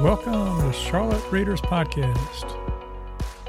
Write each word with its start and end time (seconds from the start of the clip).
Welcome 0.00 0.60
to 0.60 0.72
Charlotte 0.74 1.24
Readers 1.32 1.62
Podcast, 1.62 2.50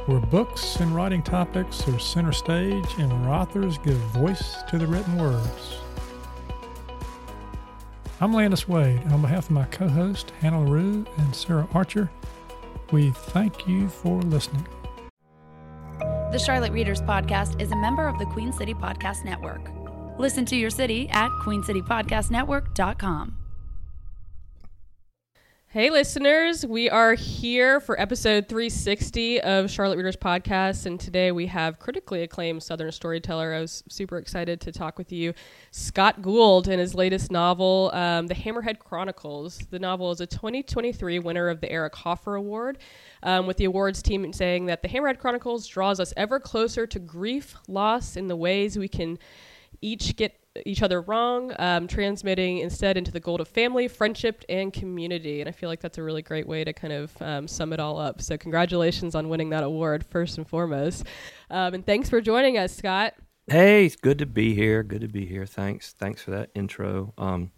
where 0.08 0.22
books 0.22 0.78
and 0.78 0.96
writing 0.96 1.22
topics 1.22 1.86
are 1.90 2.00
center 2.00 2.32
stage 2.32 2.88
and 3.00 3.12
where 3.12 3.34
authors 3.34 3.78
give 3.80 3.98
voice 3.98 4.56
to 4.70 4.78
the 4.78 4.88
written 4.88 5.18
words. 5.18 5.76
I'm 8.22 8.34
Landis 8.34 8.66
Wade, 8.66 9.02
and 9.02 9.12
on 9.12 9.22
behalf 9.22 9.48
of 9.48 9.52
my 9.52 9.66
co 9.66 9.90
host, 9.90 10.32
Hannah 10.40 10.64
LaRue 10.64 11.06
and 11.18 11.36
Sarah 11.36 11.68
Archer, 11.74 12.10
we 12.94 13.12
thank 13.12 13.68
you 13.68 13.90
for 13.90 14.22
listening. 14.22 14.66
The 16.00 16.40
Charlotte 16.40 16.72
Readers 16.72 17.02
Podcast 17.02 17.62
is 17.62 17.72
a 17.72 17.76
member 17.76 18.08
of 18.08 18.18
the 18.20 18.26
Queen 18.26 18.54
City 18.54 18.74
Podcast 18.74 19.26
Network. 19.26 19.70
Listen 20.18 20.46
to 20.46 20.56
your 20.56 20.70
city 20.70 21.10
at 21.10 21.30
queencitypodcastnetwork.com. 21.44 23.38
Hey, 25.70 25.90
listeners, 25.90 26.66
we 26.66 26.90
are 26.90 27.14
here 27.14 27.82
for 27.82 28.00
episode 28.00 28.48
360 28.48 29.42
of 29.42 29.70
Charlotte 29.70 29.98
Readers 29.98 30.16
Podcast, 30.16 30.86
and 30.86 30.98
today 30.98 31.34
we 31.34 31.48
have 31.48 31.78
critically 31.78 32.24
acclaimed 32.24 32.64
Southern 32.64 32.90
storyteller. 32.90 33.54
I 33.54 33.60
was 33.60 33.84
super 33.90 34.18
excited 34.18 34.62
to 34.62 34.72
talk 34.72 34.98
with 34.98 35.12
you, 35.12 35.34
Scott 35.72 36.22
Gould, 36.22 36.70
in 36.70 36.80
his 36.80 36.96
latest 36.96 37.32
novel, 37.32 37.92
um, 37.94 38.28
The 38.28 38.34
Hammerhead 38.34 38.80
Chronicles. 38.80 39.58
The 39.70 39.78
novel 39.78 40.10
is 40.12 40.22
a 40.22 40.26
2023 40.26 41.20
winner 41.20 41.50
of 41.50 41.60
the 41.60 41.70
Eric 41.70 41.96
Hoffer 41.96 42.36
Award, 42.36 42.78
um, 43.22 43.46
with 43.46 43.58
the 43.58 43.66
awards 43.66 44.02
team 44.02 44.32
saying 44.32 44.68
that 44.68 44.82
The 44.82 44.88
Hammerhead 44.88 45.20
Chronicles 45.20 45.68
draws 45.68 46.00
us 46.00 46.14
ever 46.16 46.40
closer 46.40 46.88
to 46.88 46.98
grief, 46.98 47.56
loss, 47.68 48.16
in 48.16 48.30
the 48.30 48.38
ways 48.38 48.78
we 48.78 48.88
can 48.88 49.20
each 49.82 50.16
get 50.16 50.40
each 50.66 50.82
other 50.82 51.02
wrong, 51.02 51.54
um, 51.60 51.88
transmitting 51.88 52.60
instead 52.60 52.98
into 52.98 53.12
the 53.12 53.20
goal 53.20 53.42
of 53.42 53.48
family, 53.48 53.88
friendship, 53.88 54.44
and 54.50 54.72
community. 54.74 55.42
And 55.42 55.50
I 55.50 55.52
feel 55.52 55.70
like 55.70 55.80
that's 55.80 55.98
a 55.98 56.04
really 56.04 56.22
great 56.22 56.48
way 56.48 56.64
to 56.64 56.74
kind 56.74 56.94
of 56.94 57.22
um, 57.22 57.48
sum 57.48 57.74
it 57.74 57.80
all 57.80 58.00
up. 58.00 58.22
So, 58.22 58.38
congratulations 58.38 59.16
on 59.16 59.30
winning 59.30 59.50
that 59.52 59.64
award, 59.64 60.06
first 60.06 60.38
and 60.38 60.48
foremost. 60.48 61.06
Um, 61.50 61.74
and 61.74 61.86
thanks 61.86 62.10
for 62.10 62.22
joining 62.22 62.58
us, 62.58 62.76
Scott. 62.76 63.14
Hey, 63.48 63.86
it's 63.86 63.96
good 63.96 64.20
to 64.20 64.26
be 64.26 64.54
here. 64.54 64.84
Good 64.84 65.02
to 65.02 65.08
be 65.08 65.26
here. 65.26 65.46
Thanks. 65.46 65.94
Thanks 65.94 66.22
for 66.22 66.32
that 66.32 66.50
intro. 66.54 67.14
Um, 67.18 67.52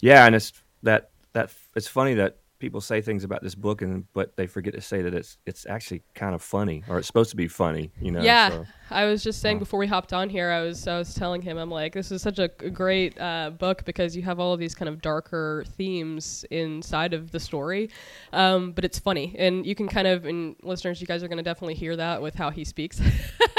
yeah, 0.00 0.26
and 0.26 0.34
it's 0.34 0.52
that 0.82 1.10
that 1.34 1.50
it's 1.74 1.86
funny 1.86 2.14
that 2.14 2.38
people 2.58 2.80
say 2.80 3.00
things 3.00 3.24
about 3.24 3.42
this 3.42 3.54
book 3.54 3.82
and 3.82 4.04
but 4.12 4.36
they 4.36 4.46
forget 4.46 4.74
to 4.74 4.80
say 4.80 5.02
that 5.02 5.14
it's 5.14 5.38
it's 5.46 5.66
actually 5.66 6.02
kind 6.14 6.34
of 6.34 6.42
funny 6.42 6.82
or 6.88 6.98
it's 6.98 7.06
supposed 7.06 7.30
to 7.30 7.36
be 7.36 7.48
funny 7.48 7.90
you 8.00 8.10
know 8.10 8.22
yeah. 8.22 8.50
so, 8.50 8.66
i 8.90 9.04
was 9.04 9.22
just 9.22 9.40
saying 9.40 9.58
before 9.58 9.78
we 9.78 9.86
hopped 9.86 10.12
on 10.12 10.28
here 10.28 10.50
i 10.50 10.62
was 10.62 10.86
i 10.86 10.96
was 10.96 11.14
telling 11.14 11.42
him 11.42 11.58
i'm 11.58 11.70
like 11.70 11.92
this 11.92 12.10
is 12.10 12.22
such 12.22 12.38
a 12.38 12.48
great 12.48 13.18
uh, 13.20 13.50
book 13.50 13.84
because 13.84 14.16
you 14.16 14.22
have 14.22 14.40
all 14.40 14.52
of 14.52 14.60
these 14.60 14.74
kind 14.74 14.88
of 14.88 15.02
darker 15.02 15.64
themes 15.76 16.44
inside 16.50 17.12
of 17.12 17.30
the 17.30 17.40
story 17.40 17.90
um, 18.32 18.72
but 18.72 18.84
it's 18.84 18.98
funny. 18.98 19.34
And 19.38 19.66
you 19.66 19.74
can 19.74 19.88
kind 19.88 20.06
of 20.06 20.24
and 20.24 20.56
listeners 20.62 21.00
you 21.00 21.06
guys 21.06 21.22
are 21.22 21.28
going 21.28 21.38
to 21.38 21.42
definitely 21.42 21.74
hear 21.74 21.96
that 21.96 22.22
with 22.22 22.34
how 22.34 22.50
he 22.50 22.64
speaks. 22.64 23.00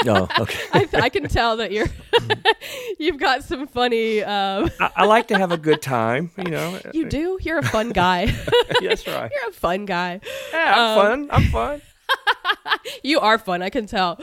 Oh 0.06 0.28
okay. 0.38 0.58
I, 0.72 0.88
I, 0.94 1.08
can 1.08 1.28
tell 1.28 1.56
that 1.56 1.72
you're 1.72 1.88
you've 2.98 3.18
got 3.18 3.42
some 3.42 3.66
funny 3.66 4.22
um, 4.22 4.70
I, 4.80 4.90
I, 4.96 5.04
like 5.06 5.28
to 5.28 5.38
have 5.38 5.50
a 5.50 5.58
good 5.58 5.82
time 5.82 6.30
you 6.38 6.50
know. 6.50 6.78
You 6.92 7.08
do? 7.08 7.38
You're 7.42 7.58
a 7.58 7.64
fun 7.64 7.90
guy 7.90 8.32
That's 8.88 9.06
right. 9.06 9.30
You're 9.40 9.50
a 9.50 9.52
fun 9.52 9.84
guy. 9.86 10.20
Yeah, 10.52 10.74
I'm 10.76 10.98
um, 10.98 11.28
fun. 11.28 11.28
I'm 11.30 11.50
fun. 11.50 11.82
you 13.02 13.20
are 13.20 13.38
fun. 13.38 13.62
I 13.62 13.70
can 13.70 13.86
tell. 13.86 14.20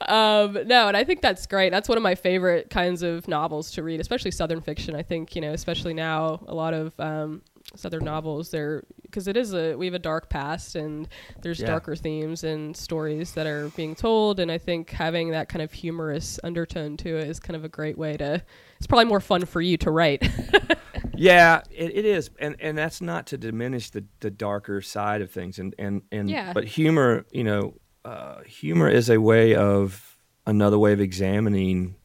Um, 0.00 0.58
no, 0.66 0.88
and 0.88 0.96
I 0.96 1.04
think 1.04 1.20
that's 1.20 1.46
great. 1.46 1.70
That's 1.70 1.88
one 1.88 1.98
of 1.98 2.02
my 2.02 2.14
favorite 2.14 2.70
kinds 2.70 3.02
of 3.02 3.28
novels 3.28 3.70
to 3.72 3.82
read, 3.82 4.00
especially 4.00 4.30
Southern 4.30 4.60
fiction. 4.60 4.94
I 4.94 5.02
think 5.02 5.34
you 5.34 5.40
know, 5.40 5.52
especially 5.52 5.94
now, 5.94 6.40
a 6.46 6.54
lot 6.54 6.74
of 6.74 6.98
um, 6.98 7.42
Southern 7.74 8.04
novels. 8.04 8.50
They're 8.50 8.84
because 9.02 9.26
it 9.26 9.36
is 9.36 9.54
a 9.54 9.74
we 9.74 9.86
have 9.86 9.94
a 9.94 9.98
dark 9.98 10.28
past, 10.28 10.74
and 10.74 11.08
there's 11.42 11.60
yeah. 11.60 11.66
darker 11.66 11.96
themes 11.96 12.44
and 12.44 12.76
stories 12.76 13.32
that 13.32 13.46
are 13.46 13.68
being 13.70 13.94
told. 13.94 14.40
And 14.40 14.50
I 14.50 14.58
think 14.58 14.90
having 14.90 15.30
that 15.30 15.48
kind 15.48 15.62
of 15.62 15.72
humorous 15.72 16.38
undertone 16.44 16.96
to 16.98 17.16
it 17.16 17.28
is 17.28 17.40
kind 17.40 17.56
of 17.56 17.64
a 17.64 17.68
great 17.68 17.98
way 17.98 18.16
to. 18.16 18.42
It's 18.78 18.86
probably 18.86 19.06
more 19.06 19.20
fun 19.20 19.44
for 19.44 19.60
you 19.60 19.76
to 19.78 19.90
write. 19.90 20.28
Yeah, 21.18 21.62
it, 21.70 21.96
it 21.96 22.04
is, 22.04 22.30
and 22.38 22.56
and 22.60 22.78
that's 22.78 23.00
not 23.00 23.26
to 23.28 23.38
diminish 23.38 23.90
the, 23.90 24.04
the 24.20 24.30
darker 24.30 24.80
side 24.80 25.20
of 25.20 25.30
things, 25.30 25.58
and 25.58 25.74
and 25.78 26.02
and 26.12 26.30
yeah. 26.30 26.52
but 26.52 26.64
humor, 26.64 27.26
you 27.32 27.44
know, 27.44 27.74
uh, 28.04 28.42
humor 28.44 28.88
is 28.88 29.10
a 29.10 29.20
way 29.20 29.54
of 29.54 30.16
another 30.46 30.78
way 30.78 30.92
of 30.92 31.00
examining, 31.00 31.96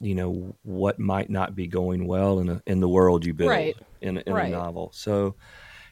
you 0.00 0.14
know, 0.14 0.54
what 0.62 0.98
might 0.98 1.30
not 1.30 1.54
be 1.54 1.66
going 1.66 2.06
well 2.06 2.38
in 2.40 2.48
a, 2.50 2.62
in 2.66 2.80
the 2.80 2.88
world 2.88 3.24
you 3.24 3.32
build 3.32 3.50
right. 3.50 3.76
in 4.02 4.18
in 4.18 4.34
right. 4.34 4.48
a 4.48 4.50
novel. 4.50 4.90
So, 4.92 5.36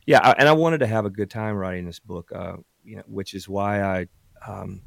yeah, 0.07 0.21
I, 0.23 0.33
and 0.33 0.47
I 0.47 0.53
wanted 0.53 0.79
to 0.79 0.87
have 0.87 1.07
a 1.07 1.11
good 1.11 1.31
time 1.31 1.57
writing 1.57 1.87
this 1.87 1.99
book, 1.99 2.31
uh, 2.35 2.57
you 2.83 2.97
know, 2.97 3.05
which 3.07 3.35
is 3.35 3.49
why 3.49 3.83
I. 3.83 4.07
Um, 4.47 4.83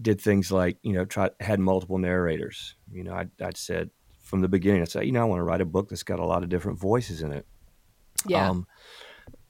did 0.00 0.20
things 0.20 0.52
like 0.52 0.76
you 0.82 0.92
know 0.92 1.06
try 1.06 1.30
had 1.40 1.58
multiple 1.58 1.96
narrators. 1.96 2.76
You 2.92 3.04
know, 3.04 3.14
I 3.14 3.26
I 3.42 3.50
said 3.54 3.90
from 4.26 4.40
the 4.40 4.48
beginning. 4.48 4.82
I 4.82 4.86
said, 4.86 5.06
you 5.06 5.12
know, 5.12 5.22
I 5.22 5.24
want 5.24 5.38
to 5.38 5.44
write 5.44 5.60
a 5.60 5.64
book 5.66 5.88
that's 5.88 6.02
got 6.02 6.18
a 6.18 6.24
lot 6.26 6.42
of 6.42 6.48
different 6.48 6.78
voices 6.78 7.22
in 7.22 7.32
it. 7.32 7.46
Yeah. 8.26 8.50
Um, 8.50 8.66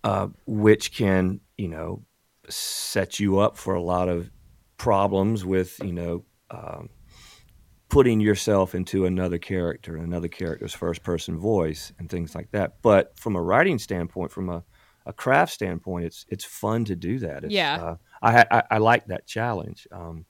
uh, 0.04 0.28
which 0.46 0.94
can, 0.94 1.40
you 1.56 1.68
know, 1.68 2.04
set 2.48 3.18
you 3.18 3.38
up 3.38 3.56
for 3.56 3.74
a 3.74 3.82
lot 3.82 4.08
of 4.08 4.30
problems 4.76 5.44
with, 5.44 5.80
you 5.82 5.92
know, 5.92 6.24
um, 6.50 6.90
putting 7.88 8.20
yourself 8.20 8.74
into 8.74 9.06
another 9.06 9.38
character, 9.38 9.96
another 9.96 10.28
character's 10.28 10.74
first 10.74 11.02
person 11.02 11.38
voice, 11.38 11.92
and 11.98 12.10
things 12.10 12.34
like 12.34 12.50
that. 12.52 12.82
But 12.82 13.18
from 13.18 13.34
a 13.34 13.42
writing 13.42 13.78
standpoint, 13.78 14.30
from 14.30 14.50
a, 14.50 14.62
a 15.06 15.12
craft 15.12 15.52
standpoint, 15.52 16.04
it's 16.04 16.26
it's 16.28 16.44
fun 16.44 16.84
to 16.84 16.96
do 16.96 17.18
that. 17.20 17.44
It's, 17.44 17.52
yeah, 17.52 17.76
uh, 17.82 17.96
I, 18.22 18.44
I, 18.50 18.62
I 18.72 18.78
like 18.78 19.06
that 19.06 19.26
challenge, 19.26 19.88
um, 19.90 20.26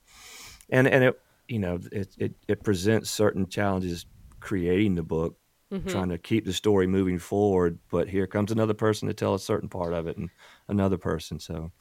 and 0.70 0.86
and 0.86 1.04
it 1.04 1.20
you 1.48 1.58
know 1.58 1.78
it, 1.92 2.14
it 2.18 2.34
it 2.46 2.62
presents 2.62 3.10
certain 3.10 3.48
challenges 3.48 4.06
creating 4.46 4.94
the 4.94 5.02
book, 5.02 5.36
mm-hmm. 5.72 5.88
trying 5.88 6.08
to 6.08 6.18
keep 6.18 6.44
the 6.44 6.52
story 6.52 6.86
moving 6.86 7.18
forward. 7.18 7.80
But 7.90 8.08
here 8.08 8.26
comes 8.28 8.52
another 8.52 8.74
person 8.74 9.08
to 9.08 9.14
tell 9.14 9.34
a 9.34 9.40
certain 9.40 9.68
part 9.68 9.92
of 9.92 10.06
it, 10.06 10.16
and 10.16 10.30
another 10.68 10.96
person. 10.96 11.40
So, 11.40 11.72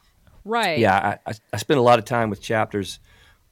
right, 0.44 0.80
yeah, 0.80 1.18
I, 1.26 1.30
I, 1.30 1.34
I 1.54 1.58
spend 1.58 1.80
a 1.80 1.84
lot 1.84 2.00
of 2.00 2.06
time 2.06 2.30
with 2.30 2.42
chapters 2.42 3.00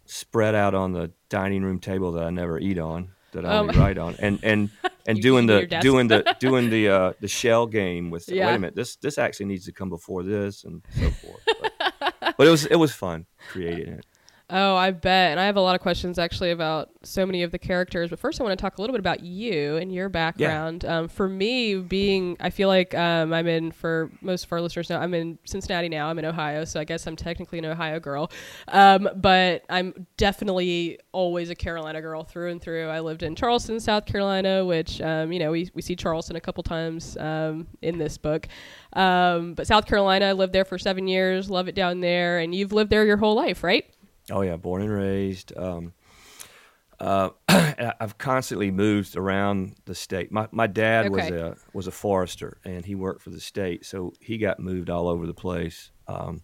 spread 0.06 0.56
out 0.56 0.74
on 0.74 0.92
the 0.92 1.12
dining 1.30 1.64
room 1.64 1.80
table 1.80 2.12
that 2.14 2.24
I 2.24 2.32
never 2.32 2.60
eat 2.60 2.80
on, 2.80 3.12
that 3.34 3.46
I 3.46 3.60
only 3.60 3.76
um, 3.76 3.80
write 3.82 4.00
on, 4.00 4.16
and 4.18 4.40
and 4.42 4.72
and 5.06 5.22
doing 5.22 5.46
the 5.46 5.68
doing 5.80 6.08
the 6.08 6.36
doing 6.40 6.72
the 6.72 6.90
uh, 6.90 7.14
the 7.22 7.28
shell 7.28 7.68
game 7.68 8.10
with. 8.10 8.28
Yeah. 8.28 8.48
Wait 8.48 8.56
a 8.56 8.60
minute, 8.60 8.76
this 8.76 8.96
this 8.96 9.20
actually 9.20 9.46
needs 9.46 9.66
to 9.66 9.72
come 9.72 9.90
before 9.90 10.24
this, 10.24 10.64
and 10.64 10.82
so 11.00 11.12
forth. 11.12 11.44
But, 11.62 12.36
but 12.38 12.48
it 12.48 12.50
was 12.50 12.66
it 12.66 12.78
was 12.78 12.92
fun 12.92 13.28
creating 13.52 13.94
it. 13.94 14.06
Oh, 14.56 14.76
I 14.76 14.92
bet. 14.92 15.32
And 15.32 15.40
I 15.40 15.48
have 15.48 15.56
a 15.56 15.62
lot 15.62 15.74
of 15.74 15.82
questions 15.82 16.20
actually 16.20 16.52
about 16.52 16.92
so 17.02 17.26
many 17.26 17.42
of 17.42 17.50
the 17.50 17.58
characters. 17.58 18.12
But 18.12 18.20
first, 18.20 18.40
I 18.40 18.44
want 18.44 18.56
to 18.56 18.62
talk 18.62 18.78
a 18.78 18.82
little 18.82 18.94
bit 18.94 19.00
about 19.00 19.22
you 19.22 19.78
and 19.78 19.92
your 19.92 20.10
background. 20.10 20.84
Yeah. 20.84 21.00
Um, 21.00 21.08
for 21.08 21.28
me, 21.28 21.78
being, 21.78 22.38
I 22.40 22.52
feel 22.52 22.68
like 22.68 22.94
um, 22.94 23.34
I'm 23.34 23.48
in, 23.48 23.72
for 23.72 24.12
most 24.22 24.46
of 24.46 24.52
our 24.52 24.62
listeners 24.62 24.92
now, 24.92 25.02
I'm 25.02 25.16
in 25.16 25.40
Cincinnati 25.44 25.90
now. 25.90 26.08
I'm 26.08 26.20
in 26.20 26.26
Ohio. 26.26 26.66
So 26.66 26.80
I 26.80 26.84
guess 26.84 27.08
I'm 27.08 27.16
technically 27.16 27.58
an 27.58 27.66
Ohio 27.66 28.00
girl. 28.00 28.32
Um, 28.68 29.10
but 29.16 29.64
I'm 29.72 30.06
definitely 30.18 31.00
always 31.14 31.50
a 31.50 31.56
Carolina 31.56 32.00
girl 32.00 32.24
through 32.24 32.52
and 32.52 32.62
through. 32.62 32.90
I 32.90 33.00
lived 33.00 33.24
in 33.24 33.36
Charleston, 33.36 33.80
South 33.80 34.06
Carolina, 34.06 34.64
which, 34.64 35.02
um, 35.02 35.32
you 35.32 35.40
know, 35.40 35.50
we, 35.50 35.72
we 35.74 35.82
see 35.82 35.96
Charleston 35.96 36.36
a 36.36 36.42
couple 36.42 36.62
times 36.62 37.18
um, 37.18 37.66
in 37.82 37.98
this 37.98 38.20
book. 38.20 38.48
Um, 38.94 39.56
but 39.56 39.66
South 39.66 39.88
Carolina, 39.88 40.26
I 40.26 40.34
lived 40.34 40.54
there 40.54 40.66
for 40.66 40.78
seven 40.78 41.08
years, 41.08 41.50
love 41.50 41.68
it 41.68 41.74
down 41.74 42.02
there. 42.02 42.38
And 42.38 42.54
you've 42.54 42.72
lived 42.72 42.92
there 42.92 43.04
your 43.04 43.18
whole 43.18 43.34
life, 43.34 43.64
right? 43.64 43.90
Oh 44.32 44.42
yeah, 44.42 44.56
born 44.56 44.82
and 44.82 44.92
raised. 44.92 45.58
Um, 45.58 45.94
uh, 47.00 47.30
I've 47.48 48.18
constantly 48.18 48.72
moved 48.72 49.18
around 49.18 49.76
the 49.86 49.96
state. 49.96 50.32
My 50.32 50.48
my 50.52 50.68
dad 50.68 51.08
okay. 51.08 51.10
was 51.10 51.32
a 51.32 51.58
was 51.74 51.88
a 51.88 51.92
forester, 51.92 52.60
and 52.64 52.86
he 52.86 52.96
worked 52.96 53.22
for 53.22 53.30
the 53.30 53.42
state, 53.42 53.86
so 53.86 54.14
he 54.20 54.38
got 54.38 54.60
moved 54.60 54.90
all 54.90 55.08
over 55.08 55.28
the 55.28 55.34
place. 55.34 55.92
Um, 56.08 56.44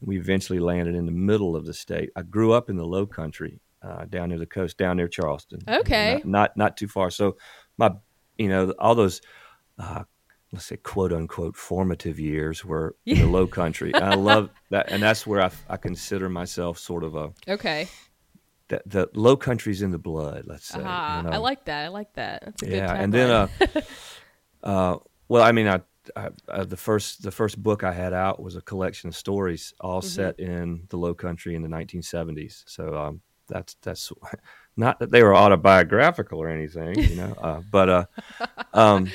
we 0.00 0.18
eventually 0.18 0.60
landed 0.60 0.94
in 0.94 1.06
the 1.06 1.12
middle 1.12 1.56
of 1.56 1.64
the 1.64 1.74
state. 1.74 2.10
I 2.14 2.22
grew 2.22 2.52
up 2.52 2.70
in 2.70 2.76
the 2.76 2.84
Low 2.84 3.06
Country, 3.06 3.60
uh, 3.82 4.04
down 4.04 4.28
near 4.28 4.38
the 4.38 4.46
coast, 4.46 4.78
down 4.78 4.96
near 4.96 5.08
Charleston. 5.08 5.60
Okay, 5.66 6.16
not, 6.16 6.26
not, 6.26 6.56
not 6.56 6.76
too 6.76 6.88
far. 6.88 7.10
So 7.10 7.36
my, 7.78 7.90
you 8.36 8.48
know, 8.48 8.72
all 8.78 8.94
those 8.94 9.20
uh, 9.78 10.04
let's 10.52 10.66
say 10.66 10.76
quote 10.76 11.12
unquote 11.12 11.56
formative 11.56 12.18
years 12.18 12.64
were 12.64 12.96
in 13.04 13.18
the 13.18 13.26
low 13.26 13.46
country. 13.46 13.92
And 13.92 14.04
I 14.04 14.14
love 14.14 14.50
that. 14.70 14.90
And 14.90 15.02
that's 15.02 15.26
where 15.26 15.42
I, 15.42 15.50
I 15.68 15.76
consider 15.76 16.28
myself 16.28 16.78
sort 16.78 17.04
of 17.04 17.14
a, 17.16 17.32
okay. 17.46 17.88
The, 18.68 18.82
the 18.86 19.10
low 19.14 19.36
country's 19.36 19.82
in 19.82 19.90
the 19.90 19.98
blood, 19.98 20.44
let's 20.46 20.66
say. 20.66 20.80
Uh-huh. 20.80 21.16
You 21.18 21.30
know? 21.30 21.36
I 21.36 21.38
like 21.38 21.64
that. 21.66 21.84
I 21.84 21.88
like 21.88 22.12
that. 22.14 22.44
That's 22.44 22.62
a 22.62 22.68
yeah. 22.68 22.94
and 22.94 23.12
then, 23.12 23.30
uh, 23.30 23.48
uh, 24.62 24.96
well, 25.28 25.42
I 25.42 25.52
mean, 25.52 25.68
I, 25.68 25.80
I, 26.16 26.30
uh, 26.48 26.64
the 26.64 26.76
first 26.76 27.22
the 27.22 27.30
first 27.30 27.62
book 27.62 27.84
I 27.84 27.92
had 27.92 28.12
out 28.12 28.40
was 28.40 28.56
a 28.56 28.62
collection 28.62 29.08
of 29.08 29.16
stories, 29.16 29.74
all 29.80 30.00
mm-hmm. 30.00 30.08
set 30.08 30.40
in 30.40 30.84
the 30.88 30.96
Low 30.96 31.14
Country 31.14 31.54
in 31.54 31.62
the 31.62 31.68
1970s. 31.68 32.64
So 32.66 32.96
um, 32.96 33.20
that's 33.48 33.76
that's 33.82 34.12
not 34.76 34.98
that 35.00 35.10
they 35.10 35.22
were 35.22 35.34
autobiographical 35.34 36.38
or 36.38 36.48
anything, 36.48 36.98
you 36.98 37.16
know, 37.16 37.34
uh, 37.40 37.60
but 37.70 37.88
uh, 37.88 38.04
um, 38.72 39.10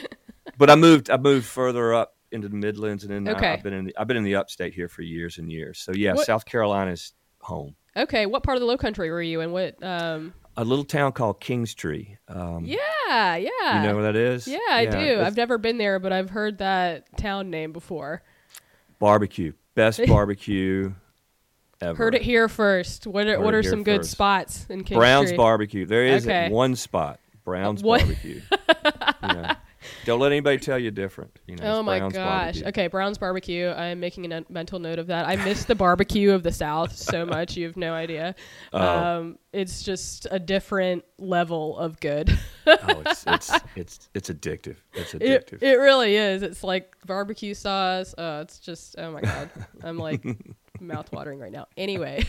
but 0.57 0.69
I 0.69 0.75
moved 0.75 1.09
I 1.09 1.17
moved 1.17 1.45
further 1.45 1.93
up 1.93 2.15
into 2.31 2.47
the 2.49 2.55
Midlands, 2.55 3.03
and 3.03 3.11
then 3.13 3.35
Okay. 3.35 3.47
I, 3.47 3.51
have 3.51 3.63
been 3.63 3.73
in 3.73 3.85
the, 3.85 3.95
I've 3.97 4.07
been 4.07 4.17
in 4.17 4.23
the 4.23 4.35
upstate 4.35 4.73
here 4.73 4.87
for 4.89 5.01
years 5.03 5.37
and 5.37 5.51
years. 5.51 5.79
So 5.79 5.91
yeah, 5.93 6.13
What- 6.13 6.25
South 6.25 6.45
Carolina's 6.45 7.13
home. 7.41 7.75
Okay, 7.95 8.25
what 8.25 8.41
part 8.41 8.55
of 8.57 8.61
the 8.61 8.65
Low 8.65 8.77
Country 8.77 9.11
were 9.11 9.21
you 9.21 9.41
in? 9.41 9.51
What? 9.51 9.75
Um, 9.83 10.33
A 10.57 10.63
little 10.63 10.83
town 10.83 11.11
called 11.11 11.39
Kingstree. 11.39 12.17
Um, 12.27 12.65
yeah, 12.65 13.35
yeah. 13.35 13.81
You 13.83 13.87
know 13.87 13.93
where 13.95 14.11
that 14.11 14.15
is? 14.15 14.47
yeah, 14.47 14.57
I 14.71 14.85
do. 14.87 14.97
it's 14.97 15.27
I've 15.27 15.37
never 15.37 15.59
been 15.59 15.77
there, 15.77 15.99
but 15.99 16.11
I've 16.11 16.31
heard 16.31 16.57
that 16.57 17.15
town 17.17 17.51
name 17.51 17.71
before. 17.71 18.23
barbecue. 18.97 19.53
Best 19.75 20.01
barbecue 20.07 20.91
ever. 21.81 21.95
Heard 21.95 22.15
it 22.15 22.23
here 22.23 22.47
first. 22.49 23.05
What 23.05 23.27
are 23.27 23.35
Heard 23.37 23.43
what 23.45 23.53
are 23.53 23.61
some 23.61 23.83
good 23.83 23.99
first. 24.01 24.11
spots 24.11 24.65
in 24.69 24.83
King 24.83 24.97
Brown's 24.97 25.27
Street? 25.27 25.37
Barbecue. 25.37 25.85
There 25.85 26.05
is 26.05 26.25
Okay. 26.25 26.49
one 26.49 26.75
spot. 26.75 27.19
Brown's 27.43 27.83
what? 27.83 28.01
Barbecue. 28.01 28.41
You 29.23 29.33
know, 29.35 29.51
Don't 30.05 30.19
let 30.19 30.31
anybody 30.31 30.57
tell 30.57 30.77
you 30.77 30.91
different. 30.91 31.31
You 31.47 31.55
know, 31.55 31.79
Oh 31.79 31.83
my 31.83 31.99
Brown's 31.99 32.13
gosh. 32.13 32.43
Barbecue. 32.43 32.65
Okay, 32.67 32.87
Brown's 32.87 33.17
Barbecue. 33.17 33.69
I'm 33.69 33.99
making 33.99 34.31
a 34.31 34.43
mental 34.49 34.79
note 34.79 34.99
of 34.99 35.07
that. 35.07 35.27
I 35.27 35.35
miss 35.37 35.65
the 35.65 35.75
barbecue 35.75 36.31
of 36.31 36.43
the 36.43 36.51
South 36.51 36.95
so 36.95 37.25
much. 37.27 37.55
You 37.55 37.67
have 37.67 37.77
no 37.77 37.93
idea. 37.93 38.35
Oh. 38.73 38.79
Um, 38.81 39.37
it's 39.53 39.83
just 39.83 40.27
a 40.31 40.39
different 40.39 41.03
level 41.17 41.77
of 41.77 41.99
good. 41.99 42.37
Oh, 42.67 43.01
it's 43.05 43.23
it's 43.27 43.51
it's 43.75 44.09
it's 44.13 44.29
addictive. 44.29 44.77
It's 44.93 45.13
It, 45.13 45.21
addictive. 45.21 45.61
it 45.63 45.75
really 45.77 46.15
is. 46.15 46.41
It's 46.43 46.63
like 46.63 46.95
barbecue 47.05 47.53
sauce. 47.53 48.13
Oh, 48.17 48.41
it's 48.41 48.59
just, 48.59 48.95
oh 48.97 49.11
my 49.11 49.21
God. 49.21 49.49
I'm 49.83 49.97
like 49.97 50.25
mouth 50.81 51.11
watering 51.13 51.39
right 51.39 51.51
now. 51.51 51.67
Anyway, 51.77 52.25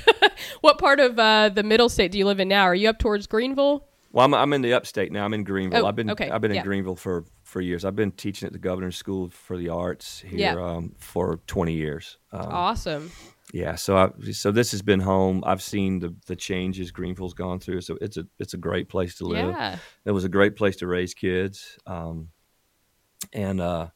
what 0.60 0.78
part 0.78 1.00
of 1.00 1.18
uh, 1.18 1.48
the 1.48 1.62
middle 1.62 1.88
state 1.88 2.12
do 2.12 2.18
you 2.18 2.26
live 2.26 2.40
in 2.40 2.48
now? 2.48 2.62
Are 2.64 2.74
you 2.74 2.88
up 2.88 2.98
towards 2.98 3.26
Greenville? 3.26 3.86
well, 4.12 4.24
I'm 4.24 4.34
I'm 4.34 4.52
in 4.52 4.62
the 4.62 4.74
upstate 4.74 5.10
now. 5.10 5.24
I'm 5.24 5.34
in 5.34 5.42
Greenville. 5.44 5.84
Oh, 5.84 5.88
I've 5.88 5.96
been 5.96 6.10
okay, 6.10 6.30
I've 6.30 6.40
been 6.40 6.52
in 6.52 6.56
yeah. 6.56 6.62
Greenville 6.62 6.94
for 6.96 7.24
for 7.54 7.60
years. 7.60 7.84
I've 7.84 7.94
been 7.94 8.10
teaching 8.10 8.48
at 8.48 8.52
the 8.52 8.58
Governor's 8.58 8.96
School 8.96 9.30
for 9.30 9.56
the 9.56 9.68
Arts 9.68 10.18
here 10.18 10.38
Yeah. 10.40 10.54
um, 10.60 10.92
for 10.98 11.36
20 11.46 11.72
years. 11.72 12.18
Um, 12.32 12.48
Awesome. 12.50 13.12
Yeah, 13.52 13.76
so 13.76 13.96
I, 13.96 14.10
so 14.32 14.50
this 14.50 14.72
has 14.72 14.82
been 14.82 14.98
home. 14.98 15.44
I've 15.46 15.62
seen 15.62 16.00
the 16.00 16.12
the 16.26 16.34
changes 16.34 16.90
Greenville's 16.90 17.34
gone 17.34 17.60
through. 17.60 17.82
So 17.82 17.96
it's 18.00 18.16
a 18.16 18.26
it's 18.40 18.54
a 18.54 18.56
great 18.56 18.88
place 18.88 19.14
to 19.18 19.24
live. 19.26 19.50
Yeah. 19.50 19.78
It 20.04 20.10
was 20.10 20.24
a 20.24 20.28
great 20.28 20.56
place 20.56 20.74
to 20.76 20.88
raise 20.88 21.14
kids, 21.14 21.78
um, 21.86 22.30
and 23.32 23.60
uh, 23.60 23.86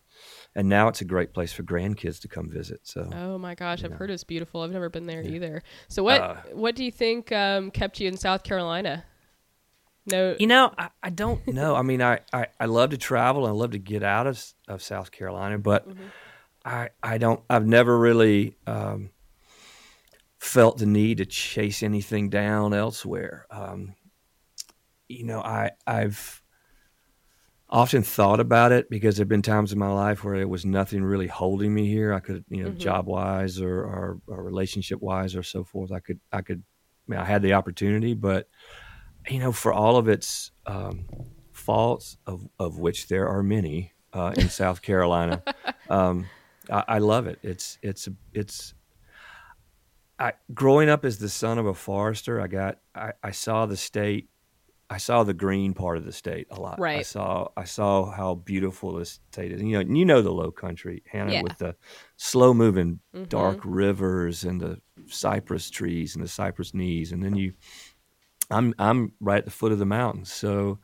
and 0.54 0.68
now 0.68 0.86
it's 0.88 1.00
a 1.00 1.04
great 1.04 1.32
place 1.34 1.52
for 1.52 1.64
grandkids 1.64 2.20
to 2.20 2.28
come 2.28 2.48
visit. 2.48 2.80
So 2.84 3.10
Oh 3.12 3.38
my 3.38 3.54
gosh, 3.56 3.82
I've 3.82 3.90
Yeah. 3.90 3.96
heard 3.96 4.10
it's 4.10 4.22
beautiful. 4.24 4.62
I've 4.62 4.70
never 4.70 4.90
been 4.90 5.06
there 5.06 5.22
either. 5.22 5.62
So 5.88 6.04
what 6.04 6.20
Uh, 6.20 6.36
what 6.52 6.76
do 6.76 6.84
you 6.84 6.92
think 6.92 7.32
um, 7.32 7.72
kept 7.72 7.98
you 8.00 8.06
in 8.06 8.16
South 8.16 8.44
Carolina? 8.44 9.04
No, 10.10 10.36
you 10.38 10.46
know, 10.46 10.72
I, 10.76 10.88
I 11.02 11.10
don't 11.10 11.46
know. 11.48 11.74
I 11.76 11.82
mean, 11.82 12.02
I, 12.02 12.20
I, 12.32 12.46
I 12.58 12.64
love 12.66 12.90
to 12.90 12.98
travel 12.98 13.44
and 13.44 13.50
I 13.50 13.54
love 13.54 13.72
to 13.72 13.78
get 13.78 14.02
out 14.02 14.26
of 14.26 14.42
of 14.66 14.82
South 14.82 15.10
Carolina, 15.10 15.58
but 15.58 15.86
I 16.64 16.90
I 17.02 17.18
don't. 17.18 17.40
I've 17.48 17.66
never 17.66 17.98
really 17.98 18.56
um, 18.66 19.10
felt 20.38 20.78
the 20.78 20.86
need 20.86 21.18
to 21.18 21.26
chase 21.26 21.82
anything 21.82 22.30
down 22.30 22.74
elsewhere. 22.74 23.46
Um, 23.50 23.94
you 25.08 25.24
know, 25.24 25.40
I 25.40 25.70
I've 25.86 26.42
often 27.70 28.02
thought 28.02 28.40
about 28.40 28.72
it 28.72 28.88
because 28.88 29.16
there've 29.16 29.28
been 29.28 29.42
times 29.42 29.72
in 29.72 29.78
my 29.78 29.92
life 29.92 30.24
where 30.24 30.38
there 30.38 30.48
was 30.48 30.64
nothing 30.64 31.02
really 31.02 31.26
holding 31.26 31.74
me 31.74 31.86
here. 31.86 32.14
I 32.14 32.20
could, 32.20 32.44
you 32.48 32.62
know, 32.64 32.70
Mhm. 32.70 32.78
job 32.78 33.06
wise 33.06 33.60
or, 33.60 33.80
or, 33.84 34.20
or 34.26 34.42
relationship 34.42 35.02
wise 35.02 35.36
or 35.36 35.42
so 35.42 35.64
forth. 35.64 35.92
I 35.92 36.00
could 36.00 36.20
I 36.32 36.40
could. 36.40 36.62
I 37.06 37.10
mean, 37.10 37.20
I 37.20 37.24
had 37.24 37.42
the 37.42 37.54
opportunity, 37.54 38.14
but 38.14 38.48
you 39.28 39.38
know, 39.38 39.52
for 39.52 39.72
all 39.72 39.96
of 39.96 40.08
its 40.08 40.50
um, 40.66 41.06
faults, 41.52 42.16
of 42.26 42.48
of 42.58 42.78
which 42.78 43.08
there 43.08 43.28
are 43.28 43.42
many 43.42 43.92
uh, 44.12 44.32
in 44.36 44.48
South 44.48 44.80
Carolina, 44.82 45.42
um, 45.90 46.26
I, 46.70 46.84
I 46.88 46.98
love 46.98 47.26
it. 47.26 47.38
It's 47.42 47.78
it's 47.82 48.08
it's. 48.32 48.74
I 50.18 50.32
growing 50.52 50.88
up 50.88 51.04
as 51.04 51.18
the 51.18 51.28
son 51.28 51.58
of 51.58 51.66
a 51.66 51.74
forester, 51.74 52.40
I 52.40 52.46
got 52.48 52.78
I, 52.94 53.12
I 53.22 53.30
saw 53.30 53.66
the 53.66 53.76
state. 53.76 54.28
I 54.90 54.96
saw 54.96 55.22
the 55.22 55.34
green 55.34 55.74
part 55.74 55.98
of 55.98 56.06
the 56.06 56.12
state 56.12 56.46
a 56.50 56.58
lot. 56.58 56.80
I 56.80 57.02
saw 57.02 57.48
I 57.56 57.64
saw 57.64 58.10
how 58.10 58.34
beautiful 58.36 58.94
the 58.94 59.04
state 59.04 59.52
is. 59.52 59.62
You 59.62 59.84
know, 59.84 59.94
you 59.94 60.04
know 60.06 60.22
the 60.22 60.32
Low 60.32 60.50
Country, 60.50 61.02
Hannah, 61.06 61.34
Yeah. 61.34 61.42
with 61.42 61.58
the 61.58 61.76
slow 62.16 62.54
moving 62.54 63.00
Mhm. 63.14 63.28
dark 63.28 63.60
rivers 63.64 64.44
and 64.44 64.58
the 64.60 64.80
cypress 65.06 65.68
trees 65.70 66.14
and 66.16 66.24
the 66.24 66.28
cypress 66.28 66.72
knees, 66.74 67.12
and 67.12 67.22
then 67.22 67.36
you 67.36 67.52
I'm 68.50 68.74
I'm 68.78 69.12
right 69.20 69.38
at 69.38 69.44
the 69.44 69.50
foot 69.50 69.72
of 69.72 69.78
the 69.78 69.86
mountains. 69.86 70.32
So, 70.32 70.78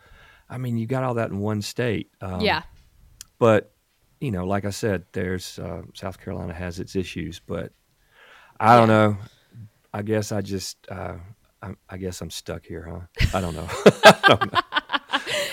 I 0.49 0.59
mean, 0.59 0.77
you 0.77 0.87
got 0.87 1.05
all 1.05 1.15
that 1.15 1.31
in 1.31 1.39
one 1.39 1.63
state. 1.63 2.11
Um, 2.21 2.41
yeah, 2.41 2.63
But 3.39 3.73
you 4.21 4.31
know, 4.31 4.47
like 4.47 4.65
I 4.65 4.71
said, 4.71 5.05
there's 5.13 5.59
uh, 5.59 5.83
South 5.95 6.21
Carolina 6.21 6.55
has 6.55 6.81
its 6.81 6.97
issues, 6.97 7.41
but 7.41 7.73
I 8.61 8.77
don't 8.77 8.89
know. 8.89 9.17
I 9.93 10.03
guess 10.03 10.33
I 10.33 10.41
just 10.41 10.77
uh, 10.91 11.17
I, 11.63 11.75
I 11.89 11.97
guess 11.97 12.21
I'm 12.21 12.31
stuck 12.31 12.67
here, 12.67 12.87
huh? 12.89 13.29
I 13.37 13.41
don't 13.41 13.55
know. 13.55 13.69
I 14.05 14.21
don't 14.29 14.53
know. 14.53 14.61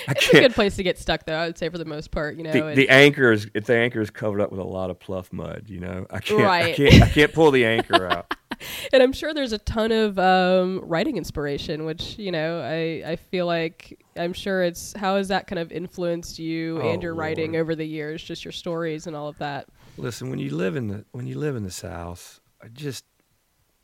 I 0.08 0.12
it's 0.16 0.28
a 0.30 0.32
good 0.32 0.54
place 0.54 0.76
to 0.76 0.82
get 0.82 0.98
stuck, 0.98 1.24
though. 1.26 1.36
I 1.36 1.46
would 1.46 1.56
say 1.56 1.68
for 1.68 1.78
the 1.78 1.84
most 1.84 2.10
part, 2.10 2.36
you 2.36 2.42
know. 2.42 2.52
The, 2.52 2.74
the 2.74 2.88
anchor 2.88 3.30
is 3.30 3.48
the 3.54 3.76
anchor 3.76 4.00
is 4.00 4.10
covered 4.10 4.40
up 4.40 4.50
with 4.50 4.60
a 4.60 4.64
lot 4.64 4.90
of 4.90 4.98
pluff 4.98 5.32
mud, 5.32 5.64
you 5.68 5.80
know. 5.80 6.06
I 6.10 6.18
can't. 6.18 6.42
I 6.42 6.72
can't. 6.72 7.02
I 7.02 7.08
can't 7.08 7.32
pull 7.32 7.50
the 7.50 7.64
anchor 7.64 8.06
out. 8.06 8.34
and 8.92 9.02
I'm 9.02 9.12
sure 9.12 9.32
there's 9.34 9.52
a 9.52 9.58
ton 9.58 9.92
of 9.92 10.18
um, 10.18 10.80
writing 10.84 11.16
inspiration, 11.16 11.84
which 11.84 12.18
you 12.18 12.30
know 12.32 12.60
I 12.60 13.12
I 13.12 13.16
feel 13.16 13.46
like 13.46 13.98
I'm 14.16 14.32
sure 14.32 14.62
it's 14.62 14.92
how 14.96 15.16
has 15.16 15.28
that 15.28 15.46
kind 15.46 15.58
of 15.58 15.72
influenced 15.72 16.38
you 16.38 16.80
Oh, 16.80 16.90
and 16.92 17.02
your 17.02 17.14
writing 17.14 17.56
over 17.56 17.74
the 17.74 17.84
years, 17.86 18.22
just 18.22 18.44
your 18.44 18.52
stories 18.52 19.06
and 19.06 19.16
all 19.16 19.28
of 19.28 19.38
that. 19.38 19.66
Listen, 19.96 20.30
when 20.30 20.38
you 20.38 20.54
live 20.54 20.76
in 20.76 20.88
the 20.88 21.04
when 21.12 21.26
you 21.26 21.38
live 21.38 21.56
in 21.56 21.62
the 21.64 21.70
South, 21.70 22.40
I 22.62 22.68
just 22.68 23.04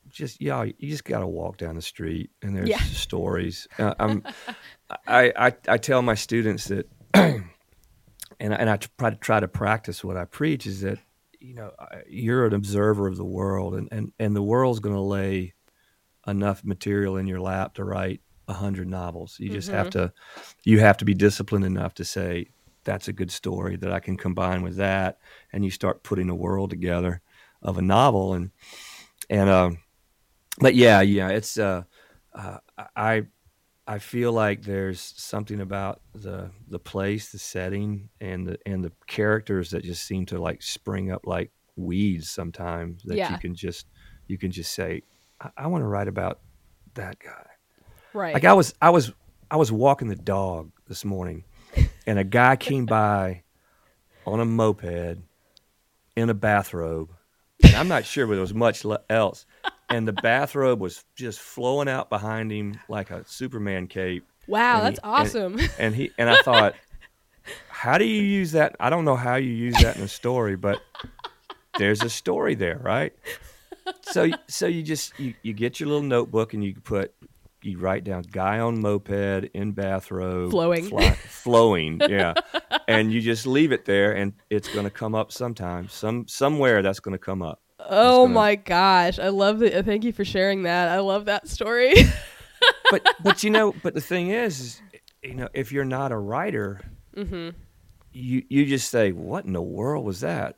just 0.08 0.40
yeah, 0.40 0.62
you 0.64 0.88
just 0.90 1.04
got 1.04 1.20
to 1.20 1.26
walk 1.26 1.58
down 1.58 1.74
the 1.74 1.82
street 1.82 2.30
and 2.42 2.56
there's 2.56 2.68
Yeah. 2.70 2.78
stories. 2.78 3.68
Uh, 3.78 3.94
I'm, 3.98 4.22
I, 5.06 5.32
I 5.36 5.52
I 5.68 5.76
tell 5.76 6.00
my 6.00 6.14
students 6.14 6.64
that, 6.68 6.88
and 7.14 7.44
I, 8.40 8.56
and 8.56 8.70
I 8.70 8.76
try 8.76 9.10
to 9.10 9.16
try 9.16 9.40
to 9.40 9.48
practice 9.48 10.02
what 10.02 10.16
I 10.16 10.24
preach 10.24 10.66
is 10.66 10.80
that 10.80 10.98
you 11.40 11.54
know 11.54 11.72
you're 12.08 12.46
an 12.46 12.54
observer 12.54 13.06
of 13.06 13.16
the 13.16 13.24
world 13.24 13.74
and 13.74 13.88
and 13.92 14.12
and 14.18 14.34
the 14.34 14.42
world's 14.42 14.80
going 14.80 14.94
to 14.94 15.00
lay 15.00 15.54
enough 16.26 16.64
material 16.64 17.16
in 17.16 17.26
your 17.26 17.40
lap 17.40 17.74
to 17.74 17.84
write 17.84 18.20
a 18.48 18.52
hundred 18.52 18.88
novels. 18.88 19.36
You 19.38 19.50
just 19.50 19.70
have 19.70 19.90
to 19.90 20.12
you 20.64 20.80
have 20.80 20.96
to 20.98 21.04
be 21.04 21.14
disciplined 21.14 21.64
enough 21.64 21.94
to 21.94 22.04
say 22.04 22.48
that's 22.84 23.08
a 23.08 23.12
good 23.12 23.30
story 23.30 23.76
that 23.76 23.92
I 23.92 24.00
can 24.00 24.16
combine 24.16 24.62
with 24.62 24.76
that, 24.76 25.18
and 25.52 25.64
you 25.64 25.70
start 25.70 26.02
putting 26.02 26.30
a 26.30 26.34
world 26.34 26.70
together 26.70 27.20
of 27.62 27.78
a 27.78 27.82
novel 27.82 28.34
and 28.34 28.50
and 29.28 29.50
um, 29.50 29.78
but 30.58 30.74
yeah, 30.74 31.02
yeah, 31.02 31.28
it's 31.28 31.58
uh, 31.58 31.82
uh, 32.34 32.58
I 32.96 33.26
I 33.90 33.98
feel 33.98 34.32
like 34.32 34.62
there's 34.62 35.00
something 35.00 35.60
about 35.60 36.02
the 36.14 36.50
the 36.68 36.78
place, 36.78 37.32
the 37.32 37.38
setting, 37.38 38.10
and 38.20 38.46
the 38.46 38.58
and 38.66 38.84
the 38.84 38.92
characters 39.06 39.70
that 39.70 39.82
just 39.82 40.04
seem 40.04 40.26
to 40.26 40.38
like 40.38 40.62
spring 40.62 41.10
up 41.10 41.26
like 41.26 41.50
weeds 41.76 42.28
sometimes 42.28 43.02
that 43.04 43.16
Yeah. 43.16 43.32
you 43.32 43.38
can 43.38 43.54
just 43.54 43.86
you 44.26 44.36
can 44.36 44.50
just 44.50 44.74
say 44.74 45.02
I, 45.40 45.50
I 45.56 45.66
want 45.68 45.82
to 45.82 45.88
write 45.88 46.08
about 46.08 46.40
that 46.94 47.18
guy. 47.18 47.46
Right. 48.12 48.34
Like 48.34 48.44
I 48.44 48.52
was, 48.52 48.74
I 48.82 48.90
was, 48.90 49.12
I 49.50 49.56
was 49.56 49.70
walking 49.70 50.08
the 50.08 50.16
dog 50.16 50.72
this 50.88 51.04
morning, 51.04 51.44
and 52.06 52.18
a 52.18 52.24
guy 52.24 52.56
came 52.56 52.84
by 52.86 53.42
on 54.26 54.40
a 54.40 54.44
moped 54.44 55.18
in 56.16 56.28
a 56.30 56.34
bathrobe, 56.34 57.10
and 57.62 57.74
I'm 57.76 57.86
not 57.88 58.04
sure 58.04 58.26
there 58.26 58.40
was 58.40 58.52
much 58.54 58.84
else, 59.08 59.46
and 59.90 60.06
the 60.06 60.12
bathrobe 60.12 60.80
was 60.80 61.04
just 61.16 61.38
flowing 61.40 61.88
out 61.88 62.10
behind 62.10 62.50
him 62.52 62.78
like 62.88 63.10
a 63.10 63.24
Superman 63.26 63.86
cape, 63.86 64.24
wow, 64.46 64.82
and 64.82 64.96
that's 64.96 64.98
he- 65.34 65.40
and- 65.42 65.56
awesome. 65.58 65.70
and 65.78 65.94
he 65.94 66.10
and 66.18 66.28
I 66.30 66.36
thought, 66.42 66.74
how 67.68 67.98
do 67.98 68.04
you 68.04 68.22
use 68.22 68.52
that? 68.52 68.76
I 68.80 68.90
don't 68.90 69.04
know 69.04 69.16
how 69.16 69.36
you 69.36 69.50
use 69.52 69.80
that 69.82 69.96
in 69.96 70.02
a 70.02 70.08
story, 70.08 70.56
but 70.56 70.80
there's 71.78 72.02
a 72.02 72.10
story 72.10 72.54
there, 72.54 72.78
right? 72.82 73.12
So 74.02 74.28
so 74.48 74.66
you 74.66 74.82
just 74.82 75.18
you, 75.18 75.34
you 75.42 75.52
get 75.54 75.80
your 75.80 75.88
little 75.88 76.02
notebook 76.02 76.52
and 76.54 76.62
you 76.62 76.74
put 76.74 77.14
you 77.62 77.78
write 77.78 78.04
down 78.04 78.22
guy 78.30 78.58
on 78.60 78.80
moped 78.80 79.50
in 79.54 79.72
bathrobe 79.72 80.50
Flowing. 80.50 80.84
fly- 80.88 81.10
flowing 81.28 82.00
yeah 82.08 82.34
and 82.86 83.12
you 83.12 83.20
just 83.20 83.46
leave 83.48 83.72
it 83.72 83.84
there 83.84 84.12
and 84.12 84.32
it's 84.48 84.68
going 84.72 84.84
to 84.84 84.90
come 84.90 85.12
up 85.16 85.32
sometime 85.32 85.88
some 85.88 86.28
somewhere 86.28 86.82
that's 86.82 87.00
going 87.00 87.12
to 87.14 87.18
come 87.18 87.42
up 87.42 87.60
oh 87.88 88.22
gonna- 88.24 88.34
my 88.34 88.54
gosh, 88.56 89.18
I 89.18 89.28
love 89.28 89.62
it. 89.62 89.84
Thank 89.84 90.04
you 90.04 90.12
for 90.12 90.24
sharing 90.24 90.62
that. 90.64 90.88
I 90.88 91.00
love 91.00 91.24
that 91.26 91.48
story. 91.48 91.94
but 92.90 93.06
but 93.22 93.42
you 93.42 93.50
know 93.50 93.72
but 93.72 93.94
the 93.94 94.00
thing 94.00 94.28
is, 94.30 94.60
is 94.60 94.82
you 95.22 95.34
know 95.34 95.48
if 95.54 95.72
you're 95.72 95.84
not 95.84 96.12
a 96.12 96.16
writer 96.18 96.80
hmm 97.14 97.50
you 98.12 98.42
you 98.48 98.64
just 98.66 98.90
say 98.90 99.12
what 99.12 99.44
in 99.44 99.52
the 99.52 99.62
world 99.62 100.04
was 100.04 100.20
that 100.20 100.56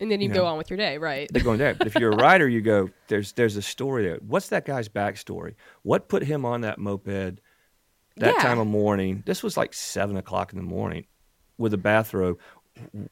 And 0.00 0.10
then 0.10 0.20
you, 0.20 0.28
You 0.28 0.34
go 0.34 0.40
know. 0.44 0.46
on 0.50 0.58
with 0.58 0.68
your 0.70 0.76
day, 0.76 0.98
right? 0.98 1.28
they're 1.32 1.42
going 1.42 1.58
there. 1.58 1.74
But 1.74 1.86
if 1.86 1.96
you're 1.96 2.12
a 2.12 2.16
writer, 2.16 2.48
you 2.48 2.60
go, 2.60 2.90
there's 3.08 3.32
there's 3.32 3.56
a 3.56 3.62
story 3.62 4.04
there. 4.04 4.18
What's 4.26 4.48
that 4.48 4.64
guy's 4.64 4.88
backstory? 4.88 5.54
What 5.82 6.08
put 6.08 6.22
him 6.22 6.44
on 6.44 6.60
that 6.62 6.78
moped 6.78 7.06
that 7.06 7.40
Yeah. 8.16 8.32
time 8.34 8.58
of 8.58 8.66
morning? 8.66 9.22
This 9.26 9.42
was 9.42 9.56
like 9.56 9.72
seven 9.74 10.16
o'clock 10.16 10.52
in 10.52 10.58
the 10.58 10.64
morning 10.64 11.06
with 11.58 11.72
a 11.74 11.78
bathrobe. 11.78 12.38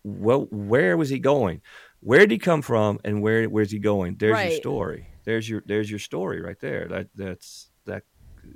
well, 0.04 0.46
where 0.50 0.96
was 0.96 1.08
he 1.08 1.18
going? 1.18 1.60
Where 2.00 2.20
did 2.20 2.30
he 2.30 2.38
come 2.38 2.62
from, 2.62 2.98
and 3.04 3.22
where 3.22 3.44
where's 3.48 3.70
he 3.70 3.78
going? 3.78 4.16
There's 4.18 4.32
Right. 4.32 4.50
your 4.52 4.60
story. 4.60 5.06
There's 5.24 5.48
your 5.48 5.62
there's 5.66 5.90
your 5.90 5.98
story 5.98 6.40
right 6.40 6.58
there. 6.60 6.88
That 6.88 7.08
that's 7.14 7.70
that. 7.84 8.04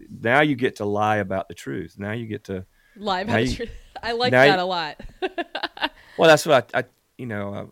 Now 0.09 0.41
you 0.41 0.57
get 0.57 0.77
to 0.77 0.85
lie 0.87 1.17
about 1.17 1.49
the 1.49 1.55
truth. 1.55 1.97
Now 1.99 2.13
you 2.13 2.27
get 2.27 2.45
to 2.45 2.65
Live. 2.97 3.27
Now 3.27 3.37
you- 3.39 3.67
I 4.03 4.13
like 4.13 4.31
that 4.33 4.57
you- 4.59 4.63
a 4.63 4.65
lot. 4.65 5.01
Well, 6.17 6.29
that's 6.29 6.47
what 6.47 6.71
I, 6.75 6.79
I 6.81 6.85
you 7.19 7.27
know, 7.27 7.55
uh, 7.55 7.67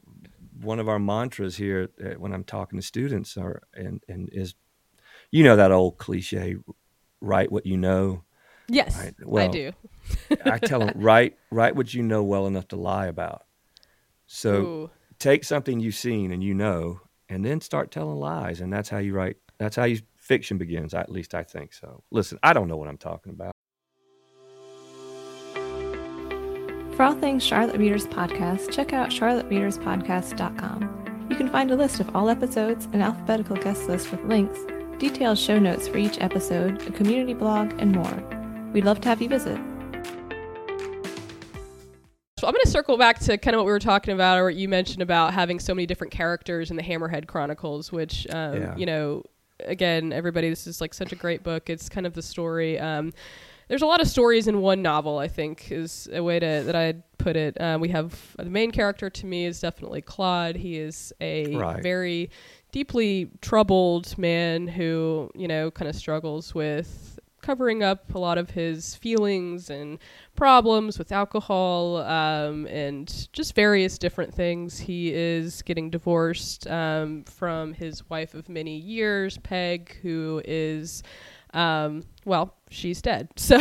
one 0.60 0.80
of 0.80 0.88
our 0.88 0.98
mantras 0.98 1.56
here 1.56 1.90
uh, 2.04 2.14
when 2.18 2.32
I'm 2.32 2.42
talking 2.42 2.76
to 2.78 2.84
students 2.84 3.36
are 3.36 3.62
and 3.72 4.02
and 4.08 4.28
is, 4.32 4.54
you 5.30 5.44
know, 5.44 5.54
that 5.56 5.70
old 5.70 5.96
cliche, 5.98 6.56
write 7.20 7.52
what 7.52 7.66
you 7.66 7.76
know. 7.76 8.24
yes, 8.68 8.98
Right, 9.24 9.44
I 9.44 9.48
do. 9.48 9.72
I 10.44 10.58
tell 10.58 10.80
them 10.80 10.90
write 10.96 11.38
write 11.52 11.76
what 11.76 11.94
you 11.94 12.02
know 12.02 12.24
well 12.24 12.48
enough 12.48 12.66
to 12.68 12.76
lie 12.76 13.06
about. 13.06 13.44
So 14.26 14.54
Ooh. 14.54 14.90
Take 15.22 15.44
something 15.44 15.78
you've 15.78 15.94
seen 15.94 16.32
and 16.32 16.42
you 16.42 16.52
know, 16.52 17.00
and 17.28 17.44
then 17.44 17.60
start 17.60 17.92
telling 17.92 18.18
lies, 18.18 18.60
and 18.60 18.72
that's 18.72 18.88
how 18.88 18.98
you 18.98 19.14
write. 19.14 19.36
That's 19.58 19.76
how 19.76 19.84
you 19.84 20.00
fiction 20.16 20.58
begins. 20.58 20.94
At 20.94 21.10
least 21.10 21.34
I 21.34 21.44
think 21.44 21.72
so. 21.72 22.02
Listen, 22.10 22.38
I 22.42 22.52
don't 22.52 22.68
know 22.68 22.76
what 22.76 22.88
I'm 22.88 22.98
talking 22.98 23.32
about. 23.32 23.52
For 26.96 27.04
all 27.04 27.14
things 27.14 27.42
Charlotte 27.42 27.78
Readers 27.78 28.06
Podcast, 28.06 28.70
check 28.70 28.92
out 28.92 29.08
charlottereaderspodcast.com. 29.10 31.28
You 31.30 31.36
can 31.36 31.48
find 31.48 31.70
a 31.70 31.76
list 31.76 32.00
of 32.00 32.14
all 32.14 32.28
episodes, 32.28 32.86
an 32.92 33.00
alphabetical 33.00 33.56
guest 33.56 33.88
list 33.88 34.10
with 34.10 34.22
links, 34.24 34.58
detailed 34.98 35.38
show 35.38 35.58
notes 35.58 35.88
for 35.88 35.96
each 35.96 36.20
episode, 36.20 36.86
a 36.86 36.92
community 36.92 37.32
blog, 37.32 37.72
and 37.78 37.92
more. 37.92 38.70
We'd 38.72 38.84
love 38.84 39.00
to 39.02 39.08
have 39.08 39.22
you 39.22 39.28
visit. 39.28 39.58
So 42.42 42.48
I'm 42.48 42.54
going 42.54 42.64
to 42.64 42.70
circle 42.70 42.98
back 42.98 43.20
to 43.20 43.38
kind 43.38 43.54
of 43.54 43.60
what 43.60 43.66
we 43.66 43.70
were 43.70 43.78
talking 43.78 44.12
about, 44.14 44.36
or 44.36 44.46
what 44.46 44.56
you 44.56 44.68
mentioned 44.68 45.00
about 45.00 45.32
having 45.32 45.60
so 45.60 45.72
many 45.76 45.86
different 45.86 46.12
characters 46.12 46.72
in 46.72 46.76
the 46.76 46.82
Hammerhead 46.82 47.28
Chronicles, 47.28 47.92
which, 47.92 48.26
um, 48.30 48.56
Yeah. 48.56 48.76
you 48.76 48.84
know, 48.84 49.22
again, 49.60 50.12
everybody, 50.12 50.50
this 50.50 50.66
is 50.66 50.80
like 50.80 50.92
such 50.92 51.12
a 51.12 51.14
great 51.14 51.44
book. 51.44 51.70
It's 51.70 51.88
kind 51.88 52.04
of 52.04 52.14
the 52.14 52.22
story. 52.22 52.80
Um, 52.80 53.12
there's 53.68 53.82
a 53.82 53.86
lot 53.86 54.00
of 54.00 54.08
stories 54.08 54.48
in 54.48 54.60
one 54.60 54.82
novel. 54.82 55.18
I 55.20 55.28
think 55.28 55.70
is 55.70 56.08
a 56.12 56.20
way 56.20 56.40
to 56.40 56.64
that 56.66 56.74
I'd 56.74 57.04
put 57.16 57.36
it. 57.36 57.56
Um, 57.60 57.80
we 57.80 57.90
have 57.90 58.34
the 58.36 58.50
main 58.50 58.72
character 58.72 59.08
to 59.08 59.24
me 59.26 59.46
is 59.46 59.60
definitely 59.60 60.02
Claude. 60.02 60.56
He 60.56 60.78
is 60.78 61.12
a 61.20 61.54
Right. 61.54 61.80
very 61.80 62.28
deeply 62.72 63.30
troubled 63.40 64.18
man 64.18 64.66
who 64.66 65.30
you 65.36 65.46
know 65.46 65.70
kind 65.70 65.88
of 65.88 65.94
struggles 65.94 66.56
with 66.56 67.11
covering 67.42 67.82
up 67.82 68.14
a 68.14 68.18
lot 68.18 68.38
of 68.38 68.50
his 68.50 68.94
feelings 68.94 69.68
and 69.68 69.98
problems 70.36 70.98
with 70.98 71.12
alcohol 71.12 71.98
um, 71.98 72.66
and 72.68 73.28
just 73.32 73.54
various 73.54 73.98
different 73.98 74.32
things. 74.32 74.78
He 74.78 75.12
is 75.12 75.60
getting 75.62 75.90
divorced 75.90 76.66
um, 76.68 77.24
from 77.24 77.74
his 77.74 78.08
wife 78.08 78.34
of 78.34 78.48
many 78.48 78.78
years, 78.78 79.36
Peg, 79.38 79.96
who 80.02 80.40
is, 80.44 81.02
um, 81.52 82.04
well, 82.24 82.54
she's 82.70 83.02
dead. 83.02 83.28
So 83.36 83.58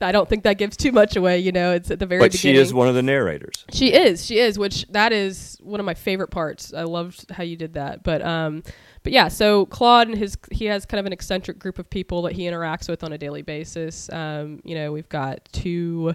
I 0.00 0.12
don't 0.12 0.28
think 0.28 0.44
that 0.44 0.58
gives 0.58 0.76
too 0.76 0.92
much 0.92 1.16
away. 1.16 1.38
You 1.38 1.52
know, 1.52 1.72
it's 1.72 1.90
at 1.90 1.98
the 1.98 2.06
very 2.06 2.20
But 2.20 2.34
she 2.34 2.54
is 2.54 2.74
one 2.74 2.88
of 2.88 2.94
the 2.94 3.02
narrators. 3.02 3.64
She 3.72 3.92
is, 3.92 4.24
she 4.24 4.38
is, 4.38 4.58
which 4.58 4.86
that 4.88 5.12
is 5.12 5.56
one 5.62 5.80
of 5.80 5.86
my 5.86 5.94
favorite 5.94 6.30
parts. 6.30 6.74
I 6.74 6.82
loved 6.82 7.30
how 7.30 7.44
you 7.44 7.56
did 7.56 7.74
that. 7.74 8.02
But 8.02 8.22
um 8.22 8.62
but 9.02 9.12
yeah, 9.12 9.28
so 9.28 9.66
Claude 9.66 10.08
and 10.08 10.18
his 10.18 10.36
he 10.50 10.66
has 10.66 10.84
kind 10.84 10.98
of 10.98 11.06
an 11.06 11.12
eccentric 11.12 11.58
group 11.58 11.78
of 11.78 11.88
people 11.88 12.22
that 12.22 12.32
he 12.32 12.42
interacts 12.42 12.88
with 12.88 13.02
on 13.02 13.12
a 13.12 13.18
daily 13.18 13.42
basis. 13.42 14.10
Um, 14.12 14.60
you 14.64 14.74
know, 14.74 14.92
we've 14.92 15.08
got 15.08 15.48
two 15.52 16.14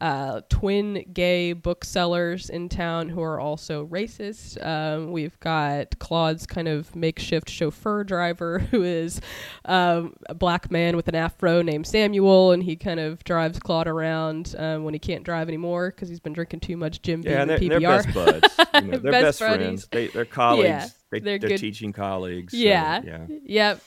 uh, 0.00 0.40
twin 0.48 1.04
gay 1.12 1.52
booksellers 1.52 2.50
in 2.50 2.68
town 2.68 3.08
who 3.08 3.20
are 3.22 3.38
also 3.40 3.86
racist. 3.86 4.64
Um, 4.64 5.12
we've 5.12 5.38
got 5.40 5.98
Claude's 5.98 6.46
kind 6.46 6.68
of 6.68 6.94
makeshift 6.96 7.48
chauffeur 7.48 8.04
driver 8.04 8.58
who 8.70 8.82
is 8.82 9.20
um, 9.64 10.14
a 10.28 10.34
black 10.34 10.70
man 10.70 10.96
with 10.96 11.08
an 11.08 11.14
afro 11.14 11.62
named 11.62 11.86
Samuel, 11.86 12.52
and 12.52 12.62
he 12.62 12.76
kind 12.76 13.00
of 13.00 13.22
drives 13.24 13.58
Claude 13.58 13.86
around 13.86 14.54
um, 14.58 14.84
when 14.84 14.94
he 14.94 15.00
can't 15.00 15.24
drive 15.24 15.48
anymore 15.48 15.90
because 15.90 16.08
he's 16.08 16.20
been 16.20 16.32
drinking 16.32 16.60
too 16.60 16.76
much 16.76 17.02
Jim 17.02 17.20
Beam 17.20 17.32
Yeah, 17.32 17.42
and 17.42 17.50
and 17.50 17.70
they're, 17.70 17.78
PBR. 17.80 18.04
they're 18.12 18.40
best 18.40 18.58
buds. 18.60 18.84
You 18.84 18.90
know, 18.90 18.98
they're 18.98 19.12
Best 19.12 19.24
best, 19.24 19.38
friends. 19.38 19.88
They, 19.90 20.08
they're 20.08 20.24
colleagues. 20.24 20.68
Yeah, 20.68 20.88
they, 21.10 21.38
good- 21.38 21.58
teaching 21.58 21.92
colleagues. 21.92 22.52
so, 22.52 22.58
Yeah. 22.58 23.00
yeah. 23.04 23.26
Yep. 23.44 23.80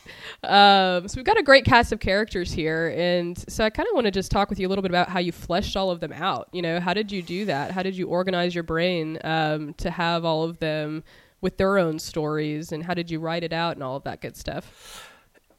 Um, 0.43 1.07
so 1.07 1.17
we've 1.17 1.25
got 1.25 1.37
a 1.37 1.43
great 1.43 1.65
cast 1.65 1.91
of 1.91 1.99
characters 1.99 2.51
here, 2.51 2.93
and 2.95 3.37
so 3.49 3.65
I 3.65 3.69
kind 3.69 3.87
of 3.89 3.95
want 3.95 4.05
to 4.05 4.11
just 4.11 4.31
talk 4.31 4.49
with 4.49 4.59
you 4.59 4.67
a 4.67 4.69
little 4.69 4.81
bit 4.81 4.91
about 4.91 5.09
how 5.09 5.19
you 5.19 5.31
fleshed 5.31 5.75
all 5.75 5.91
of 5.91 5.99
them 5.99 6.13
out. 6.13 6.47
You 6.53 6.61
know, 6.61 6.79
how 6.79 6.93
did 6.93 7.11
you 7.11 7.21
do 7.21 7.45
that? 7.45 7.71
How 7.71 7.83
did 7.83 7.97
you 7.97 8.07
organize 8.07 8.55
your 8.55 8.63
brain 8.63 9.19
um, 9.23 9.73
to 9.75 9.89
have 9.91 10.23
all 10.23 10.43
of 10.43 10.59
them 10.59 11.03
with 11.41 11.57
their 11.57 11.77
own 11.77 11.99
stories, 11.99 12.71
and 12.71 12.83
how 12.83 12.93
did 12.93 13.11
you 13.11 13.19
write 13.19 13.43
it 13.43 13.51
out 13.53 13.75
and 13.75 13.83
all 13.83 13.95
of 13.97 14.03
that 14.05 14.21
good 14.21 14.37
stuff? 14.37 15.11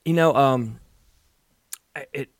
You 0.05 0.15
know, 0.15 0.35
um, 0.35 0.81
I- 1.95 2.07
it. 2.13 2.31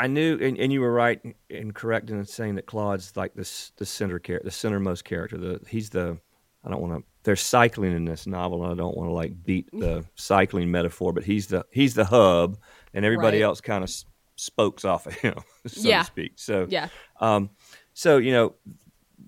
I 0.00 0.08
knew, 0.08 0.36
and, 0.40 0.58
and 0.58 0.72
you 0.72 0.80
were 0.80 0.92
right 0.92 1.20
and 1.48 1.72
correct 1.72 2.10
in 2.10 2.24
saying 2.24 2.56
that 2.56 2.66
Claude's 2.66 3.16
like 3.16 3.34
this 3.34 3.70
the 3.76 3.86
center 3.86 4.18
character, 4.18 4.48
the 4.48 4.50
centermost 4.50 5.04
character. 5.04 5.36
The 5.38 5.60
he's 5.68 5.90
the. 5.90 6.18
I 6.64 6.70
don't 6.70 6.80
want 6.80 6.94
to. 7.04 7.04
There's 7.24 7.40
cycling 7.40 7.92
in 7.92 8.04
this 8.04 8.26
novel, 8.26 8.64
and 8.64 8.72
I 8.72 8.74
don't 8.76 8.96
want 8.96 9.08
to 9.08 9.12
like 9.14 9.44
beat 9.44 9.70
the 9.72 10.04
cycling 10.16 10.70
metaphor, 10.70 11.12
but 11.12 11.22
he's 11.24 11.46
the 11.46 11.64
he's 11.70 11.94
the 11.94 12.04
hub, 12.04 12.58
and 12.94 13.04
everybody 13.04 13.38
Right. 13.38 13.44
else 13.44 13.60
kind 13.60 13.84
of 13.84 13.88
s- 13.90 14.04
spokes 14.36 14.84
off 14.84 15.06
of 15.06 15.14
him, 15.14 15.34
so 15.66 15.88
Yeah. 15.88 16.00
to 16.00 16.04
speak. 16.06 16.32
So 16.36 16.66
Yeah. 16.68 16.88
Um, 17.20 17.50
so 17.94 18.16
you 18.18 18.32
know, 18.32 18.54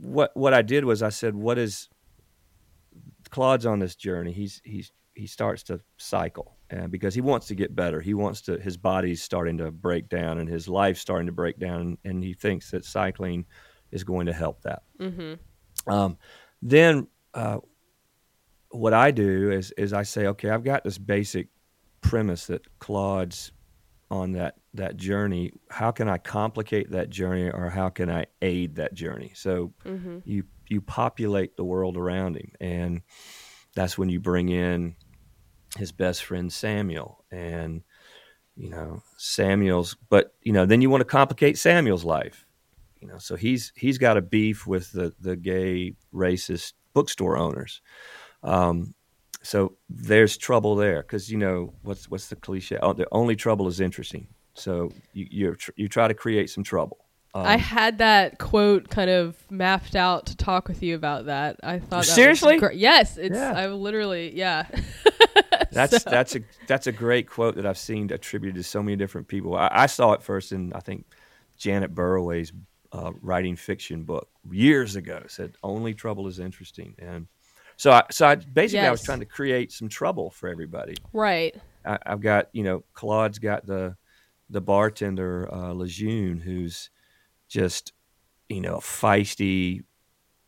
what 0.01 0.37
what 0.37 0.53
I 0.55 0.63
did 0.63 0.85
was 0.85 1.03
I 1.03 1.11
said, 1.11 1.35
what 1.37 1.57
is 1.59 1.89
Claude's 3.31 3.67
on 3.67 3.79
this 3.79 3.95
journey? 3.97 4.33
He's 4.33 4.61
he's 4.65 4.93
he 5.15 5.27
starts 5.29 5.63
to 5.65 5.81
cycle 5.97 6.57
uh, 6.77 6.89
because 6.89 7.15
he 7.15 7.21
wants 7.21 7.47
to 7.47 7.55
get 7.55 7.75
better. 7.77 8.01
He 8.01 8.15
wants 8.15 8.41
to. 8.43 8.59
His 8.59 8.77
body's 8.77 9.23
starting 9.23 9.59
to 9.59 9.71
break 9.71 10.09
down, 10.09 10.39
and 10.39 10.49
his 10.49 10.69
life's 10.69 11.01
starting 11.01 11.27
to 11.27 11.33
break 11.33 11.59
down, 11.59 11.97
and 12.05 12.23
he 12.25 12.35
thinks 12.35 12.71
that 12.73 12.85
cycling 12.85 13.45
is 13.93 14.03
going 14.03 14.27
to 14.27 14.33
help 14.33 14.63
that. 14.63 14.83
Mm-hmm. 15.01 15.93
Um, 15.93 16.19
then 16.63 17.07
uh, 17.35 17.59
what 18.75 18.93
I 18.93 19.11
do 19.11 19.51
is 19.51 19.73
is 19.73 19.93
I 19.93 20.03
say, 20.03 20.27
okay, 20.27 20.51
I've 20.51 20.65
got 20.65 20.85
this 20.85 20.99
basic 20.99 21.49
premise 22.01 22.47
that 22.49 22.67
Claude's 22.79 23.53
on 24.11 24.33
that 24.33 24.57
that 24.75 24.97
journey. 24.97 25.53
How 25.71 25.91
can 25.91 26.09
I 26.09 26.19
complicate 26.19 26.91
that 26.91 27.11
journey, 27.11 27.51
or 27.51 27.71
how 27.71 27.89
can 27.89 28.11
I 28.11 28.27
aid 28.43 28.77
that 28.77 28.95
journey? 28.95 29.33
So 29.35 29.73
Mm-hmm. 29.85 30.19
you 30.25 30.45
you 30.69 30.81
populate 30.81 31.57
the 31.57 31.65
world 31.65 31.97
around 31.97 32.37
him, 32.37 32.53
and 32.61 33.03
that's 33.75 33.99
when 33.99 34.09
you 34.09 34.21
bring 34.21 34.49
in 34.49 34.97
his 35.77 35.93
best 35.93 36.25
friend 36.25 36.53
Samuel, 36.53 37.25
and 37.31 37.83
you 38.57 38.71
know 38.71 39.03
Samuel's. 39.17 39.97
But 40.09 40.35
you 40.43 40.53
know, 40.53 40.67
then 40.67 40.83
you 40.83 40.91
want 40.91 41.01
to 41.03 41.07
complicate 41.07 41.59
Samuel's 41.59 42.05
life. 42.05 42.47
You 43.01 43.09
know, 43.09 43.19
so 43.19 43.37
he's 43.37 43.73
he's 43.77 43.99
got 43.99 44.17
a 44.17 44.23
beef 44.23 44.67
with 44.67 44.93
the 44.93 45.13
the 45.21 45.37
gay 45.37 45.95
racist 46.13 46.73
bookstore 46.95 47.37
owners. 47.37 47.83
Um, 48.45 48.95
so 49.43 49.77
there's 49.91 50.37
trouble 50.37 50.77
there 50.77 51.03
because 51.03 51.31
you 51.31 51.39
know 51.39 51.75
what's 51.83 52.09
what's 52.09 52.29
the 52.29 52.37
cliche? 52.37 52.79
Oh, 52.83 52.93
the 52.93 53.07
only 53.13 53.37
trouble 53.37 53.67
is 53.69 53.81
interesting. 53.81 54.29
So 54.55 54.91
you 55.13 55.27
you 55.31 55.57
you 55.77 55.89
try 55.89 56.09
to 56.09 56.15
create 56.15 56.51
some 56.51 56.63
trouble. 56.65 56.99
Um, 57.35 57.45
I 57.47 57.57
had 57.57 57.99
that 57.99 58.39
quote 58.39 58.89
kind 58.91 59.11
of 59.11 59.37
mapped 59.51 59.97
out 59.97 60.27
to 60.27 60.37
talk 60.37 60.69
with 60.69 60.83
you 60.85 60.95
about 60.95 61.27
that. 61.27 61.57
I 61.65 61.81
thought 61.81 62.05
that 62.05 62.15
Seriously? 62.15 62.59
great. 62.59 62.79
Yes, 62.79 63.17
it's. 63.17 63.35
Yeah. 63.35 63.53
I 63.57 63.67
literally, 63.67 64.37
yeah. 64.37 64.67
That's 65.73 66.03
So- 66.05 66.11
that's 66.11 66.37
a 66.37 66.41
that's 66.69 66.87
a 66.87 66.93
great 66.93 67.29
quote 67.29 67.57
that 67.57 67.67
I've 67.67 67.79
seen 67.79 68.13
attributed 68.13 68.55
to 68.57 68.63
so 68.63 68.83
many 68.83 68.97
different 68.97 69.27
people. 69.27 69.57
I, 69.57 69.69
I 69.73 69.87
saw 69.87 70.13
it 70.13 70.23
first 70.23 70.53
in 70.53 70.73
I 70.73 70.79
think 70.81 71.07
Janet 71.57 71.93
Burroway's 71.95 72.53
uh, 72.93 73.11
writing 73.21 73.57
fiction 73.57 74.05
book 74.05 74.29
years 74.49 74.95
ago. 74.95 75.21
It 75.25 75.33
said 75.33 75.57
only 75.65 75.93
trouble 75.95 76.29
is 76.29 76.39
interesting, 76.39 76.95
and 77.01 77.27
so 77.77 77.93
I, 77.93 78.05
so 78.11 78.27
I 78.27 78.35
basically 78.37 78.87
I 78.87 78.91
was 78.91 79.03
trying 79.03 79.21
to 79.21 79.27
create 79.27 79.73
some 79.73 79.89
trouble 79.89 80.31
for 80.31 80.49
everybody. 80.49 80.95
right. 81.13 81.55
I, 81.85 81.99
I've 82.07 82.21
got 82.21 82.49
you 82.53 82.65
know 82.65 82.85
Claude's 82.95 83.39
got 83.39 83.67
the 83.67 83.97
the 84.51 84.61
bartender 84.61 85.49
uh, 85.53 85.73
Lejeune 85.73 86.41
who's 86.41 86.91
just 87.49 87.93
you 88.49 88.61
know 88.61 88.77
feisty. 88.79 89.83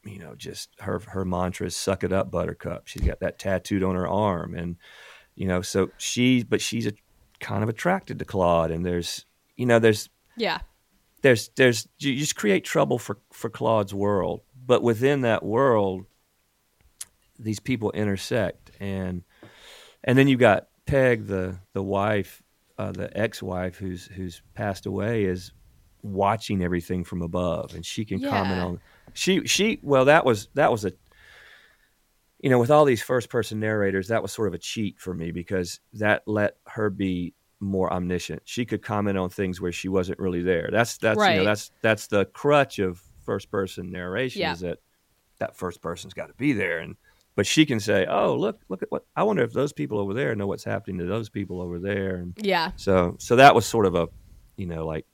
You 0.04 0.20
know, 0.20 0.34
just 0.36 0.70
her 0.78 1.00
her 1.00 1.24
mantra 1.24 1.66
is 1.66 1.76
"suck 1.76 2.04
it 2.04 2.12
up, 2.12 2.30
Buttercup." 2.30 2.86
She's 2.86 3.02
got 3.02 3.20
that 3.20 3.38
tattooed 3.40 3.82
on 3.82 3.96
her 3.96 4.06
arm, 4.06 4.54
and 4.54 4.76
you 5.34 5.48
know, 5.48 5.62
so 5.62 5.90
she, 5.98 6.44
but 6.44 6.60
she's 6.60 6.86
a, 6.86 6.92
kind 7.40 7.62
of 7.64 7.68
attracted 7.68 8.20
to 8.20 8.24
Claude, 8.24 8.70
and 8.70 8.86
there's 8.86 9.26
you 9.56 9.66
know, 9.66 9.80
there's 9.80 10.08
Yeah. 10.36 10.60
there's 11.22 11.48
there's 11.56 11.88
you 11.98 12.14
just 12.16 12.36
create 12.36 12.64
trouble 12.64 12.98
for 13.00 13.18
for 13.32 13.50
Claude's 13.50 13.92
world, 13.92 14.42
but 14.64 14.80
within 14.80 15.22
that 15.22 15.44
world, 15.44 16.06
these 17.38 17.60
people 17.60 17.90
intersect, 17.92 18.70
and 18.80 19.22
and 20.04 20.16
then 20.16 20.28
you've 20.28 20.40
got 20.40 20.68
Peg, 20.86 21.26
the 21.26 21.58
the 21.72 21.82
wife, 21.82 22.42
uh, 22.78 22.92
the 22.92 23.16
ex-wife 23.16 23.76
who's 23.76 24.06
who's 24.06 24.42
passed 24.54 24.86
away, 24.86 25.24
is 25.24 25.52
watching 26.02 26.62
everything 26.62 27.04
from 27.04 27.22
above, 27.22 27.74
and 27.74 27.84
she 27.84 28.04
can 28.04 28.20
comment 28.20 28.60
on 28.60 28.80
she 29.16 29.46
she 29.46 29.80
well 29.82 30.04
that 30.04 30.24
was 30.24 30.48
that 30.54 30.70
was 30.70 30.84
a 30.84 30.92
you 32.40 32.50
know 32.50 32.58
with 32.58 32.70
all 32.70 32.84
these 32.84 33.02
first 33.02 33.30
person 33.30 33.58
narrators 33.58 34.08
that 34.08 34.22
was 34.22 34.30
sort 34.30 34.48
of 34.48 34.54
a 34.54 34.58
cheat 34.58 35.00
for 35.00 35.14
me 35.14 35.30
because 35.30 35.80
that 35.94 36.22
let 36.26 36.56
her 36.66 36.90
be 36.90 37.34
more 37.58 37.90
omniscient. 37.90 38.42
She 38.44 38.66
could 38.66 38.82
comment 38.82 39.16
on 39.16 39.30
things 39.30 39.60
where 39.62 39.72
she 39.72 39.88
wasn't 39.88 40.18
really 40.18 40.42
there. 40.42 40.68
That's 40.70 40.98
that's 40.98 41.18
right. 41.18 41.32
you 41.32 41.38
know 41.38 41.44
that's 41.44 41.70
that's 41.80 42.06
the 42.08 42.26
crutch 42.26 42.78
of 42.78 43.02
first 43.24 43.50
person 43.50 43.90
narration 43.90 44.42
yeah. 44.42 44.52
is 44.52 44.60
that 44.60 44.78
that 45.38 45.56
first 45.56 45.80
person's 45.80 46.14
got 46.14 46.28
to 46.28 46.34
be 46.34 46.52
there 46.52 46.78
and 46.78 46.96
but 47.36 47.46
she 47.46 47.64
can 47.66 47.78
say, 47.78 48.06
"Oh, 48.06 48.34
look, 48.34 48.60
look 48.68 48.82
at 48.82 48.90
what 48.90 49.04
I 49.14 49.22
wonder 49.22 49.44
if 49.44 49.52
those 49.52 49.72
people 49.72 49.98
over 49.98 50.14
there 50.14 50.34
know 50.34 50.46
what's 50.46 50.64
happening 50.64 50.98
to 50.98 51.04
those 51.04 51.28
people 51.28 51.60
over 51.60 51.78
there." 51.78 52.16
And 52.16 52.34
yeah. 52.38 52.72
So 52.76 53.16
so 53.20 53.36
that 53.36 53.54
was 53.54 53.66
sort 53.66 53.86
of 53.86 53.94
a, 53.94 54.08
you 54.56 54.66
know, 54.66 54.86
like 54.86 55.06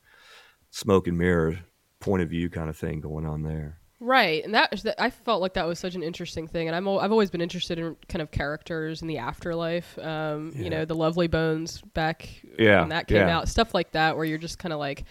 smoke 0.70 1.08
and 1.08 1.18
mirror 1.18 1.58
point 2.00 2.22
of 2.22 2.30
view 2.30 2.48
kind 2.48 2.70
of 2.70 2.76
thing 2.76 3.00
going 3.00 3.26
on 3.26 3.42
there. 3.42 3.78
Right, 4.04 4.44
and 4.44 4.52
that, 4.54 4.72
that 4.82 5.00
I 5.00 5.10
felt 5.10 5.40
like 5.40 5.54
that 5.54 5.64
was 5.64 5.78
such 5.78 5.94
an 5.94 6.02
interesting 6.02 6.48
thing, 6.48 6.66
and 6.66 6.74
I'm 6.74 6.88
I've 6.88 7.12
always 7.12 7.30
been 7.30 7.40
interested 7.40 7.78
in 7.78 7.96
kind 8.08 8.20
of 8.20 8.32
characters 8.32 9.00
in 9.00 9.06
the 9.06 9.18
afterlife. 9.18 9.96
Um, 9.98 10.52
yeah. 10.56 10.62
You 10.62 10.70
know, 10.70 10.84
the 10.84 10.96
Lovely 10.96 11.28
Bones 11.28 11.80
back 11.94 12.28
yeah. 12.58 12.80
when 12.80 12.88
that 12.88 13.06
came 13.06 13.18
yeah. 13.18 13.36
out, 13.36 13.48
stuff 13.48 13.74
like 13.74 13.92
that, 13.92 14.16
where 14.16 14.24
you're 14.24 14.38
just 14.38 14.58
kind 14.58 14.72
of 14.72 14.80
like, 14.80 15.04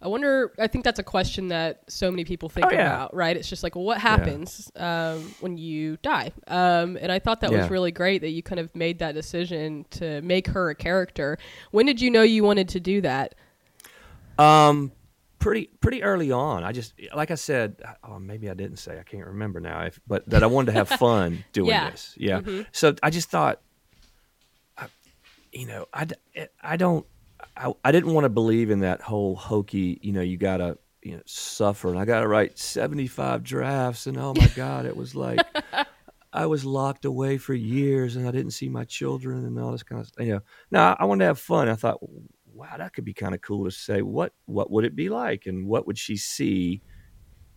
I 0.00 0.08
wonder. 0.08 0.52
I 0.58 0.66
think 0.66 0.84
that's 0.84 0.98
a 0.98 1.02
question 1.02 1.48
that 1.48 1.82
so 1.88 2.10
many 2.10 2.24
people 2.24 2.48
think 2.48 2.66
oh, 2.66 2.70
yeah. 2.70 2.86
about, 2.86 3.14
right? 3.14 3.34
It's 3.34 3.48
just 3.48 3.62
like, 3.62 3.74
well, 3.74 3.84
what 3.84 3.98
happens 3.98 4.70
yeah. 4.76 5.12
um, 5.12 5.34
when 5.40 5.56
you 5.56 5.96
die? 6.02 6.32
Um, 6.46 6.98
and 7.00 7.10
I 7.10 7.18
thought 7.18 7.40
that 7.40 7.50
yeah. 7.50 7.60
was 7.62 7.70
really 7.70 7.92
great 7.92 8.20
that 8.20 8.30
you 8.30 8.42
kind 8.42 8.60
of 8.60 8.74
made 8.76 8.98
that 8.98 9.12
decision 9.12 9.86
to 9.92 10.20
make 10.20 10.48
her 10.48 10.68
a 10.68 10.74
character. 10.74 11.38
When 11.70 11.86
did 11.86 12.00
you 12.00 12.10
know 12.10 12.22
you 12.22 12.44
wanted 12.44 12.68
to 12.70 12.80
do 12.80 13.00
that? 13.00 13.34
Um, 14.38 14.92
pretty 15.38 15.70
pretty 15.80 16.02
early 16.02 16.30
on. 16.30 16.62
I 16.62 16.72
just 16.72 16.92
like 17.14 17.30
I 17.30 17.36
said, 17.36 17.82
oh, 18.04 18.18
maybe 18.18 18.50
I 18.50 18.54
didn't 18.54 18.76
say. 18.76 18.98
I 18.98 19.02
can't 19.02 19.26
remember 19.26 19.60
now. 19.60 19.82
If, 19.82 19.98
but 20.06 20.28
that 20.28 20.42
I 20.42 20.46
wanted 20.46 20.66
to 20.66 20.72
have 20.72 20.88
fun 20.90 21.42
doing 21.52 21.70
this. 21.70 22.14
Yeah. 22.18 22.40
Mm-hmm. 22.40 22.62
So 22.72 22.94
I 23.02 23.08
just 23.08 23.30
thought, 23.30 23.62
you 25.52 25.66
know, 25.66 25.86
I 25.94 26.06
I 26.60 26.76
don't 26.76 27.06
I, 27.56 27.72
I 27.84 27.92
didn't 27.92 28.12
want 28.12 28.24
to 28.24 28.30
believe 28.30 28.70
in 28.70 28.80
that 28.80 29.00
whole 29.00 29.36
hokey, 29.36 29.98
you 30.02 30.12
know, 30.12 30.20
you 30.20 30.36
got 30.36 30.58
to 30.58 30.78
you 31.06 31.12
know, 31.12 31.22
suffer. 31.24 31.88
And 31.88 31.98
I 31.98 32.04
got 32.04 32.20
to 32.20 32.28
write 32.28 32.58
75 32.58 33.44
drafts. 33.44 34.08
And 34.08 34.18
oh 34.18 34.34
my 34.34 34.48
God, 34.56 34.86
it 34.86 34.96
was 34.96 35.14
like 35.14 35.38
I 36.32 36.46
was 36.46 36.64
locked 36.64 37.04
away 37.04 37.38
for 37.38 37.54
years 37.54 38.16
and 38.16 38.26
I 38.26 38.32
didn't 38.32 38.50
see 38.50 38.68
my 38.68 38.84
children 38.84 39.44
and 39.44 39.56
all 39.58 39.70
this 39.70 39.84
kind 39.84 40.00
of 40.00 40.08
stuff. 40.08 40.26
You 40.26 40.34
know, 40.34 40.40
no, 40.72 40.96
I 40.98 41.04
wanted 41.04 41.20
to 41.20 41.28
have 41.28 41.38
fun. 41.38 41.68
I 41.68 41.76
thought, 41.76 42.00
wow, 42.52 42.76
that 42.76 42.92
could 42.92 43.04
be 43.04 43.14
kind 43.14 43.36
of 43.36 43.40
cool 43.40 43.64
to 43.66 43.70
say. 43.70 44.02
What, 44.02 44.32
what 44.46 44.68
would 44.70 44.84
it 44.84 44.96
be 44.96 45.08
like? 45.08 45.46
And 45.46 45.68
what 45.68 45.86
would 45.86 45.96
she 45.96 46.16
see? 46.16 46.82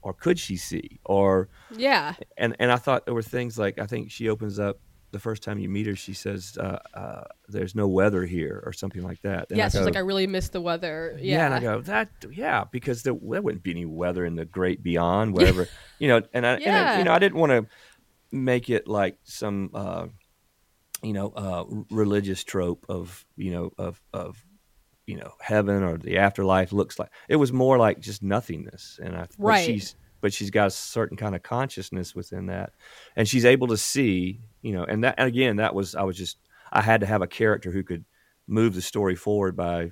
Or 0.04 0.14
could 0.14 0.38
she 0.38 0.56
see? 0.56 1.00
Or, 1.04 1.50
yeah. 1.76 2.14
And, 2.38 2.56
and 2.60 2.72
I 2.72 2.76
thought 2.76 3.06
there 3.06 3.16
were 3.16 3.24
things 3.24 3.58
like, 3.58 3.80
I 3.80 3.88
think 3.88 4.12
she 4.12 4.30
opens 4.30 4.60
up 4.60 4.80
the 5.12 5.20
first 5.20 5.44
time 5.44 5.60
you 5.60 5.70
meet 5.70 5.88
her, 5.88 5.96
she 5.96 6.14
says, 6.14 6.58
uh, 6.60 6.80
uh, 6.94 7.24
"There's 7.48 7.76
no 7.76 7.88
weather 7.88 8.26
here," 8.26 8.62
or 8.66 8.74
something 8.74 9.02
like 9.02 9.22
that. 9.22 9.50
And 9.50 9.58
yeah, 9.58 9.70
she's 9.70 9.82
like, 9.82 9.96
"I 9.96 10.00
really 10.00 10.28
miss 10.28 10.50
the 10.50 10.62
weather." 10.62 11.16
Yeah. 11.20 11.38
yeah, 11.38 11.46
and 11.46 11.54
I 11.54 11.60
go, 11.60 11.82
"That, 11.82 12.10
yeah," 12.32 12.66
because 12.72 13.04
there, 13.04 13.14
there 13.14 13.42
wouldn't 13.42 13.64
be 13.64 13.72
any 13.72 13.86
weather 13.86 14.26
in 14.26 14.36
the 14.36 14.46
great 14.46 14.84
beyond, 14.84 15.34
whatever, 15.34 15.68
you 16.00 16.08
know. 16.08 16.22
And 16.34 16.46
I, 16.46 16.58
yeah. 16.58 16.92
and, 16.92 17.00
you 17.00 17.06
know, 17.06 17.14
I 17.14 17.20
didn't 17.20 17.40
want 17.40 17.52
to 17.52 17.68
make 18.32 18.70
it 18.70 18.88
like 18.88 19.18
some, 19.24 19.72
uh, 19.74 20.08
you 21.02 21.14
know, 21.14 21.30
uh, 21.30 21.66
religious 21.90 22.44
trope 22.44 22.86
of, 22.90 23.26
you 23.36 23.52
know, 23.52 23.72
of 23.78 24.02
of 24.14 24.44
you 25.10 25.16
know 25.16 25.34
heaven 25.42 25.82
or 25.82 25.98
the 25.98 26.20
afterlife 26.20 26.72
looks 26.72 27.00
like. 27.00 27.10
It 27.28 27.38
was 27.38 27.52
more 27.52 27.80
like 27.80 28.00
just 28.00 28.22
nothingness, 28.22 29.00
and 29.02 29.16
I, 29.16 29.28
right. 29.40 29.66
she's 29.66 29.96
but 30.22 30.34
she's 30.34 30.50
got 30.50 30.68
a 30.68 30.72
certain 30.72 31.18
kind 31.18 31.36
of 31.36 31.44
consciousness 31.44 32.16
within 32.16 32.48
that, 32.48 32.74
and 33.16 33.28
she's 33.28 33.46
able 33.46 33.68
to 33.68 33.78
see 33.78 34.42
you 34.62 34.74
know, 34.74 34.84
and 34.84 35.04
that 35.04 35.16
and 35.18 35.28
again, 35.28 35.58
that 35.58 35.74
was 35.74 35.96
I 35.96 36.04
was 36.04 36.18
just 36.18 36.38
I 36.72 36.82
had 36.82 37.02
to 37.02 37.08
have 37.08 37.22
a 37.22 37.28
character 37.28 37.72
who 37.72 37.84
could 37.84 38.06
move 38.48 38.74
the 38.76 38.82
story 38.82 39.16
forward 39.16 39.56
by 39.56 39.92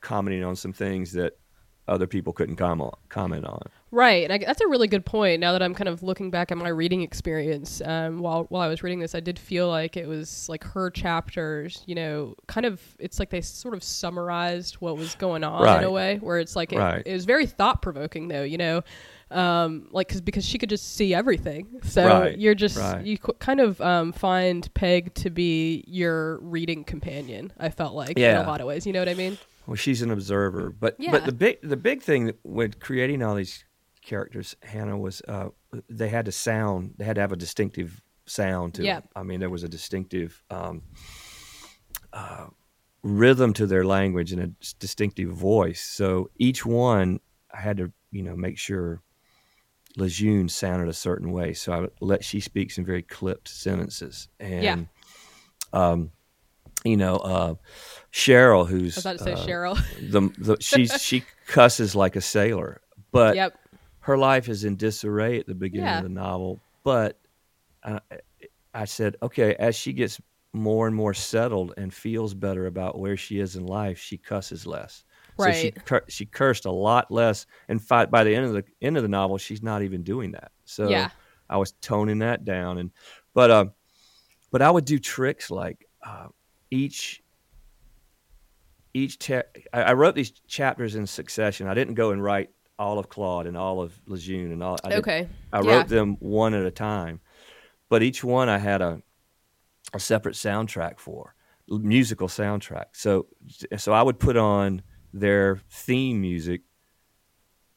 commenting 0.00 0.44
on 0.44 0.56
some 0.56 0.72
things 0.72 1.12
that 1.12 1.38
other 1.88 2.06
people 2.06 2.32
couldn't 2.32 2.56
com- 2.56 2.90
comment 3.08 3.44
on. 3.44 3.62
Right, 3.92 4.28
I, 4.28 4.38
that's 4.38 4.60
a 4.60 4.66
really 4.66 4.88
good 4.88 5.06
point. 5.06 5.40
Now 5.40 5.52
that 5.52 5.62
I'm 5.62 5.72
kind 5.72 5.88
of 5.88 6.02
looking 6.02 6.30
back 6.30 6.50
at 6.50 6.58
my 6.58 6.68
reading 6.68 7.02
experience, 7.02 7.80
um, 7.84 8.18
while 8.18 8.44
while 8.44 8.62
I 8.62 8.68
was 8.68 8.82
reading 8.82 8.98
this, 8.98 9.14
I 9.14 9.20
did 9.20 9.38
feel 9.38 9.68
like 9.68 9.96
it 9.96 10.08
was 10.08 10.48
like 10.48 10.64
her 10.64 10.90
chapters. 10.90 11.84
You 11.86 11.94
know, 11.94 12.34
kind 12.48 12.66
of 12.66 12.80
it's 12.98 13.20
like 13.20 13.30
they 13.30 13.40
sort 13.40 13.74
of 13.74 13.84
summarized 13.84 14.74
what 14.76 14.96
was 14.96 15.14
going 15.14 15.44
on 15.44 15.62
right. 15.62 15.78
in 15.78 15.84
a 15.84 15.90
way, 15.90 16.16
where 16.16 16.38
it's 16.38 16.56
like 16.56 16.72
it, 16.72 16.78
right. 16.78 17.02
it 17.06 17.12
was 17.12 17.24
very 17.24 17.46
thought 17.46 17.80
provoking, 17.80 18.26
though. 18.26 18.42
You 18.42 18.58
know, 18.58 18.82
um, 19.30 19.86
like 19.92 20.08
cause, 20.08 20.20
because 20.20 20.44
she 20.44 20.58
could 20.58 20.68
just 20.68 20.94
see 20.94 21.14
everything. 21.14 21.80
So 21.84 22.06
right, 22.06 22.36
you're 22.36 22.56
just 22.56 22.80
you 23.04 23.18
kind 23.18 23.60
of 23.60 23.80
um, 23.80 24.12
find 24.12 24.72
Peg 24.74 25.14
to 25.14 25.30
be 25.30 25.84
your 25.86 26.38
reading 26.40 26.82
companion. 26.82 27.52
I 27.56 27.68
felt 27.68 27.94
like 27.94 28.18
yeah. 28.18 28.40
in 28.40 28.46
a 28.46 28.48
lot 28.48 28.60
of 28.60 28.66
ways. 28.66 28.84
You 28.84 28.92
know 28.92 29.00
what 29.00 29.08
I 29.08 29.14
mean? 29.14 29.38
Well, 29.68 29.76
she's 29.76 30.02
an 30.02 30.10
observer, 30.10 30.70
but 30.70 30.96
yeah. 30.98 31.12
but 31.12 31.24
the 31.24 31.32
big 31.32 31.58
the 31.62 31.76
big 31.76 32.02
thing 32.02 32.32
with 32.42 32.80
creating 32.80 33.22
all 33.22 33.36
these 33.36 33.64
characters, 34.06 34.56
Hannah 34.62 34.98
was 34.98 35.20
uh, 35.28 35.48
they 35.90 36.08
had 36.08 36.24
to 36.24 36.32
sound. 36.32 36.94
They 36.96 37.04
had 37.04 37.16
to 37.16 37.20
have 37.20 37.32
a 37.32 37.36
distinctive 37.36 38.00
sound 38.24 38.74
to 38.74 38.84
yeah. 38.84 39.00
them. 39.00 39.08
I 39.14 39.22
mean, 39.22 39.40
there 39.40 39.50
was 39.50 39.64
a 39.64 39.68
distinctive. 39.68 40.42
Um, 40.50 40.82
uh, 42.12 42.46
rhythm 43.02 43.52
to 43.52 43.66
their 43.66 43.84
language 43.84 44.32
and 44.32 44.42
a 44.42 44.46
distinctive 44.78 45.30
voice. 45.30 45.80
So 45.80 46.30
each 46.38 46.66
one 46.66 47.20
I 47.52 47.60
had 47.60 47.76
to, 47.76 47.92
you 48.10 48.22
know, 48.22 48.34
make 48.34 48.58
sure 48.58 49.00
Lejeune 49.96 50.48
sounded 50.48 50.88
a 50.88 50.92
certain 50.92 51.32
way, 51.32 51.54
so 51.54 51.72
I 51.72 51.86
let 52.00 52.22
she 52.24 52.40
speaks 52.40 52.76
in 52.78 52.84
very 52.84 53.02
clipped 53.02 53.48
sentences, 53.48 54.28
and 54.38 54.62
yeah. 54.62 54.78
um, 55.72 56.10
you 56.84 56.98
know, 56.98 57.16
uh, 57.16 57.54
Cheryl, 58.12 58.68
who's 58.68 59.06
I 59.06 59.12
was 59.12 59.20
about 59.22 59.30
to 59.30 59.36
say 59.36 59.42
uh, 59.42 59.46
Cheryl, 59.46 60.10
the, 60.10 60.20
the 60.38 60.56
she 60.60 60.86
she 60.98 61.24
cusses 61.46 61.94
like 61.94 62.14
a 62.14 62.20
sailor, 62.20 62.82
but 63.10 63.36
yep. 63.36 63.58
Her 64.06 64.16
life 64.16 64.48
is 64.48 64.62
in 64.62 64.76
disarray 64.76 65.36
at 65.40 65.48
the 65.48 65.54
beginning 65.54 65.86
yeah. 65.86 65.98
of 65.98 66.04
the 66.04 66.08
novel. 66.08 66.60
But 66.84 67.18
I, 67.82 67.98
I 68.72 68.84
said, 68.84 69.16
okay, 69.20 69.56
as 69.56 69.74
she 69.74 69.92
gets 69.92 70.20
more 70.52 70.86
and 70.86 70.94
more 70.94 71.12
settled 71.12 71.74
and 71.76 71.92
feels 71.92 72.32
better 72.32 72.66
about 72.66 73.00
where 73.00 73.16
she 73.16 73.40
is 73.40 73.56
in 73.56 73.66
life, 73.66 73.98
she 73.98 74.16
cusses 74.16 74.64
less. 74.64 75.02
Right. 75.36 75.74
So 75.76 76.00
she 76.06 76.12
she 76.18 76.26
cursed 76.26 76.66
a 76.66 76.70
lot 76.70 77.10
less. 77.10 77.46
And 77.68 77.80
by 77.88 78.22
the 78.22 78.32
end 78.32 78.46
of 78.46 78.52
the 78.52 78.64
end 78.80 78.96
of 78.96 79.02
the 79.02 79.08
novel, 79.08 79.38
she's 79.38 79.64
not 79.64 79.82
even 79.82 80.04
doing 80.04 80.30
that. 80.32 80.52
So 80.66 80.88
yeah. 80.88 81.10
I 81.50 81.56
was 81.56 81.72
toning 81.72 82.20
that 82.20 82.44
down. 82.44 82.78
And 82.78 82.92
but 83.34 83.50
uh, 83.50 83.66
but 84.52 84.62
I 84.62 84.70
would 84.70 84.84
do 84.84 85.00
tricks 85.00 85.50
like 85.50 85.84
uh, 86.04 86.28
each 86.70 87.24
each 88.94 89.32
I, 89.32 89.42
I 89.72 89.94
wrote 89.94 90.14
these 90.14 90.30
chapters 90.46 90.94
in 90.94 91.08
succession. 91.08 91.66
I 91.66 91.74
didn't 91.74 91.94
go 91.94 92.12
and 92.12 92.22
write 92.22 92.50
all 92.78 92.98
of 92.98 93.08
Claude 93.08 93.46
and 93.46 93.56
all 93.56 93.80
of 93.80 93.98
Lejeune 94.06 94.52
and 94.52 94.62
all. 94.62 94.76
I 94.84 94.94
okay. 94.94 95.28
I 95.52 95.60
yeah. 95.60 95.70
wrote 95.70 95.88
them 95.88 96.16
one 96.20 96.54
at 96.54 96.64
a 96.64 96.70
time, 96.70 97.20
but 97.88 98.02
each 98.02 98.22
one 98.22 98.48
I 98.48 98.58
had 98.58 98.82
a 98.82 99.02
a 99.92 100.00
separate 100.00 100.34
soundtrack 100.34 100.98
for 100.98 101.34
musical 101.68 102.28
soundtrack. 102.28 102.86
So 102.92 103.26
so 103.76 103.92
I 103.92 104.02
would 104.02 104.18
put 104.18 104.36
on 104.36 104.82
their 105.12 105.60
theme 105.70 106.20
music 106.20 106.62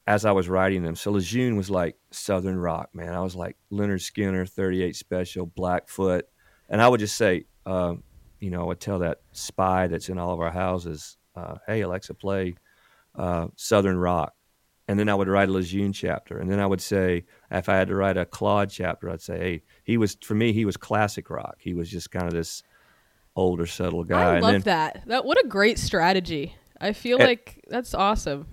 as 0.10 0.26
I 0.26 0.32
was 0.32 0.50
writing 0.50 0.82
them. 0.82 0.96
So 0.96 1.12
Lejeune 1.12 1.56
was 1.56 1.70
like 1.70 1.96
Southern 2.12 2.58
rock, 2.58 2.90
man. 2.94 3.14
I 3.14 3.22
was 3.22 3.36
like 3.36 3.58
Lynyrd 3.72 4.02
Skynyrd, 4.02 4.50
38 4.50 4.96
Special, 4.96 5.46
Blackfoot. 5.46 6.26
And 6.68 6.82
I 6.82 6.88
would 6.88 7.00
just 7.00 7.16
say, 7.16 7.46
uh, 7.68 7.94
you 8.40 8.50
know, 8.50 8.62
I 8.62 8.66
would 8.66 8.80
tell 8.80 9.00
that 9.00 9.20
spy 9.34 9.86
that's 9.86 10.10
in 10.10 10.18
all 10.18 10.34
of 10.34 10.40
our 10.40 10.50
houses, 10.50 11.18
uh, 11.36 11.58
hey, 11.68 11.82
Alexa, 11.82 12.16
play 12.16 12.56
uh, 13.16 13.48
Southern 13.56 13.98
rock. 13.98 14.34
And 14.90 14.98
then 14.98 15.08
I 15.08 15.14
would 15.14 15.28
write 15.28 15.50
a 15.50 15.52
Lejeune 15.52 15.94
chapter. 15.94 16.40
And 16.40 16.50
then 16.50 16.60
I 16.60 16.66
would 16.66 16.82
say, 16.82 17.26
if 17.52 17.70
I 17.70 17.76
had 17.76 17.90
to 17.90 17.96
write 17.96 18.18
a 18.18 18.26
Claude 18.26 18.72
chapter, 18.72 19.08
I'd 19.08 19.22
say, 19.22 19.38
hey, 19.38 19.62
he 19.84 19.98
was, 19.98 20.18
for 20.24 20.34
me, 20.34 20.52
he 20.52 20.66
was 20.66 20.78
classic 20.78 21.30
rock. 21.30 21.58
He 21.60 21.76
was 21.76 21.92
just 21.92 22.10
kind 22.10 22.26
of 22.26 22.34
this 22.34 22.64
older, 23.36 23.68
subtle 23.68 24.04
guy. 24.04 24.38
I 24.38 24.40
love 24.40 24.52
then, 24.52 24.62
that. 24.62 25.04
That 25.06 25.26
What 25.26 25.38
a 25.46 25.48
great 25.48 25.78
strategy. 25.78 26.56
I 26.82 26.94
feel 26.94 27.20
like 27.20 27.64
that's 27.68 27.94
awesome. 27.94 28.48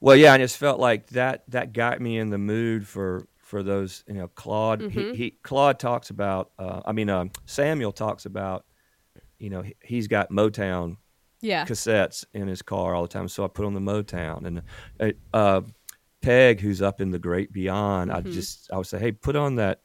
Well, 0.00 0.16
yeah, 0.16 0.32
I 0.32 0.38
just 0.38 0.56
felt 0.56 0.80
like 0.80 1.08
that 1.08 1.44
that 1.48 1.74
got 1.74 2.00
me 2.00 2.18
in 2.18 2.30
the 2.30 2.38
mood 2.38 2.86
for 2.86 3.26
for 3.38 3.62
those. 3.62 4.04
You 4.08 4.14
know, 4.14 4.28
Claude. 4.28 4.80
Mm-hmm. 4.80 5.12
He, 5.12 5.16
he, 5.16 5.30
Claude 5.42 5.78
talks 5.78 6.10
about. 6.10 6.52
Uh, 6.58 6.80
I 6.86 6.92
mean, 6.92 7.10
uh, 7.10 7.26
Samuel 7.46 7.92
talks 7.92 8.26
about. 8.26 8.64
You 9.38 9.50
know, 9.50 9.62
he, 9.82 9.96
has 9.96 10.08
got 10.08 10.30
Motown. 10.30 10.96
Yeah. 11.44 11.64
Cassettes 11.66 12.24
in 12.32 12.48
his 12.48 12.62
car 12.62 12.94
all 12.94 13.02
the 13.02 13.08
time, 13.08 13.28
so 13.28 13.44
I 13.44 13.48
put 13.48 13.66
on 13.66 13.74
the 13.74 13.80
Motown 13.80 14.46
and 14.46 14.62
uh, 14.98 15.36
uh 15.36 15.60
Peg, 16.22 16.60
who's 16.60 16.80
up 16.80 17.02
in 17.02 17.10
the 17.10 17.18
great 17.18 17.52
beyond. 17.52 18.10
Mm-hmm. 18.10 18.28
I 18.28 18.30
just 18.30 18.72
I 18.72 18.78
would 18.78 18.86
say, 18.86 18.98
hey, 18.98 19.12
put 19.12 19.36
on 19.36 19.56
that 19.56 19.80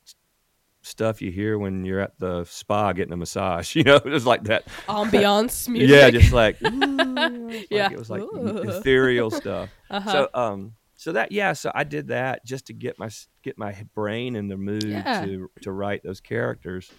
stuff 0.82 1.22
you 1.22 1.32
hear 1.32 1.58
when 1.58 1.84
you're 1.84 2.00
at 2.00 2.18
the 2.20 2.46
spa 2.46 2.94
getting 2.94 3.14
a 3.14 3.18
massage. 3.18 3.76
You 3.80 3.84
know, 3.84 3.96
it 3.98 4.06
was 4.06 4.26
like 4.26 4.44
that 4.46 4.66
ambiance 4.88 5.68
music. 5.70 5.90
Yeah, 5.90 6.10
just 6.10 6.32
like, 6.32 6.58
yeah, 6.62 7.84
like 7.84 7.92
it 7.92 8.00
was 8.00 8.10
like 8.10 8.22
Ooh. 8.22 8.70
ethereal 8.70 9.30
stuff. 9.30 9.70
Uh-huh. 9.90 10.12
So, 10.12 10.30
um, 10.34 10.74
so 10.96 11.14
that 11.14 11.32
yeah, 11.32 11.54
so 11.54 11.72
I 11.76 11.84
did 11.84 12.08
that 12.08 12.46
just 12.46 12.68
to 12.68 12.74
get 12.74 12.98
my 12.98 13.10
get 13.44 13.58
my 13.58 13.76
brain 13.94 14.36
in 14.36 14.48
the 14.48 14.58
mood 14.58 14.84
Yeah. 14.84 15.26
to 15.26 15.50
to 15.62 15.72
write 15.72 16.04
those 16.04 16.22
characters, 16.22 16.92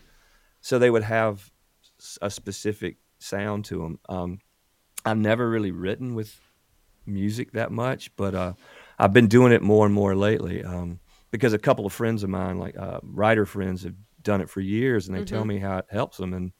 so 0.61 0.79
they 0.79 0.91
would 0.91 1.03
have 1.03 1.51
a 2.23 2.31
specific 2.31 2.97
sound 3.19 3.65
to 3.67 3.79
them. 3.79 3.99
Um, 4.09 4.39
I've 5.05 5.17
never 5.19 5.49
really 5.49 5.71
written 5.71 6.15
with 6.15 6.39
music 7.07 7.53
that 7.53 7.73
much, 7.73 8.15
but 8.17 8.35
uh, 8.35 8.53
I've 8.99 9.13
been 9.13 9.29
doing 9.29 9.53
it 9.53 9.63
more 9.63 9.87
and 9.87 9.95
more 9.95 10.15
lately 10.15 10.63
um, 10.63 11.01
because 11.31 11.53
a 11.53 11.59
couple 11.59 11.87
of 11.87 11.93
friends 11.93 12.23
of 12.23 12.31
mine, 12.31 12.59
like 12.59 12.77
uh, 12.79 13.01
writer 13.03 13.47
friends, 13.47 13.83
have 13.85 13.95
done 14.23 14.41
it 14.41 14.51
for 14.51 14.61
years, 14.61 15.09
and 15.09 15.17
they 15.17 15.23
tell 15.25 15.45
Mhm. 15.45 15.49
me 15.49 15.59
how 15.59 15.79
it 15.79 15.87
helps 15.91 16.19
them. 16.19 16.35
And 16.35 16.53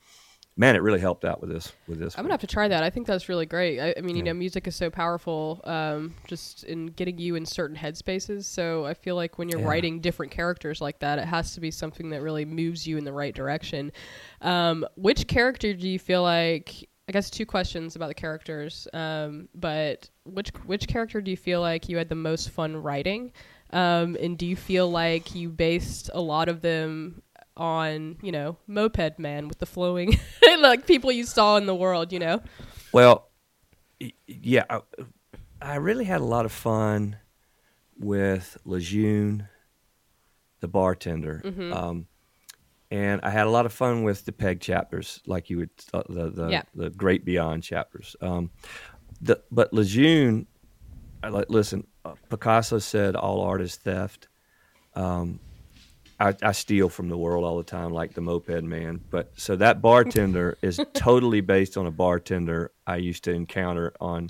man, 0.57 0.75
it 0.77 0.83
really 0.83 1.01
helped 1.01 1.25
out 1.25 1.41
with 1.41 1.51
this. 1.51 1.73
With 1.87 1.99
this, 1.99 2.15
I'm 2.17 2.21
one. 2.21 2.25
gonna 2.25 2.33
have 2.35 2.41
to 2.41 2.47
try 2.47 2.69
that. 2.69 2.83
I 2.83 2.91
think 2.91 3.07
that's 3.07 3.29
really 3.29 3.47
great. 3.47 3.79
I, 3.79 3.95
I 3.97 4.01
mean, 4.01 4.17
you 4.17 4.23
know, 4.23 4.35
music 4.35 4.67
is 4.67 4.75
so 4.75 4.91
powerful, 4.91 5.61
um, 5.65 6.15
just 6.27 6.65
in 6.65 6.87
getting 6.87 7.19
you 7.19 7.35
in 7.35 7.45
certain 7.45 7.77
headspaces. 7.77 8.45
So 8.45 8.87
I 8.87 8.95
feel 8.95 9.15
like 9.17 9.39
when 9.39 9.49
you're 9.49 9.61
Yeah. 9.61 9.67
writing 9.69 10.01
different 10.01 10.33
characters 10.33 10.81
like 10.81 10.99
that, 11.01 11.19
it 11.19 11.27
has 11.27 11.55
to 11.55 11.61
be 11.61 11.71
something 11.71 12.11
that 12.11 12.23
really 12.23 12.45
moves 12.47 12.87
you 12.87 12.97
in 12.97 13.05
the 13.05 13.13
right 13.13 13.35
direction. 13.35 13.93
Um, 14.41 14.87
which 14.97 15.27
character 15.29 15.75
do 15.75 15.89
you 15.89 15.99
feel 15.99 16.23
like? 16.23 16.89
I 17.11 17.13
guess 17.13 17.29
two 17.29 17.45
questions 17.45 17.97
about 17.97 18.07
the 18.07 18.15
characters. 18.15 18.87
Um, 18.93 19.49
but 19.53 20.09
which 20.23 20.51
which 20.65 20.87
character 20.87 21.21
do 21.21 21.33
you 21.33 21.37
feel 21.37 21.61
like 21.61 21.89
you 21.89 21.97
had 21.97 22.09
the 22.09 22.15
most 22.15 22.51
fun 22.51 22.77
writing? 22.77 23.33
Um, 23.73 24.17
and 24.23 24.39
do 24.39 24.47
you 24.47 24.55
feel 24.55 24.89
like 24.89 25.35
you 25.35 25.49
based 25.49 26.09
a 26.15 26.21
lot 26.21 26.49
of 26.49 26.61
them 26.61 27.23
on, 27.57 28.17
you 28.23 28.31
know, 28.31 28.59
Moped 28.69 29.19
Man 29.19 29.49
with 29.49 29.59
the 29.59 29.67
flowing, 29.67 30.21
like 30.61 30.87
people 30.87 31.11
you 31.11 31.25
saw 31.25 31.57
in 31.57 31.67
the 31.67 31.75
world, 31.75 32.13
you 32.13 32.21
know? 32.21 32.43
Well, 32.93 33.29
yeah, 34.29 34.67
I, 34.71 34.81
I 35.61 35.75
really 35.77 36.05
had 36.05 36.21
a 36.21 36.25
lot 36.25 36.45
of 36.45 36.53
fun 36.53 37.17
with 37.99 38.57
Lejeune, 38.65 39.49
the 40.61 40.69
bartender, 40.69 41.43
Mhm. 41.45 41.75
um, 41.75 42.07
and 42.91 43.21
I 43.23 43.31
had 43.31 43.47
a 43.47 43.51
lot 43.51 43.67
of 43.67 43.73
fun 43.73 44.03
with 44.03 44.25
the 44.25 44.33
Peg 44.33 44.61
chapters, 44.61 45.21
like 45.27 45.49
you 45.51 45.59
would 45.59 45.71
uh, 45.95 46.03
the 46.09 46.31
the, 46.31 46.49
Yeah. 46.49 46.63
the 46.75 46.91
Great 46.91 47.25
Beyond 47.25 47.63
chapters. 47.63 48.17
Um, 48.21 48.51
the, 49.21 49.41
but 49.51 49.73
Lejeune, 49.73 50.47
I 51.23 51.29
like 51.29 51.51
listen. 51.51 51.87
Uh, 52.05 52.15
Picasso 52.31 52.79
said 52.79 53.15
all 53.17 53.43
art 53.43 53.61
is 53.61 53.77
theft. 53.77 54.29
Um, 54.95 55.39
I, 56.19 56.35
I 56.43 56.53
steal 56.53 56.89
from 56.91 57.09
the 57.09 57.17
world 57.17 57.45
all 57.45 57.57
the 57.57 57.65
time, 57.65 57.93
like 57.93 58.13
the 58.15 58.21
moped 58.21 58.63
man. 58.65 59.01
But 59.11 59.33
so 59.37 59.57
that 59.57 59.81
bartender 59.81 60.59
is 60.63 60.81
totally 60.93 61.41
based 61.41 61.77
on 61.79 61.87
a 61.87 61.91
bartender 61.91 62.73
I 62.87 62.97
used 62.97 63.25
to 63.25 63.33
encounter 63.33 63.93
on 64.01 64.29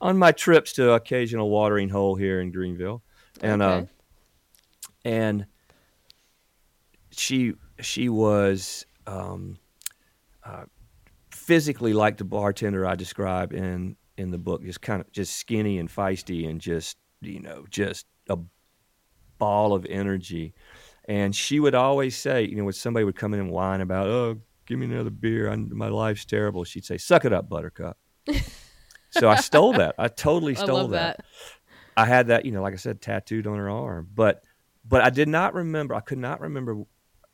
on 0.00 0.18
my 0.18 0.32
trips 0.32 0.74
to 0.74 0.92
occasional 0.92 1.48
watering 1.50 1.88
hole 1.88 2.14
here 2.14 2.40
in 2.40 2.52
Greenville, 2.52 3.02
and 3.40 3.62
uh, 3.62 3.84
and 5.04 5.46
she 7.10 7.54
she 7.84 8.08
was 8.08 8.86
um, 9.06 9.58
uh, 10.44 10.64
physically 11.30 11.92
like 11.92 12.16
the 12.16 12.24
bartender 12.24 12.86
I 12.86 12.94
describe 12.94 13.52
in 13.52 13.96
in 14.16 14.30
the 14.30 14.38
book, 14.38 14.62
just 14.62 14.80
kind 14.80 15.00
of 15.00 15.10
just 15.12 15.36
skinny 15.36 15.78
and 15.78 15.88
feisty 15.88 16.48
and 16.48 16.60
just 16.60 16.96
you 17.20 17.40
know 17.40 17.64
just 17.70 18.06
a 18.28 18.38
ball 19.38 19.74
of 19.74 19.86
energy. 19.86 20.54
And 21.06 21.34
she 21.36 21.60
would 21.60 21.74
always 21.74 22.16
say, 22.16 22.46
you 22.46 22.56
know, 22.56 22.64
when 22.64 22.72
somebody 22.72 23.04
would 23.04 23.16
come 23.16 23.34
in 23.34 23.40
and 23.40 23.50
whine 23.50 23.82
about, 23.82 24.06
oh, 24.06 24.36
give 24.66 24.78
me 24.78 24.86
another 24.86 25.10
beer, 25.10 25.50
i 25.50 25.56
my 25.56 25.88
life's 25.88 26.24
terrible, 26.24 26.64
she'd 26.64 26.84
say, 26.84 26.96
suck 26.96 27.26
it 27.26 27.32
up, 27.32 27.48
Buttercup. 27.48 27.98
so 29.10 29.28
I 29.28 29.36
stole 29.36 29.74
that. 29.74 29.96
I 29.98 30.08
totally 30.08 30.56
I 30.56 30.64
stole 30.64 30.76
love 30.76 30.90
that. 30.92 31.20
I 31.96 32.06
had 32.06 32.28
that, 32.28 32.46
you 32.46 32.52
know, 32.52 32.62
like 32.62 32.72
I 32.72 32.78
said, 32.78 33.02
tattooed 33.02 33.46
on 33.46 33.58
her 33.58 33.68
arm. 33.68 34.08
But 34.14 34.42
but 34.86 35.02
I 35.02 35.10
did 35.10 35.28
not 35.28 35.54
remember. 35.54 35.94
I 35.94 36.00
could 36.00 36.18
not 36.18 36.40
remember 36.40 36.84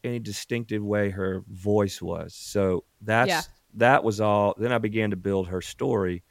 any 0.04 0.18
distinctive 0.18 0.82
way 0.82 1.10
her 1.10 1.42
voice 1.48 2.00
was. 2.00 2.34
So 2.34 2.84
that's 3.00 3.28
Yeah. 3.28 3.42
that 3.74 4.04
was 4.04 4.20
all. 4.20 4.54
Then 4.58 4.72
I 4.72 4.78
began 4.78 5.10
to 5.10 5.16
build 5.16 5.48
her 5.48 5.60
story 5.60 6.24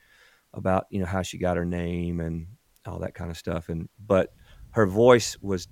about 0.53 0.85
you 0.89 0.99
know 0.99 1.05
how 1.05 1.21
she 1.21 1.37
got 1.37 1.57
her 1.57 1.65
name 1.65 2.19
and 2.19 2.47
all 2.85 2.99
that 2.99 3.13
kind 3.13 3.29
of 3.31 3.37
stuff. 3.37 3.69
And 3.69 3.89
but 3.99 4.33
her 4.71 4.85
voice 4.85 5.37
was, 5.41 5.67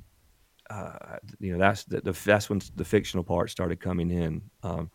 uh, 0.70 1.18
you 1.40 1.52
know, 1.52 1.60
that's 1.60 1.84
the, 1.86 2.02
the 2.02 2.12
that's 2.26 2.50
when 2.50 2.62
the 2.76 2.86
fictional 2.86 3.24
part 3.24 3.50
started 3.50 3.80
coming 3.80 4.12
in. 4.12 4.42
Um, 4.64 4.92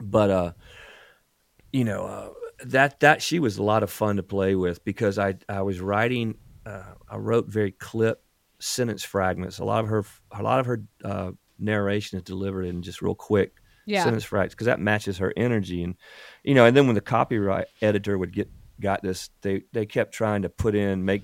but 0.00 0.30
uh, 0.30 0.52
you 1.72 1.84
know, 1.84 2.04
uh, 2.04 2.30
that 2.66 3.00
that 3.00 3.22
she 3.22 3.38
was 3.38 3.58
a 3.58 3.62
lot 3.62 3.82
of 3.82 3.90
fun 3.90 4.16
to 4.16 4.22
play 4.22 4.54
with 4.54 4.84
because 4.84 5.18
I 5.18 5.36
I 5.48 5.62
was 5.62 5.80
writing. 5.80 6.36
Uh, 6.66 6.94
I 7.08 7.16
wrote 7.16 7.48
very 7.48 7.72
clip 7.72 8.22
sentence 8.58 9.02
fragments. 9.02 9.58
A 9.58 9.64
lot 9.64 9.82
of 9.84 9.90
her 9.90 10.04
a 10.30 10.42
lot 10.42 10.60
of 10.60 10.66
her 10.66 10.82
uh, 11.04 11.30
narration 11.60 12.18
is 12.18 12.24
delivered 12.24 12.64
in 12.64 12.82
just 12.82 13.02
real 13.02 13.14
quick 13.14 13.52
Yeah. 13.86 14.02
sentence 14.04 14.24
fragments 14.24 14.54
because 14.54 14.66
that 14.66 14.80
matches 14.80 15.18
her 15.18 15.32
energy 15.36 15.82
and 15.82 15.96
you 16.44 16.54
know 16.54 16.64
and 16.66 16.76
then 16.76 16.86
when 16.86 16.94
the 16.94 17.00
copyright 17.00 17.66
editor 17.82 18.16
would 18.18 18.32
get 18.32 18.50
got 18.80 19.02
this 19.02 19.30
they 19.42 19.62
they 19.72 19.84
kept 19.86 20.12
trying 20.14 20.42
to 20.42 20.48
put 20.48 20.74
in 20.74 21.04
make 21.04 21.22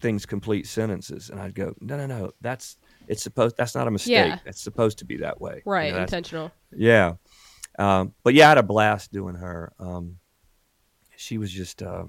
things 0.00 0.26
complete 0.26 0.66
sentences 0.66 1.30
and 1.30 1.40
I'd 1.40 1.54
go 1.54 1.74
no 1.80 1.96
no 1.96 2.06
no 2.06 2.30
that's 2.40 2.76
it's 3.08 3.22
supposed 3.22 3.56
that's 3.56 3.74
not 3.74 3.86
a 3.88 3.90
mistake 3.90 4.12
Yeah. 4.12 4.38
it's 4.44 4.60
supposed 4.62 4.98
to 4.98 5.04
be 5.04 5.18
that 5.18 5.40
way 5.40 5.56
You 5.64 5.72
Right. 5.72 5.92
know, 5.94 6.00
intentional. 6.02 6.52
yeah. 6.72 7.14
Um, 7.78 8.14
but 8.24 8.32
yeah, 8.34 8.46
I 8.46 8.48
had 8.50 8.58
a 8.58 8.62
blast 8.62 9.12
doing 9.12 9.34
her. 9.34 9.72
Um, 9.78 10.16
she 11.16 11.36
was 11.36 11.52
just, 11.52 11.82
uh, 11.82 12.04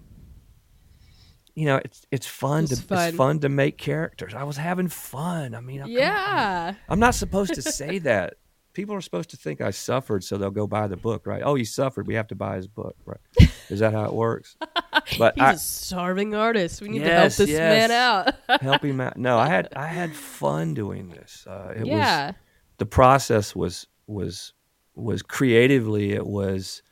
you 1.57 1.65
know, 1.65 1.81
it's 1.83 2.05
it's 2.11 2.27
fun 2.27 2.65
It's 2.65 2.77
to 2.77 2.81
fun. 2.83 3.07
it's 3.07 3.17
fun 3.17 3.39
to 3.39 3.49
make 3.49 3.79
characters. 3.79 4.35
I 4.35 4.43
was 4.43 4.57
having 4.57 4.89
fun. 4.89 5.55
I 5.55 5.59
mean, 5.59 5.81
I'm, 5.81 5.89
Yeah. 5.89 6.75
I'm 6.87 6.99
not 6.99 7.15
supposed 7.15 7.55
to 7.55 7.63
say 7.63 7.97
that. 8.09 8.35
People 8.73 8.93
are 8.93 9.01
supposed 9.01 9.31
to 9.31 9.37
think 9.37 9.59
I 9.59 9.71
suffered, 9.71 10.23
so 10.23 10.37
they'll 10.37 10.51
go 10.51 10.67
buy 10.67 10.85
the 10.85 10.97
book, 10.97 11.25
right? 11.25 11.41
Oh, 11.43 11.55
he 11.55 11.65
suffered. 11.65 12.05
We 12.05 12.13
have 12.13 12.27
to 12.27 12.35
buy 12.35 12.57
his 12.57 12.67
book, 12.67 12.95
right? 13.05 13.49
Is 13.69 13.79
that 13.79 13.91
how 13.91 14.05
it 14.05 14.13
works? 14.13 14.55
But 15.17 15.35
He's 15.35 15.43
I, 15.43 15.51
a 15.53 15.57
starving 15.57 16.35
artist. 16.35 16.81
We 16.81 16.89
need 16.89 16.99
to 16.99 17.09
help 17.09 17.31
this 17.31 17.49
yes. 17.49 17.89
man 17.89 17.91
out. 17.91 18.35
help 18.61 18.83
him 18.83 18.99
out. 18.99 19.15
No, 19.15 19.37
I 19.37 19.47
had 19.47 19.69
I 19.73 19.87
had 19.87 20.13
fun 20.13 20.73
doing 20.73 21.07
this. 21.09 21.47
Uh, 21.47 21.73
it 21.75 21.79
was 21.79 21.87
yeah. 21.87 22.33
the 22.77 22.85
process 22.85 23.55
was 23.55 23.87
was 24.05 24.51
was 24.95 25.21
creatively 25.21 26.11
it 26.11 26.27
was 26.27 26.83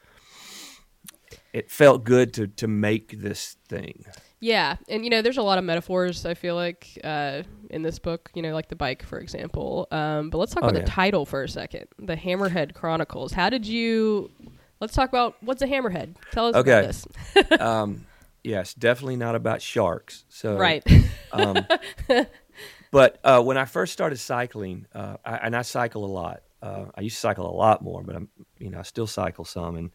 it 1.52 1.70
felt 1.70 2.06
good 2.06 2.34
to 2.36 2.48
to 2.48 2.68
make 2.70 3.20
this 3.20 3.58
thing 3.68 4.06
Yeah, 4.46 4.76
and 4.88 5.04
you 5.04 5.10
know, 5.10 5.24
there's 5.24 5.40
a 5.40 5.42
lot 5.42 5.58
of 5.58 5.64
metaphors. 5.64 6.24
I 6.24 6.36
feel 6.36 6.54
like 6.54 7.00
uh, 7.04 7.42
in 7.72 7.82
this 7.82 7.98
book, 7.98 8.30
you 8.36 8.44
know, 8.44 8.54
like 8.54 8.68
the 8.70 8.76
bike, 8.76 9.02
for 9.02 9.18
example. 9.18 9.88
Um, 9.90 10.30
but 10.30 10.38
let's 10.38 10.54
talk 10.54 10.64
Oh, 10.64 10.68
about 10.68 10.78
yeah. 10.78 10.86
the 10.86 10.92
title 10.92 11.26
for 11.26 11.42
a 11.42 11.50
second, 11.50 11.88
the 11.98 12.16
Hammerhead 12.16 12.76
Chronicles. 12.76 13.32
How 13.34 13.50
did 13.50 13.66
you? 13.66 14.30
Let's 14.80 14.94
talk 14.94 15.10
about 15.10 15.36
what's 15.42 15.64
a 15.64 15.66
hammerhead. 15.66 16.14
Tell 16.32 16.46
us 16.46 16.56
Okay. 16.56 16.80
about 16.80 16.86
this. 16.86 17.60
um 17.60 18.06
yes 18.44 18.76
definitely 18.76 19.16
not 19.16 19.34
about 19.34 19.60
sharks 19.64 20.26
so 20.30 20.56
right. 20.58 20.86
um, 21.32 21.66
but 22.92 23.20
uh, 23.24 23.42
when 23.42 23.58
i 23.58 23.66
first 23.66 23.92
started 23.94 24.18
cycling 24.18 24.86
uh, 24.94 25.18
I, 25.26 25.38
and 25.38 25.56
i 25.56 25.64
cycle 25.64 26.06
a 26.06 26.14
lot 26.22 26.44
uh, 26.62 26.86
i 26.94 27.02
used 27.02 27.16
to 27.16 27.20
cycle 27.22 27.50
a 27.50 27.56
lot 27.56 27.82
more 27.82 28.04
but 28.04 28.16
i'm 28.16 28.30
you 28.60 28.70
know 28.70 28.78
i 28.78 28.84
still 28.84 29.08
cycle 29.08 29.46
some 29.46 29.76
and 29.78 29.90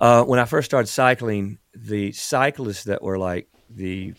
uh, 0.00 0.22
when 0.24 0.38
i 0.38 0.44
first 0.44 0.66
started 0.66 0.86
cycling 0.88 1.58
the 1.74 2.12
cyclists 2.12 2.84
that 2.84 3.02
were 3.02 3.18
like 3.18 3.48
the 3.70 4.14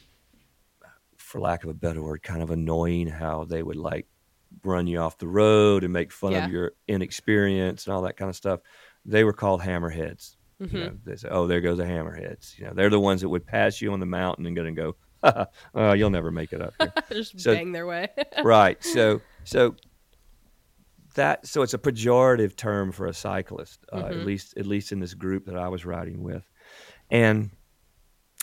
for 1.17 1.39
lack 1.41 1.63
of 1.63 1.69
a 1.69 1.73
better 1.73 2.01
word 2.01 2.23
kind 2.23 2.41
of 2.41 2.51
annoying 2.51 3.07
how 3.07 3.43
they 3.43 3.61
would 3.61 3.75
like 3.75 4.07
run 4.63 4.87
you 4.87 4.99
off 4.99 5.17
the 5.17 5.27
road 5.27 5.83
and 5.83 5.91
make 5.93 6.11
fun 6.11 6.31
Yeah. 6.31 6.45
of 6.45 6.51
your 6.51 6.71
inexperience 6.87 7.85
and 7.85 7.93
all 7.93 8.01
that 8.03 8.17
kind 8.17 8.29
of 8.29 8.35
stuff 8.35 8.61
they 9.05 9.23
were 9.23 9.33
called 9.33 9.61
hammerheads 9.61 10.35
Mhm. 10.61 10.73
you 10.73 10.79
know, 10.79 10.97
they 11.05 11.15
say, 11.15 11.27
"Oh, 11.29 11.45
there 11.45 11.61
goes 11.61 11.77
the 11.77 11.83
hammerheads." 11.83 12.57
You 12.57 12.65
know, 12.65 12.73
they're 12.73 12.89
the 12.89 12.99
ones 12.99 13.21
that 13.21 13.29
would 13.29 13.45
pass 13.45 13.79
you 13.79 13.93
on 13.93 13.99
the 13.99 14.07
mountain 14.07 14.47
and 14.47 14.55
go 14.55 14.63
and 14.63 14.75
go, 14.75 14.95
"Oh, 15.75 15.93
you'll 15.93 16.09
never 16.09 16.31
make 16.31 16.51
it 16.51 16.63
up 16.63 16.73
here." 16.79 16.91
Just 17.11 17.39
so- 17.39 17.53
bang 17.53 17.71
their 17.73 17.85
way. 17.85 18.07
right. 18.43 18.83
So, 18.83 19.21
so 19.43 19.75
that 21.17 21.45
so 21.45 21.61
it's 21.61 21.73
a 21.75 21.77
pejorative 21.77 22.55
term 22.55 22.91
for 22.91 23.05
a 23.05 23.13
cyclist, 23.13 23.85
uh, 23.91 24.05
Mhm. 24.05 24.09
at 24.09 24.25
least 24.25 24.57
at 24.57 24.65
least 24.65 24.91
in 24.91 24.99
this 24.99 25.13
group 25.13 25.45
that 25.45 25.57
I 25.57 25.67
was 25.67 25.85
riding 25.85 26.23
with, 26.23 26.49
and 27.11 27.51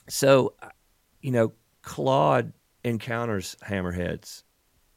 so 0.08 0.54
uh, 0.62 0.68
you 1.20 1.30
know, 1.32 1.52
Claude 1.82 2.52
encounters 2.84 3.56
hammerheads 3.66 4.42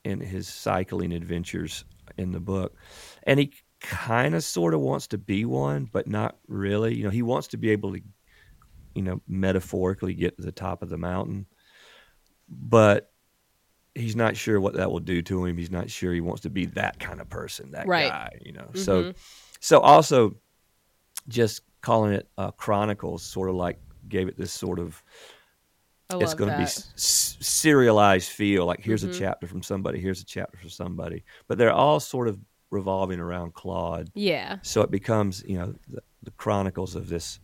in 0.04 0.20
his 0.20 0.48
cycling 0.48 1.14
adventures 1.14 1.86
in 2.18 2.32
the 2.32 2.40
book, 2.40 2.76
and 3.24 3.40
he 3.40 3.54
kind 3.80 4.36
of 4.36 4.44
sort 4.44 4.74
of 4.74 4.82
wants 4.82 5.08
to 5.08 5.18
be 5.18 5.46
one, 5.46 5.86
but 5.86 6.08
not 6.08 6.38
really. 6.48 6.96
You 6.96 7.04
know, 7.06 7.10
he 7.10 7.22
wants 7.22 7.48
to 7.50 7.58
be 7.58 7.70
able 7.70 7.94
to, 7.94 8.02
you 8.96 9.02
know, 9.04 9.22
metaphorically 9.28 10.14
get 10.14 10.36
to 10.38 10.44
the 10.44 10.52
top 10.52 10.82
of 10.82 10.90
the 10.90 10.98
mountain, 10.98 11.46
but 12.50 13.14
he's 13.98 14.16
not 14.16 14.38
sure 14.38 14.60
what 14.60 14.74
that 14.76 14.92
will 14.92 15.00
do 15.00 15.22
to 15.24 15.46
him. 15.46 15.58
He's 15.58 15.72
not 15.72 15.90
sure 15.90 16.14
he 16.14 16.22
wants 16.22 16.42
to 16.42 16.50
be 16.50 16.66
that 16.68 17.00
kind 17.00 17.20
of 17.20 17.30
person, 17.30 17.72
that 17.72 17.88
Right. 17.88 18.10
guy. 18.10 18.40
You 18.44 18.54
know, 18.54 18.70
so 18.74 19.04
Mhm. 19.04 19.16
so 19.60 19.80
also 19.80 20.36
just 21.28 21.62
calling 21.82 22.14
it 22.14 22.28
uh, 22.38 22.52
chronicles 22.52 23.24
sort 23.24 23.50
of 23.50 23.56
like 23.56 23.80
gave 24.08 24.28
it 24.28 24.38
this 24.38 24.52
sort 24.52 24.80
of 24.80 25.04
it's 26.10 26.34
going 26.34 26.50
to 26.50 26.58
be 26.58 26.64
s- 26.64 27.36
serialized 27.42 28.30
feel 28.30 28.66
like 28.66 28.80
here's 28.80 29.04
mm-hmm. 29.04 29.12
a 29.12 29.20
chapter 29.20 29.46
from 29.46 29.62
somebody, 29.62 30.00
here's 30.00 30.22
a 30.22 30.26
chapter 30.26 30.58
from 30.58 30.70
somebody, 30.70 31.26
but 31.50 31.58
they're 31.58 31.74
all 31.74 32.00
sort 32.00 32.30
of 32.30 32.40
revolving 32.70 33.20
around 33.20 33.54
Claude. 33.54 34.10
Yeah. 34.14 34.58
So 34.62 34.82
it 34.82 34.92
becomes 34.92 35.44
you 35.46 35.58
know 35.58 35.74
the, 35.90 36.02
the 36.24 36.32
chronicles 36.32 36.96
of 36.96 37.10
this. 37.10 37.40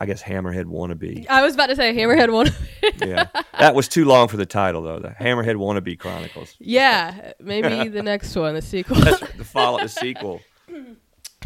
I 0.00 0.06
guess 0.06 0.22
Hammerhead 0.22 0.64
wannabe. 0.64 1.26
I 1.28 1.42
was 1.42 1.54
about 1.54 1.68
to 1.68 1.76
say 1.76 1.94
Hammerhead 1.94 2.28
wannabe. 2.28 3.06
yeah, 3.06 3.28
that 3.58 3.74
was 3.74 3.88
too 3.88 4.04
long 4.04 4.28
for 4.28 4.36
the 4.36 4.46
title 4.46 4.82
though. 4.82 4.98
The 4.98 5.10
Hammerhead 5.10 5.56
wannabe 5.56 5.98
chronicles. 5.98 6.54
Yeah, 6.58 7.32
maybe 7.40 7.88
the 7.88 8.02
next 8.04 8.34
one, 8.34 8.54
the 8.54 8.62
sequel. 8.62 8.96
the 8.96 9.44
follow, 9.44 9.78
the 9.78 9.88
sequel. 9.88 10.40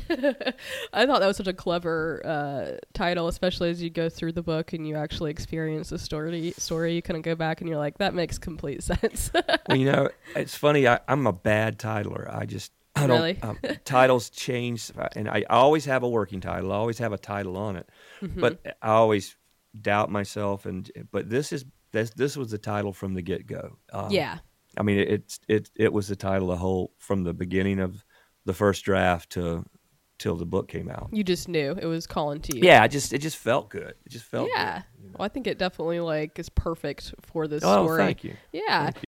I 0.10 1.04
thought 1.06 1.20
that 1.20 1.26
was 1.26 1.36
such 1.36 1.48
a 1.48 1.52
clever 1.52 2.22
uh, 2.24 2.78
title, 2.94 3.28
especially 3.28 3.70
as 3.70 3.82
you 3.82 3.90
go 3.90 4.08
through 4.08 4.32
the 4.32 4.42
book 4.42 4.72
and 4.72 4.86
you 4.86 4.96
actually 4.96 5.30
experience 5.30 5.90
the 5.90 5.98
story. 5.98 6.52
Story, 6.56 6.94
you 6.94 7.02
kind 7.02 7.16
of 7.16 7.22
go 7.22 7.34
back 7.34 7.60
and 7.60 7.68
you're 7.68 7.78
like, 7.78 7.98
that 7.98 8.14
makes 8.14 8.38
complete 8.38 8.82
sense. 8.82 9.30
well, 9.68 9.76
you 9.76 9.86
know, 9.86 10.08
it's 10.34 10.54
funny. 10.54 10.86
I, 10.88 11.00
am 11.08 11.26
a 11.26 11.32
bad 11.32 11.78
titler. 11.78 12.32
I 12.34 12.46
just 12.46 12.72
I 12.98 13.06
don't. 13.06 13.20
Really? 13.20 13.38
Um, 13.42 13.58
titles 13.84 14.30
change, 14.30 14.90
and 15.14 15.28
I 15.28 15.44
always 15.48 15.84
have 15.84 16.02
a 16.02 16.08
working 16.08 16.40
title. 16.40 16.72
I 16.72 16.76
always 16.76 16.98
have 16.98 17.12
a 17.12 17.18
title 17.18 17.56
on 17.56 17.76
it, 17.76 17.88
mm-hmm. 18.20 18.40
but 18.40 18.60
I 18.82 18.90
always 18.90 19.36
doubt 19.80 20.10
myself. 20.10 20.66
And 20.66 20.90
but 21.10 21.28
this 21.28 21.52
is 21.52 21.64
this 21.92 22.10
this 22.10 22.36
was 22.36 22.50
the 22.50 22.58
title 22.58 22.92
from 22.92 23.14
the 23.14 23.22
get 23.22 23.46
go. 23.46 23.78
Um, 23.92 24.10
yeah. 24.10 24.38
I 24.76 24.82
mean, 24.82 24.98
it, 24.98 25.38
it 25.48 25.70
it 25.74 25.92
was 25.92 26.08
the 26.08 26.16
title 26.16 26.48
the 26.48 26.56
whole 26.56 26.92
from 26.98 27.24
the 27.24 27.34
beginning 27.34 27.80
of 27.80 28.04
the 28.44 28.54
first 28.54 28.84
draft 28.84 29.30
to 29.30 29.64
till 30.18 30.36
the 30.36 30.46
book 30.46 30.68
came 30.68 30.90
out. 30.90 31.08
You 31.12 31.24
just 31.24 31.48
knew 31.48 31.72
it 31.80 31.86
was 31.86 32.06
calling 32.06 32.40
to 32.42 32.56
you. 32.56 32.62
Yeah, 32.64 32.82
I 32.82 32.88
just 32.88 33.12
it 33.12 33.18
just 33.18 33.36
felt 33.36 33.70
good. 33.70 33.94
It 34.04 34.10
just 34.10 34.24
felt 34.24 34.48
yeah. 34.54 34.82
Good, 35.00 35.18
Well, 35.18 35.24
I 35.24 35.28
think 35.28 35.46
it 35.46 35.58
definitely 35.58 36.00
like 36.00 36.38
is 36.38 36.48
perfect 36.48 37.14
for 37.22 37.48
this 37.48 37.62
oh, 37.64 37.86
story. 37.86 37.98
thank 37.98 38.24
you. 38.24 38.34
Yeah. 38.52 38.90
Thank 38.90 39.04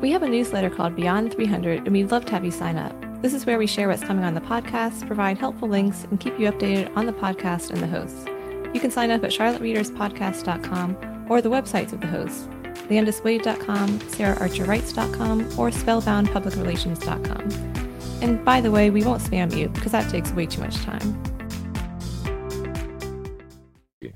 We 0.00 0.10
have 0.10 0.22
a 0.22 0.28
newsletter 0.28 0.68
called 0.68 0.94
Beyond 0.94 1.32
300, 1.32 1.78
and 1.78 1.92
we'd 1.92 2.10
love 2.10 2.26
to 2.26 2.32
have 2.32 2.44
you 2.44 2.50
sign 2.50 2.76
up. 2.76 2.94
This 3.22 3.32
is 3.32 3.46
where 3.46 3.56
we 3.58 3.66
share 3.66 3.88
what's 3.88 4.04
coming 4.04 4.26
on 4.26 4.34
the 4.34 4.42
podcast, 4.42 5.06
provide 5.06 5.38
helpful 5.38 5.68
links, 5.68 6.04
and 6.04 6.20
keep 6.20 6.38
you 6.38 6.50
updated 6.50 6.94
on 6.94 7.06
the 7.06 7.14
podcast 7.14 7.70
and 7.70 7.80
the 7.80 7.86
hosts. 7.86 8.26
You 8.74 8.80
can 8.80 8.90
sign 8.90 9.10
up 9.10 9.24
at 9.24 9.30
charlottereaderspodcast.com 9.30 11.26
or 11.30 11.40
the 11.40 11.48
websites 11.48 11.94
of 11.94 12.02
the 12.02 12.08
hosts, 12.08 12.46
landiswade.com, 12.90 14.00
saraharcherwrites.com, 14.00 15.40
or 15.58 15.70
spellboundpublicrelations.com. 15.70 18.22
And 18.22 18.44
by 18.44 18.60
the 18.60 18.70
way, 18.70 18.90
we 18.90 19.02
won't 19.02 19.22
spam 19.22 19.56
you 19.56 19.70
because 19.70 19.92
that 19.92 20.10
takes 20.10 20.30
way 20.32 20.44
too 20.44 20.60
much 20.60 20.76
time. 20.82 21.22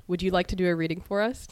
Would 0.09 0.23
you 0.23 0.31
like 0.31 0.49
to 0.49 0.57
do 0.57 0.69
a 0.69 0.77
reading 0.77 1.01
for 1.01 1.23
us? 1.23 1.49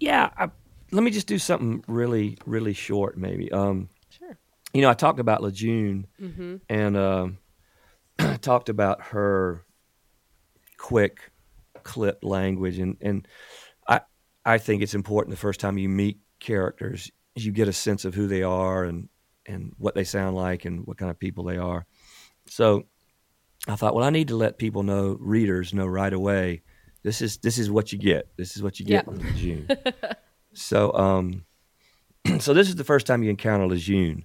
Yeah, 0.00 0.30
I, 0.36 0.48
let 0.94 1.02
me 1.02 1.10
just 1.10 1.26
do 1.26 1.38
something 1.38 1.82
really, 1.88 2.38
really 2.46 2.72
short, 2.72 3.18
maybe. 3.18 3.50
Um, 3.50 3.88
sure. 4.10 4.38
You 4.72 4.82
know, 4.82 4.90
I 4.90 4.94
talked 4.94 5.18
about 5.18 5.42
Lejeune 5.42 6.06
mm-hmm. 6.20 6.56
and 6.68 6.96
uh, 6.96 7.28
talked 8.40 8.68
about 8.68 9.02
her 9.06 9.64
quick, 10.78 11.32
clip 11.82 12.20
language, 12.22 12.78
and 12.78 12.96
and 13.00 13.26
I 13.88 14.02
I 14.44 14.58
think 14.58 14.82
it's 14.82 14.94
important 14.94 15.32
the 15.32 15.40
first 15.40 15.58
time 15.58 15.78
you 15.78 15.88
meet 15.88 16.18
characters, 16.38 17.10
you 17.34 17.50
get 17.50 17.66
a 17.66 17.72
sense 17.72 18.04
of 18.04 18.14
who 18.14 18.28
they 18.28 18.44
are 18.44 18.84
and 18.84 19.08
and 19.46 19.72
what 19.78 19.96
they 19.96 20.04
sound 20.04 20.36
like 20.36 20.64
and 20.64 20.86
what 20.86 20.96
kind 20.96 21.10
of 21.10 21.18
people 21.18 21.44
they 21.44 21.56
are. 21.56 21.86
So 22.46 22.84
I 23.66 23.74
thought, 23.74 23.94
well, 23.96 24.04
I 24.04 24.10
need 24.10 24.28
to 24.28 24.36
let 24.36 24.58
people 24.58 24.84
know, 24.84 25.16
readers 25.18 25.74
know 25.74 25.86
right 25.86 26.12
away. 26.12 26.62
This 27.02 27.20
is 27.20 27.38
this 27.38 27.58
is 27.58 27.68
what 27.68 27.92
you 27.92 27.98
get. 27.98 28.28
This 28.36 28.56
is 28.56 28.62
what 28.62 28.78
you 28.78 28.86
get 28.86 29.08
in 29.08 29.36
June. 29.36 29.68
So, 30.54 30.92
um, 30.94 31.44
so 32.38 32.54
this 32.54 32.68
is 32.68 32.76
the 32.76 32.84
first 32.84 33.06
time 33.06 33.22
you 33.22 33.30
encounter 33.30 33.66
Lejeune. 33.66 34.24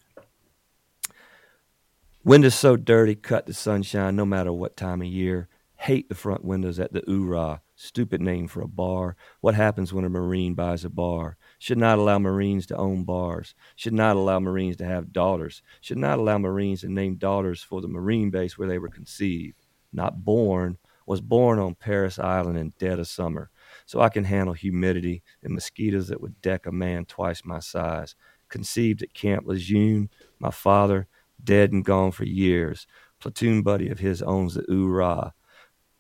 Windows 2.24 2.56
so 2.56 2.76
dirty, 2.76 3.16
cut 3.16 3.46
the 3.46 3.54
sunshine 3.54 4.16
no 4.16 4.26
matter 4.26 4.54
what 4.54 4.78
time 4.78 5.02
of 5.02 5.08
year. 5.08 5.48
Hate 5.76 6.10
the 6.10 6.16
front 6.16 6.44
windows 6.44 6.80
at 6.80 6.92
the 6.94 7.02
Oorah. 7.02 7.62
Stupid 7.76 8.22
name 8.22 8.48
for 8.50 8.62
a 8.62 8.68
bar. 8.68 9.16
What 9.40 9.56
happens 9.56 9.94
when 9.94 10.04
a 10.04 10.10
Marine 10.10 10.54
buys 10.54 10.84
a 10.84 10.90
bar? 10.90 11.38
Should 11.58 11.78
not 11.78 11.98
allow 11.98 12.20
Marines 12.20 12.66
to 12.68 12.76
own 12.76 13.06
bars. 13.06 13.56
Should 13.78 13.94
not 13.94 14.18
allow 14.18 14.40
Marines 14.40 14.76
to 14.78 14.86
have 14.86 15.14
daughters. 15.14 15.64
Should 15.80 15.98
not 15.98 16.20
allow 16.20 16.38
Marines 16.38 16.82
to 16.82 16.90
name 16.90 17.16
daughters 17.16 17.64
for 17.64 17.80
the 17.82 17.88
Marine 17.88 18.30
base 18.30 18.58
where 18.58 18.68
they 18.68 18.78
were 18.78 18.90
conceived. 18.90 19.66
Not 19.94 20.26
born, 20.26 20.78
was 21.06 21.22
born 21.22 21.58
on 21.58 21.76
Parris 21.76 22.20
Island 22.20 22.58
in 22.58 22.74
dead 22.78 23.00
of 23.00 23.08
summer 23.08 23.50
so 23.90 24.02
I 24.02 24.10
can 24.10 24.26
handle 24.26 24.54
humidity 24.54 25.24
and 25.42 25.52
mosquitoes 25.52 26.10
that 26.10 26.22
would 26.22 26.40
deck 26.44 26.68
a 26.68 26.72
man 26.72 27.06
twice 27.06 27.44
my 27.44 27.58
size. 27.58 28.14
Conceived 28.48 29.02
at 29.02 29.16
Camp 29.16 29.48
Lejeune, 29.48 30.12
my 30.38 30.52
father, 30.52 31.08
dead 31.44 31.72
and 31.72 31.84
gone 31.84 32.12
for 32.12 32.24
years. 32.24 32.86
Platoon 33.20 33.64
buddy 33.64 33.90
of 33.90 33.98
his 33.98 34.22
owns 34.22 34.54
the 34.54 34.62
Oorah. 34.70 35.32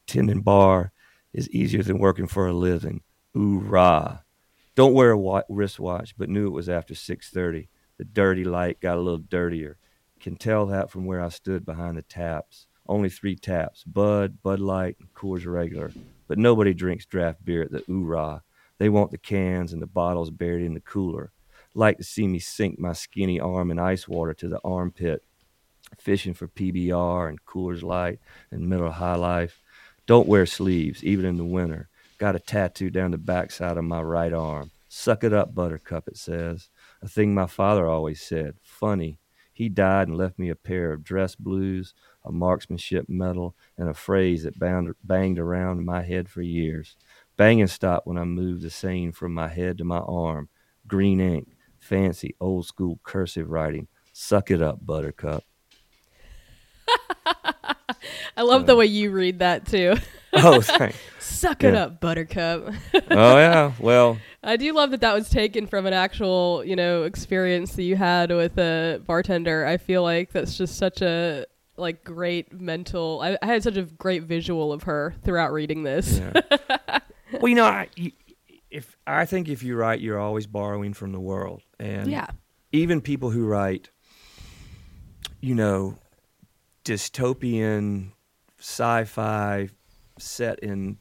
Tending 0.05 0.43
bar 0.43 0.91
is 1.33 1.49
easier 1.49 1.81
than 1.81 1.97
working 1.97 2.27
for 2.27 2.45
a 2.45 2.53
living. 2.53 3.01
Oorah. 3.35 4.21
Don't 4.75 4.93
wear 4.93 5.13
a 5.13 5.43
wristwatch, 5.49 6.15
but 6.15 6.29
knew 6.29 6.45
it 6.45 6.51
was 6.51 6.69
after 6.69 6.93
6:30. 6.93 7.69
The 7.97 8.05
dirty 8.05 8.43
light 8.43 8.79
got 8.79 8.99
a 8.99 9.01
little 9.01 9.17
dirtier. 9.17 9.79
Can 10.19 10.35
tell 10.35 10.67
that 10.67 10.91
from 10.91 11.07
where 11.07 11.21
I 11.21 11.29
stood 11.29 11.65
behind 11.65 11.97
the 11.97 12.03
taps. 12.03 12.67
Only 12.87 13.09
three 13.09 13.35
taps: 13.35 13.83
Bud, 13.83 14.43
Bud 14.43 14.59
Light, 14.59 14.97
and 14.99 15.11
Coors 15.15 15.51
Regular 15.51 15.91
but 16.29 16.37
nobody 16.37 16.73
drinks 16.73 17.05
draft 17.05 17.43
beer 17.43 17.63
at 17.63 17.71
the 17.71 17.81
Oorah. 17.81 18.41
They 18.77 18.87
want 18.87 19.11
the 19.11 19.17
cans 19.17 19.73
and 19.73 19.81
the 19.81 19.87
bottles 19.87 20.29
buried 20.29 20.63
in 20.63 20.75
the 20.75 20.79
cooler. 20.79 21.31
Like 21.73 21.97
to 21.97 22.03
see 22.03 22.27
me 22.27 22.39
sink 22.39 22.79
my 22.79 22.93
skinny 22.93 23.39
arm 23.39 23.71
in 23.71 23.79
ice 23.79 24.07
water 24.07 24.33
to 24.35 24.47
the 24.47 24.61
armpit, 24.63 25.23
fishing 25.97 26.35
for 26.35 26.47
PBR 26.47 27.27
and 27.27 27.43
Coors 27.45 27.83
Light 27.83 28.19
and 28.51 28.69
Miller 28.69 28.91
High 28.91 29.15
Life. 29.15 29.59
Don't 30.05 30.27
wear 30.27 30.45
sleeves, 30.45 31.03
even 31.03 31.25
in 31.25 31.37
the 31.37 31.43
winter. 31.43 31.89
Got 32.19 32.35
a 32.35 32.39
tattoo 32.39 32.89
down 32.89 33.11
the 33.11 33.17
backside 33.17 33.77
of 33.77 33.83
my 33.83 34.01
right 34.01 34.33
arm. 34.33 34.71
Suck 34.87 35.23
it 35.23 35.33
up, 35.33 35.55
Buttercup, 35.55 36.07
it 36.07 36.17
says. 36.17 36.69
A 37.01 37.07
thing 37.07 37.33
my 37.33 37.47
father 37.47 37.87
always 37.87 38.21
said. 38.21 38.55
Funny. 38.61 39.19
He 39.51 39.67
died 39.67 40.07
and 40.07 40.17
left 40.17 40.39
me 40.39 40.49
a 40.49 40.55
pair 40.55 40.93
of 40.93 41.03
dress 41.03 41.35
blues, 41.35 41.93
a 42.25 42.31
marksmanship 42.31 43.07
medal, 43.07 43.55
and 43.77 43.89
a 43.89 43.93
phrase 43.93 44.43
that 44.43 44.59
bound, 44.59 44.93
banged 45.03 45.39
around 45.39 45.79
in 45.79 45.85
my 45.85 46.03
head 46.03 46.29
for 46.29 46.41
years. 46.41 46.95
Banging 47.37 47.67
stopped 47.67 48.05
when 48.05 48.17
I 48.17 48.25
moved 48.25 48.63
the 48.63 48.69
saying 48.69 49.13
from 49.13 49.33
my 49.33 49.47
head 49.47 49.77
to 49.77 49.83
my 49.83 49.99
arm. 49.99 50.49
Green 50.87 51.21
ink, 51.21 51.55
fancy, 51.79 52.35
old 52.39 52.65
school 52.65 52.99
cursive 53.03 53.49
writing. 53.49 53.87
Suck 54.11 54.51
it 54.51 54.61
up, 54.61 54.85
Buttercup. 54.85 55.43
I 58.37 58.41
love 58.41 58.65
the 58.65 58.75
way 58.75 58.85
you 58.85 59.11
read 59.11 59.39
that 59.39 59.65
too. 59.65 59.95
oh, 60.33 60.61
thanks. 60.61 60.97
Suck 61.19 61.63
it 61.63 61.75
up, 61.75 62.01
Buttercup. 62.01 62.73
oh 63.11 63.37
yeah, 63.37 63.71
well. 63.79 64.17
I 64.43 64.57
do 64.57 64.73
love 64.73 64.91
that 64.91 65.01
that 65.01 65.13
was 65.13 65.29
taken 65.29 65.67
from 65.67 65.85
an 65.85 65.93
actual, 65.93 66.63
you 66.65 66.75
know, 66.75 67.03
experience 67.03 67.73
that 67.73 67.83
you 67.83 67.95
had 67.95 68.31
with 68.31 68.57
a 68.57 69.01
bartender. 69.05 69.65
I 69.65 69.77
feel 69.77 70.03
like 70.03 70.31
that's 70.31 70.57
just 70.57 70.77
such 70.77 71.01
a 71.01 71.45
like 71.79 72.03
great 72.03 72.59
mental. 72.59 73.21
I, 73.21 73.37
I 73.41 73.45
had 73.45 73.63
such 73.63 73.77
a 73.77 73.83
great 73.83 74.23
visual 74.23 74.71
of 74.71 74.83
her 74.83 75.15
throughout 75.23 75.51
reading 75.51 75.83
this. 75.83 76.19
Yeah. 76.19 76.99
well, 77.33 77.47
you 77.47 77.55
know, 77.55 77.65
I, 77.65 77.89
if 78.69 78.97
I 79.07 79.25
think 79.25 79.49
if 79.49 79.63
you 79.63 79.75
write, 79.75 80.01
you're 80.01 80.19
always 80.19 80.47
borrowing 80.47 80.93
from 80.93 81.11
the 81.11 81.19
world, 81.19 81.63
and 81.79 82.09
yeah, 82.09 82.27
even 82.71 83.01
people 83.01 83.29
who 83.31 83.45
write, 83.45 83.89
you 85.41 85.55
know, 85.55 85.97
dystopian 86.85 88.11
sci-fi 88.59 89.69
set 90.17 90.59
in, 90.59 90.97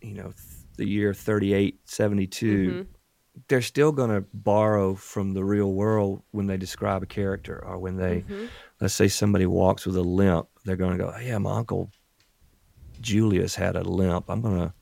you 0.00 0.14
know, 0.14 0.32
the 0.76 0.86
year 0.86 1.14
3872. 1.14 2.70
Mm-hmm 2.70 2.92
they're 3.48 3.62
still 3.62 3.92
going 3.92 4.10
to 4.10 4.24
borrow 4.34 4.94
from 4.94 5.32
the 5.32 5.44
real 5.44 5.72
world 5.72 6.22
when 6.30 6.46
they 6.46 6.56
describe 6.56 7.02
a 7.02 7.06
character 7.06 7.62
or 7.64 7.78
when 7.78 7.96
they 7.96 8.20
mm-hmm. 8.20 8.46
let's 8.80 8.94
say 8.94 9.08
somebody 9.08 9.46
walks 9.46 9.86
with 9.86 9.96
a 9.96 10.02
limp 10.02 10.48
they're 10.64 10.76
going 10.76 10.96
to 10.96 11.04
go 11.04 11.12
oh, 11.14 11.20
yeah 11.20 11.38
my 11.38 11.56
uncle 11.56 11.90
julius 13.00 13.54
had 13.54 13.76
a 13.76 13.82
limp. 13.82 14.24
I'm 14.28 14.40
going 14.40 14.56
to 14.56 14.72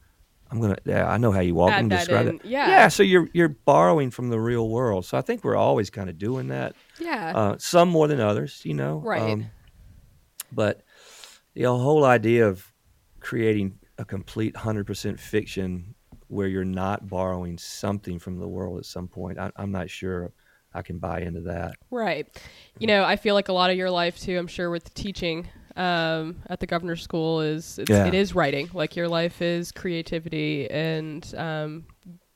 i'm 0.50 0.60
going 0.60 0.76
to 0.76 0.80
yeah 0.84 1.10
i 1.10 1.16
know 1.16 1.32
how 1.32 1.40
you 1.40 1.54
walk. 1.54 1.72
And 1.72 1.90
describe 1.90 2.26
it. 2.28 2.44
Yeah. 2.44 2.68
Yeah 2.68 2.88
so 2.88 3.02
you're 3.02 3.28
you're 3.32 3.48
borrowing 3.48 4.10
from 4.10 4.30
the 4.30 4.40
real 4.40 4.68
world. 4.68 5.04
So 5.04 5.18
i 5.18 5.20
think 5.20 5.44
we're 5.44 5.56
always 5.56 5.90
kind 5.90 6.08
of 6.08 6.18
doing 6.18 6.48
that 6.48 6.74
yeah. 6.98 7.32
uh, 7.34 7.56
some 7.58 7.88
more 7.88 8.08
than 8.08 8.20
others 8.20 8.62
you 8.64 8.74
know? 8.74 8.98
Right. 8.98 9.32
Um, 9.32 9.46
but 10.52 10.82
the 11.54 11.64
whole 11.64 12.04
idea 12.04 12.46
of 12.48 12.72
creating 13.20 13.78
a 13.98 14.04
complete 14.04 14.54
100% 14.54 15.18
fiction 15.18 15.95
where 16.28 16.48
you're 16.48 16.64
not 16.64 17.08
borrowing 17.08 17.58
something 17.58 18.18
from 18.18 18.38
the 18.38 18.48
world 18.48 18.78
at 18.78 18.84
some 18.86 19.08
point. 19.08 19.38
I, 19.38 19.50
I'm 19.56 19.70
not 19.70 19.88
sure 19.90 20.32
I 20.74 20.82
can 20.82 20.98
buy 20.98 21.20
into 21.20 21.40
that. 21.42 21.74
Right. 21.90 22.26
You 22.78 22.86
know, 22.86 23.04
I 23.04 23.16
feel 23.16 23.34
like 23.34 23.48
a 23.48 23.52
lot 23.52 23.70
of 23.70 23.76
your 23.76 23.90
life 23.90 24.20
too. 24.20 24.36
I'm 24.38 24.46
sure 24.46 24.70
with 24.70 24.92
teaching, 24.94 25.48
um, 25.76 26.36
at 26.48 26.60
the 26.60 26.66
governor's 26.66 27.02
school 27.02 27.40
is 27.40 27.78
it's, 27.78 27.90
Yeah. 27.90 28.06
it 28.06 28.14
is 28.14 28.34
writing. 28.34 28.70
Like 28.72 28.96
your 28.96 29.08
life 29.08 29.40
is 29.42 29.72
creativity 29.72 30.70
and 30.70 31.34
um, 31.36 31.86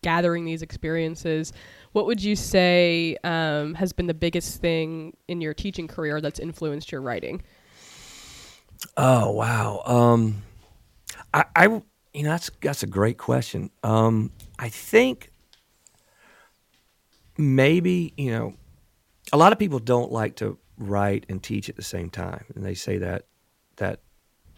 gathering 0.03 0.45
these 0.45 0.63
experiences. 0.63 1.53
What 1.93 2.07
would 2.07 2.23
you 2.23 2.37
say 2.37 3.17
um, 3.25 3.75
has 3.75 3.93
been 3.93 4.07
the 4.07 4.15
biggest 4.15 4.61
thing 4.61 5.17
in 5.27 5.41
your 5.41 5.55
teaching 5.55 5.89
career 5.89 6.21
that's 6.21 6.39
influenced 6.39 6.93
your 6.93 7.01
writing? 7.01 7.43
Oh 8.97 9.33
wow. 9.33 9.83
Um, 9.85 10.43
I, 11.35 11.45
I 11.57 11.83
you 12.15 12.23
know 12.23 12.31
that's 12.31 12.51
that's 12.61 12.83
a 12.83 12.87
great 12.87 13.19
question. 13.19 13.71
Um, 13.83 14.33
I 14.59 14.69
think 14.69 15.31
maybe 17.39 18.13
you 18.17 18.31
know 18.31 18.55
a 19.33 19.37
lot 19.37 19.53
of 19.53 19.59
people 19.59 19.79
don't 19.79 20.11
like 20.11 20.37
to 20.37 20.59
write 20.77 21.27
and 21.29 21.43
teach 21.43 21.69
at 21.69 21.77
the 21.77 21.83
same 21.83 22.11
time, 22.11 22.45
and 22.55 22.65
they 22.65 22.75
say 22.75 22.99
that 22.99 23.27
that 23.77 24.01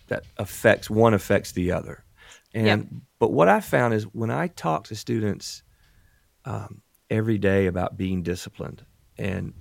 that 0.08 0.24
affects 0.36 0.90
one 0.90 1.14
affects 1.14 1.52
the 1.52 1.72
other. 1.72 2.04
And 2.54 2.66
Yep. 2.66 3.02
but 3.18 3.32
what 3.32 3.48
I 3.48 3.60
found 3.60 3.94
is 3.94 4.04
when 4.04 4.30
I 4.30 4.48
talk 4.48 4.84
to 4.84 4.94
students 4.94 5.62
um, 6.44 6.82
every 7.08 7.38
day 7.38 7.66
about 7.66 7.96
being 7.96 8.22
disciplined 8.22 8.84
and 9.18 9.54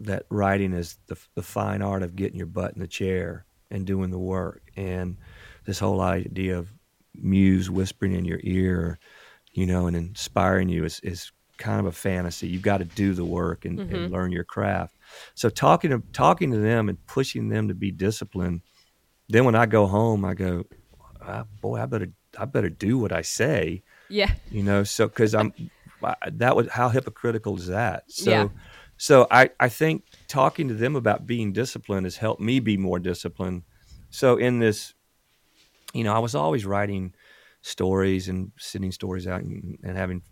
that 0.00 0.24
writing 0.30 0.72
is 0.72 0.98
the, 1.06 1.16
the 1.34 1.42
fine 1.42 1.82
art 1.82 2.02
of 2.02 2.16
getting 2.16 2.36
your 2.36 2.46
butt 2.46 2.74
in 2.74 2.80
the 2.80 2.86
chair 2.86 3.44
and 3.70 3.86
doing 3.86 4.10
the 4.10 4.18
work 4.18 4.62
and 4.76 5.16
this 5.64 5.78
whole 5.78 6.00
idea 6.00 6.58
of 6.58 6.68
muse 7.14 7.70
whispering 7.70 8.12
in 8.12 8.24
your 8.24 8.40
ear 8.42 8.98
you 9.52 9.66
know 9.66 9.86
and 9.86 9.96
inspiring 9.96 10.68
you 10.68 10.84
is, 10.84 11.00
is 11.00 11.32
kind 11.58 11.78
of 11.78 11.86
a 11.86 11.92
fantasy. 11.92 12.48
You've 12.48 12.62
got 12.62 12.78
to 12.78 12.84
do 12.86 13.12
the 13.12 13.24
work 13.24 13.66
and, 13.66 13.78
and 13.78 14.10
learn 14.10 14.32
your 14.32 14.44
craft. 14.44 14.96
So 15.34 15.50
talking 15.50 15.90
to 15.90 16.02
talking 16.12 16.50
to 16.52 16.58
them 16.58 16.88
and 16.88 17.04
pushing 17.06 17.48
them 17.50 17.68
to 17.68 17.74
be 17.74 17.90
disciplined 17.90 18.62
then 19.28 19.44
when 19.44 19.54
i 19.54 19.64
go 19.64 19.86
home 19.86 20.24
i 20.24 20.34
go 20.34 20.64
ah, 21.22 21.44
boy 21.60 21.80
i 21.80 21.86
better 21.86 22.08
i 22.36 22.44
better 22.44 22.68
do 22.68 22.98
what 22.98 23.12
i 23.12 23.22
say. 23.22 23.82
Yeah. 24.08 24.32
you 24.50 24.62
know 24.64 24.82
so 24.82 25.06
because 25.06 25.34
i'm 25.36 25.52
that 26.32 26.56
was 26.56 26.68
how 26.68 26.88
hypocritical 26.88 27.56
is 27.58 27.66
that? 27.68 28.10
So 28.10 28.30
Yeah. 28.30 28.48
so 28.96 29.26
i 29.30 29.50
i 29.60 29.68
think 29.68 30.04
talking 30.28 30.66
to 30.68 30.74
them 30.74 30.96
about 30.96 31.26
being 31.26 31.52
disciplined 31.52 32.06
has 32.06 32.16
helped 32.16 32.40
me 32.40 32.58
be 32.58 32.76
more 32.76 32.98
disciplined. 32.98 33.62
So 34.08 34.36
in 34.36 34.58
this 34.58 34.94
you 35.94 36.04
know 36.04 36.14
i 36.14 36.18
was 36.18 36.34
always 36.34 36.64
writing 36.66 37.14
stories 37.62 38.28
and 38.28 38.52
sending 38.58 38.92
stories 38.92 39.26
out 39.26 39.42
and, 39.42 39.78
and 39.82 39.96
having 39.96 40.22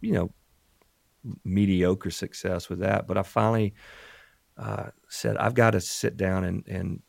you 0.00 0.12
know 0.12 0.30
mediocre 1.44 2.10
success 2.10 2.68
with 2.68 2.80
that 2.80 3.06
but 3.06 3.16
i 3.16 3.22
finally 3.22 3.74
uh, 4.58 4.86
said 5.08 5.36
i've 5.36 5.54
got 5.54 5.72
to 5.72 5.80
sit 5.80 6.16
down 6.16 6.44
and 6.44 6.66
and 6.68 7.02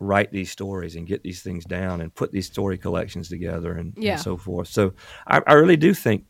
write 0.00 0.30
these 0.30 0.50
stories 0.50 0.96
and 0.96 1.06
get 1.06 1.22
these 1.22 1.42
things 1.42 1.64
down 1.64 2.00
and 2.00 2.14
put 2.14 2.30
these 2.30 2.46
story 2.46 2.78
collections 2.78 3.28
together 3.28 3.72
and, 3.72 3.94
Yeah. 3.96 4.12
and 4.12 4.20
so 4.20 4.36
forth. 4.36 4.68
So 4.68 4.94
I, 5.26 5.42
I 5.46 5.54
really 5.54 5.76
do 5.76 5.92
think 5.92 6.24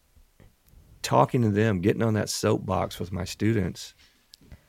talking 1.02 1.42
to 1.42 1.50
them, 1.50 1.80
getting 1.80 2.02
on 2.02 2.14
that 2.14 2.30
soapbox 2.30 2.98
with 2.98 3.12
my 3.12 3.24
students, 3.24 3.94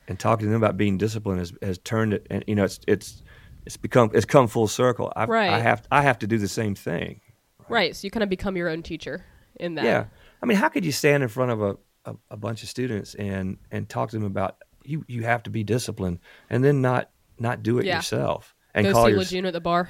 and 0.06 0.18
talking 0.18 0.46
to 0.46 0.52
them 0.52 0.62
about 0.62 0.76
being 0.76 0.98
disciplined 0.98 1.38
has, 1.38 1.52
has 1.62 1.78
turned 1.78 2.12
it. 2.12 2.26
And 2.30 2.44
you 2.46 2.54
know, 2.54 2.64
it's 2.64 2.80
it's 2.86 3.22
it's 3.66 3.76
become 3.76 4.10
it's 4.14 4.24
come 4.26 4.48
full 4.48 4.68
circle. 4.68 5.12
I, 5.16 5.24
Right. 5.26 5.50
I 5.50 5.60
have 5.60 5.86
I 5.90 6.02
have 6.02 6.18
to 6.20 6.26
do 6.26 6.38
the 6.38 6.48
same 6.48 6.74
thing. 6.74 7.20
Right. 7.68 7.94
So 7.94 8.06
you 8.06 8.10
kind 8.10 8.22
of 8.22 8.28
become 8.28 8.56
your 8.56 8.68
own 8.68 8.82
teacher 8.82 9.24
in 9.58 9.74
that. 9.74 9.84
Yeah. 9.84 10.04
I 10.42 10.46
mean, 10.46 10.56
how 10.58 10.68
could 10.68 10.84
you 10.84 10.92
stand 10.92 11.22
in 11.22 11.28
front 11.28 11.50
of 11.52 11.62
a, 11.62 11.76
a, 12.06 12.14
a 12.30 12.36
bunch 12.36 12.62
of 12.62 12.68
students 12.68 13.14
and 13.14 13.58
and 13.70 13.88
talk 13.88 14.10
to 14.10 14.16
them 14.16 14.24
about 14.26 14.56
you 14.84 15.04
you 15.08 15.22
have 15.24 15.42
to 15.44 15.50
be 15.50 15.62
disciplined 15.64 16.18
and 16.48 16.64
then 16.64 16.80
not 16.80 17.10
not 17.38 17.62
do 17.62 17.78
it 17.78 17.86
Yeah. 17.86 17.96
yourself 17.96 18.54
and 18.74 18.86
Go 18.86 18.92
call 18.92 19.04
see 19.06 19.10
your 19.12 19.20
LeJune 19.20 19.46
at 19.46 19.52
the 19.52 19.60
bar. 19.60 19.88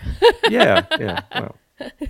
yeah, 0.48 0.86
yeah. 0.98 1.20
Well, 1.34 1.56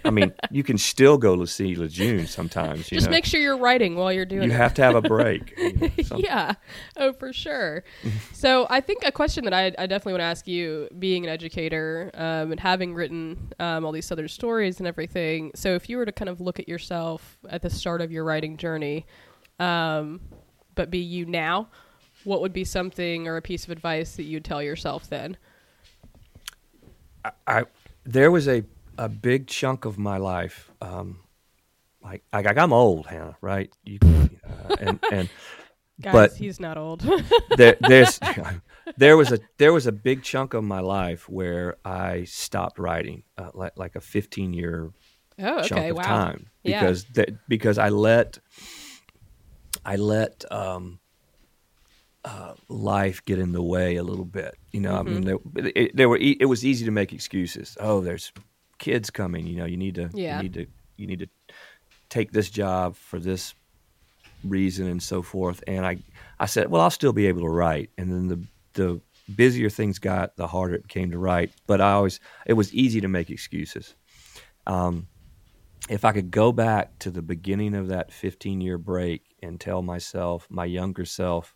I 0.04 0.10
mean, 0.10 0.32
you 0.50 0.62
can 0.62 0.78
still 0.78 1.18
go 1.18 1.36
to 1.36 1.46
see 1.46 1.74
LeJune 1.74 2.28
sometimes. 2.28 2.90
You 2.90 2.96
Just 2.96 3.06
know? 3.06 3.12
make 3.12 3.24
sure 3.24 3.40
you're 3.40 3.56
writing 3.56 3.96
while 3.96 4.12
you're 4.12 4.24
doing 4.24 4.42
it. 4.42 4.46
you 4.46 4.52
it. 4.52 4.56
have 4.56 4.74
to 4.74 4.82
have 4.82 4.94
a 4.94 5.02
break. 5.02 5.54
you 5.58 5.90
know, 6.10 6.16
yeah. 6.18 6.54
Oh, 6.96 7.12
for 7.12 7.32
sure. 7.32 7.84
So 8.32 8.66
I 8.70 8.80
think 8.80 9.04
a 9.04 9.12
question 9.12 9.44
that 9.44 9.54
I, 9.54 9.66
I 9.78 9.86
definitely 9.86 10.14
want 10.14 10.20
to 10.20 10.24
ask 10.24 10.46
you, 10.46 10.88
being 10.98 11.24
an 11.24 11.30
educator 11.30 12.10
um, 12.14 12.52
and 12.52 12.60
having 12.60 12.94
written 12.94 13.52
um, 13.58 13.84
all 13.84 13.92
these 13.92 14.06
Southern 14.06 14.28
stories 14.28 14.78
and 14.78 14.86
everything. 14.86 15.52
So 15.54 15.74
if 15.74 15.88
you 15.88 15.96
were 15.96 16.06
to 16.06 16.12
kind 16.12 16.28
of 16.28 16.40
look 16.40 16.58
at 16.58 16.68
yourself 16.68 17.38
at 17.48 17.62
the 17.62 17.70
start 17.70 18.00
of 18.00 18.10
your 18.10 18.24
writing 18.24 18.56
journey, 18.56 19.06
um, 19.58 20.20
but 20.74 20.90
be 20.90 20.98
you 20.98 21.26
now, 21.26 21.68
what 22.24 22.40
would 22.40 22.52
be 22.52 22.64
something 22.64 23.28
or 23.28 23.36
a 23.36 23.42
piece 23.42 23.64
of 23.64 23.70
advice 23.70 24.16
that 24.16 24.24
you'd 24.24 24.44
tell 24.44 24.62
yourself 24.62 25.08
then? 25.08 25.36
I 27.46 27.64
there 28.04 28.30
was 28.30 28.48
a 28.48 28.64
a 29.00 29.08
big 29.08 29.46
chunk 29.46 29.84
of 29.84 29.98
my 29.98 30.18
life. 30.18 30.70
Um, 30.80 31.20
like, 32.04 32.22
like 32.32 32.56
I'm 32.58 32.72
old, 32.72 33.06
Hannah, 33.06 33.36
right? 33.40 33.70
You, 33.84 33.98
uh, 34.02 34.76
and 34.80 34.98
and 35.12 35.28
Guys, 36.00 36.12
But- 36.14 36.32
he's 36.36 36.58
not 36.60 36.76
old. 36.78 37.00
there, 37.58 37.76
there's 37.80 38.18
there 38.96 39.16
was 39.18 39.32
a 39.32 39.38
there 39.58 39.72
was 39.72 39.86
a 39.86 39.92
big 39.92 40.22
chunk 40.22 40.54
of 40.54 40.64
my 40.64 40.80
life 40.80 41.28
where 41.28 41.76
I 41.84 42.24
stopped 42.24 42.78
writing, 42.78 43.24
uh, 43.36 43.50
like 43.54 43.72
like 43.76 43.96
a 43.96 44.00
15 44.00 44.54
year 44.54 44.92
oh, 45.38 45.62
chunk 45.62 45.90
of 45.90 45.96
Wow. 45.96 46.02
time 46.02 46.46
Yeah. 46.62 46.80
because 46.80 47.04
that 47.16 47.28
because 47.48 47.76
I 47.76 47.90
let 47.90 48.38
I 49.84 49.96
let 49.96 50.44
um, 50.50 51.00
uh, 52.24 52.54
life 52.68 53.22
get 53.26 53.38
in 53.38 53.52
the 53.52 53.62
way 53.62 53.96
a 53.96 54.02
little 54.02 54.24
bit. 54.24 54.54
You 54.72 54.80
know, 54.80 54.96
I 54.96 55.02
mean, 55.02 55.24
Mm-hmm. 55.24 55.60
there, 55.60 55.72
it, 55.74 55.96
there 55.96 56.08
were 56.08 56.18
e- 56.18 56.36
it 56.40 56.46
was 56.46 56.64
easy 56.64 56.84
to 56.86 56.90
make 56.90 57.12
excuses. 57.12 57.76
Oh, 57.78 58.00
there's 58.00 58.32
kids 58.80 59.10
coming. 59.10 59.46
You 59.46 59.56
know, 59.58 59.64
you 59.66 59.76
need 59.76 59.94
to 59.94 60.10
Yeah. 60.12 60.38
you 60.38 60.42
need 60.42 60.54
to 60.54 60.66
you 60.96 61.06
need 61.06 61.20
to 61.20 61.28
take 62.08 62.32
this 62.32 62.50
job 62.50 62.96
for 62.96 63.20
this 63.20 63.54
reason 64.42 64.88
and 64.88 65.00
so 65.02 65.22
forth. 65.22 65.62
And 65.68 65.86
I 65.86 65.98
I 66.40 66.46
said, 66.46 66.68
well, 66.70 66.82
I'll 66.82 66.90
still 66.90 67.12
be 67.12 67.26
able 67.28 67.42
to 67.42 67.48
write. 67.48 67.90
And 67.96 68.10
then 68.10 68.26
the 68.28 68.40
the 68.72 69.00
busier 69.36 69.70
things 69.70 69.98
got, 70.00 70.36
the 70.36 70.48
harder 70.48 70.74
it 70.74 70.88
came 70.88 71.12
to 71.12 71.18
write. 71.18 71.52
But 71.68 71.80
I 71.80 71.92
always 71.92 72.18
it 72.46 72.54
was 72.54 72.74
easy 72.74 73.00
to 73.02 73.08
make 73.08 73.30
excuses. 73.30 73.94
Um, 74.66 75.06
if 75.88 76.04
I 76.04 76.12
could 76.12 76.30
go 76.30 76.52
back 76.52 76.98
to 77.00 77.10
the 77.10 77.22
beginning 77.22 77.74
of 77.74 77.88
that 77.88 78.12
15 78.12 78.60
year 78.60 78.78
break 78.78 79.22
and 79.42 79.58
tell 79.60 79.82
myself, 79.82 80.46
my 80.50 80.64
younger 80.64 81.04
self, 81.04 81.54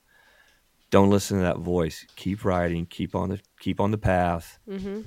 don't 0.91 1.11
listen 1.11 1.39
to 1.39 1.45
that 1.45 1.59
voice. 1.59 2.07
Keep 2.17 2.45
writing. 2.45 2.87
Keep 2.87 3.15
on 3.15 3.29
the 3.31 3.41
keep 3.61 3.81
on 3.81 3.91
the 3.91 3.99
path. 3.99 4.59
Mm-hmm. 4.69 5.03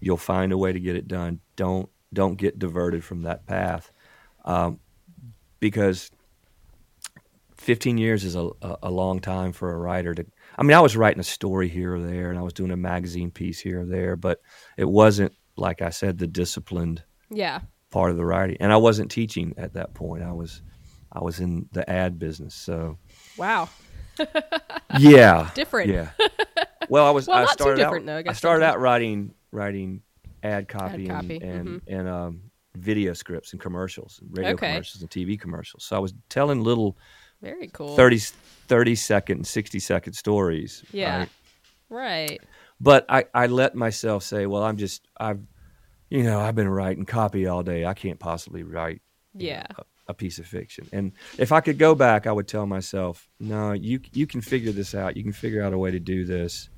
You'll 0.00 0.16
find 0.16 0.52
a 0.52 0.58
way 0.58 0.72
to 0.72 0.80
get 0.80 0.96
it 0.96 1.06
done. 1.08 1.40
Don't 1.56 1.88
don't 2.12 2.36
get 2.36 2.58
diverted 2.58 3.04
from 3.04 3.22
that 3.22 3.46
path, 3.46 3.92
um, 4.44 4.80
because 5.60 6.10
15 7.56 7.98
years 7.98 8.24
is 8.24 8.34
a, 8.34 8.48
a, 8.62 8.76
a 8.84 8.90
long 8.90 9.20
time 9.20 9.52
for 9.52 9.72
a 9.72 9.76
writer 9.78 10.14
to. 10.14 10.26
I 10.58 10.62
mean, 10.62 10.76
I 10.76 10.80
was 10.80 10.96
writing 10.96 11.20
a 11.20 11.24
story 11.24 11.68
here 11.68 11.94
or 11.94 12.00
there, 12.00 12.30
and 12.30 12.38
I 12.38 12.42
was 12.42 12.52
doing 12.52 12.70
a 12.70 12.76
magazine 12.76 13.30
piece 13.30 13.60
here 13.60 13.82
or 13.82 13.84
there, 13.86 14.16
but 14.16 14.40
it 14.76 14.88
wasn't 14.88 15.32
like 15.56 15.82
I 15.82 15.90
said 15.90 16.18
the 16.18 16.26
disciplined 16.26 17.02
Yeah. 17.28 17.60
part 17.90 18.10
of 18.10 18.16
the 18.16 18.24
writing 18.24 18.56
and 18.60 18.72
i 18.72 18.76
wasn't 18.76 19.10
teaching 19.10 19.52
at 19.58 19.74
that 19.74 19.92
point 19.94 20.22
i 20.22 20.32
was 20.32 20.62
i 21.12 21.22
was 21.22 21.40
in 21.40 21.68
the 21.72 21.88
ad 21.90 22.18
business 22.18 22.54
so 22.54 22.96
Wow. 23.36 23.68
yeah 24.98 25.50
Different. 25.54 25.90
yeah 25.90 26.10
well 26.88 27.04
i 27.06 27.10
was 27.10 27.26
Well, 27.26 27.38
i 27.38 27.46
started 27.52 27.76
different, 27.76 28.06
though, 28.06 28.16
I 28.16 28.18
out 28.20 28.28
i 28.28 28.32
started 28.32 28.64
out 28.64 28.80
writing 28.80 29.34
writing 29.52 30.02
ad 30.42 30.68
copy, 30.68 31.08
Ad 31.08 31.16
copy, 31.16 31.34
and 31.36 31.42
and, 31.42 31.68
mhm. 31.68 31.98
and 31.98 32.08
um, 32.08 32.40
video 32.76 33.12
scripts 33.12 33.52
and 33.52 33.60
commercials 33.60 34.20
and 34.22 34.36
radio 34.36 34.52
Okay. 34.54 34.68
commercials 34.72 35.02
and 35.02 35.10
tv 35.10 35.38
commercials 35.38 35.84
so 35.84 35.96
i 35.96 35.98
was 35.98 36.14
telling 36.28 36.62
little 36.62 36.96
Very 37.42 37.66
cool. 37.68 37.96
30 37.96 38.18
30 38.68 38.94
second 38.94 39.36
and 39.38 39.46
60 39.46 39.78
second 39.80 40.12
stories 40.12 40.84
Yeah. 40.92 41.18
right? 41.18 41.28
Right. 41.88 42.40
but 42.80 43.04
I, 43.08 43.24
I 43.34 43.46
let 43.48 43.74
myself 43.74 44.22
say, 44.22 44.46
well, 44.46 44.62
I'm 44.62 44.76
just 44.76 45.08
I've 45.18 45.40
you 46.08 46.22
know 46.22 46.38
I've 46.40 46.54
been 46.54 46.68
writing 46.68 47.04
copy 47.04 47.46
all 47.48 47.62
day. 47.64 47.84
I 47.84 47.94
can't 47.94 48.18
possibly 48.20 48.62
write 48.62 49.02
you 49.34 49.48
know, 49.48 49.52
Yeah. 49.54 49.66
a, 49.76 49.82
a 50.08 50.14
piece 50.14 50.38
of 50.38 50.46
fiction. 50.46 50.86
And 50.92 51.12
if 51.38 51.50
I 51.50 51.60
could 51.60 51.78
go 51.78 51.94
back, 51.96 52.26
I 52.28 52.32
would 52.32 52.46
tell 52.46 52.66
myself, 52.66 53.28
no, 53.40 53.72
you 53.72 53.98
you 54.12 54.26
can 54.28 54.40
figure 54.40 54.70
this 54.72 54.94
out. 54.94 55.16
You 55.16 55.24
can 55.24 55.32
figure 55.32 55.62
out 55.64 55.72
a 55.72 55.78
way 55.78 55.90
to 55.90 55.98
do 56.00 56.24
this, 56.24 56.68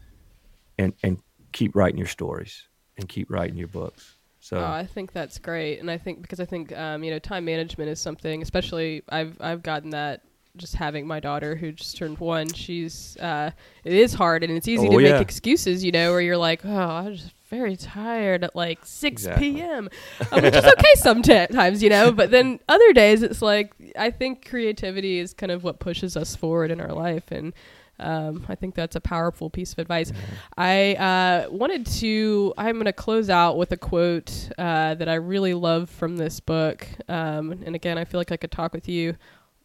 and 0.78 0.94
and 1.02 1.18
keep 1.52 1.74
writing 1.76 1.98
your 1.98 2.06
stories 2.08 2.68
and 2.98 3.08
keep 3.08 3.30
writing 3.30 3.56
your 3.56 3.68
books. 3.68 4.16
So 4.40 4.58
Oh, 4.58 4.64
I 4.64 4.86
think 4.86 5.12
that's 5.12 5.38
great, 5.38 5.78
and 5.78 5.90
I 5.90 5.98
think 5.98 6.20
because 6.22 6.40
I 6.40 6.44
think 6.44 6.76
um, 6.76 7.04
you 7.04 7.10
know 7.10 7.18
time 7.18 7.44
management 7.44 7.88
is 7.90 8.00
something, 8.00 8.42
especially 8.42 9.02
I've 9.08 9.36
I've 9.40 9.62
gotten 9.62 9.90
that 9.90 10.22
just 10.56 10.74
having 10.74 11.06
my 11.06 11.20
daughter 11.20 11.56
who 11.56 11.72
just 11.72 11.96
turned 11.96 12.18
one. 12.18 12.52
She's 12.52 13.16
uh, 13.18 13.52
it 13.84 13.92
is 13.92 14.12
hard, 14.14 14.42
and 14.44 14.52
it's 14.52 14.68
easy 14.68 14.88
Oh, 14.88 14.90
to 14.90 14.98
yeah. 14.98 15.12
make 15.12 15.20
excuses, 15.20 15.84
you 15.84 15.92
know, 15.92 16.10
where 16.10 16.20
you're 16.20 16.36
like, 16.36 16.64
oh, 16.64 16.70
I'm 16.70 17.14
just 17.14 17.32
very 17.48 17.76
tired 17.76 18.44
at 18.44 18.56
like 18.56 18.80
six 18.84 19.22
Exactly. 19.22 19.52
p.m., 19.52 19.88
um, 20.32 20.42
which 20.42 20.54
is 20.56 20.64
okay 20.64 20.94
sometimes, 20.96 21.82
you 21.82 21.88
know. 21.88 22.12
But 22.12 22.30
then 22.30 22.60
other 22.68 22.92
days, 22.92 23.22
it's 23.22 23.42
like 23.42 23.72
I 23.96 24.10
think 24.10 24.46
creativity 24.48 25.18
is 25.18 25.32
kind 25.34 25.52
of 25.52 25.62
what 25.64 25.78
pushes 25.78 26.16
us 26.16 26.34
forward 26.36 26.70
in 26.70 26.80
our 26.80 26.92
life, 26.92 27.30
and 27.30 27.54
Um, 28.02 28.44
I 28.48 28.54
think 28.54 28.74
that's 28.74 28.96
a 28.96 29.00
powerful 29.00 29.48
piece 29.50 29.72
of 29.72 29.78
advice. 29.78 30.12
I 30.56 30.94
uh, 30.94 31.50
wanted 31.50 31.86
to. 31.86 32.52
I'm 32.58 32.74
going 32.74 32.86
to 32.86 32.92
close 32.92 33.30
out 33.30 33.56
with 33.56 33.72
a 33.72 33.76
quote 33.76 34.50
uh, 34.58 34.94
that 34.94 35.08
I 35.08 35.14
really 35.14 35.54
love 35.54 35.88
from 35.88 36.16
this 36.16 36.40
book. 36.40 36.86
Um, 37.08 37.52
and 37.64 37.74
again, 37.74 37.98
I 37.98 38.04
feel 38.04 38.18
like 38.20 38.32
I 38.32 38.36
could 38.36 38.52
talk 38.52 38.72
with 38.72 38.88
you 38.88 39.16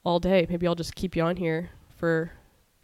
all 0.03 0.19
day. 0.19 0.47
Maybe 0.49 0.67
I'll 0.67 0.75
just 0.75 0.95
keep 0.95 1.15
you 1.15 1.23
on 1.23 1.35
here 1.35 1.69
for 1.97 2.31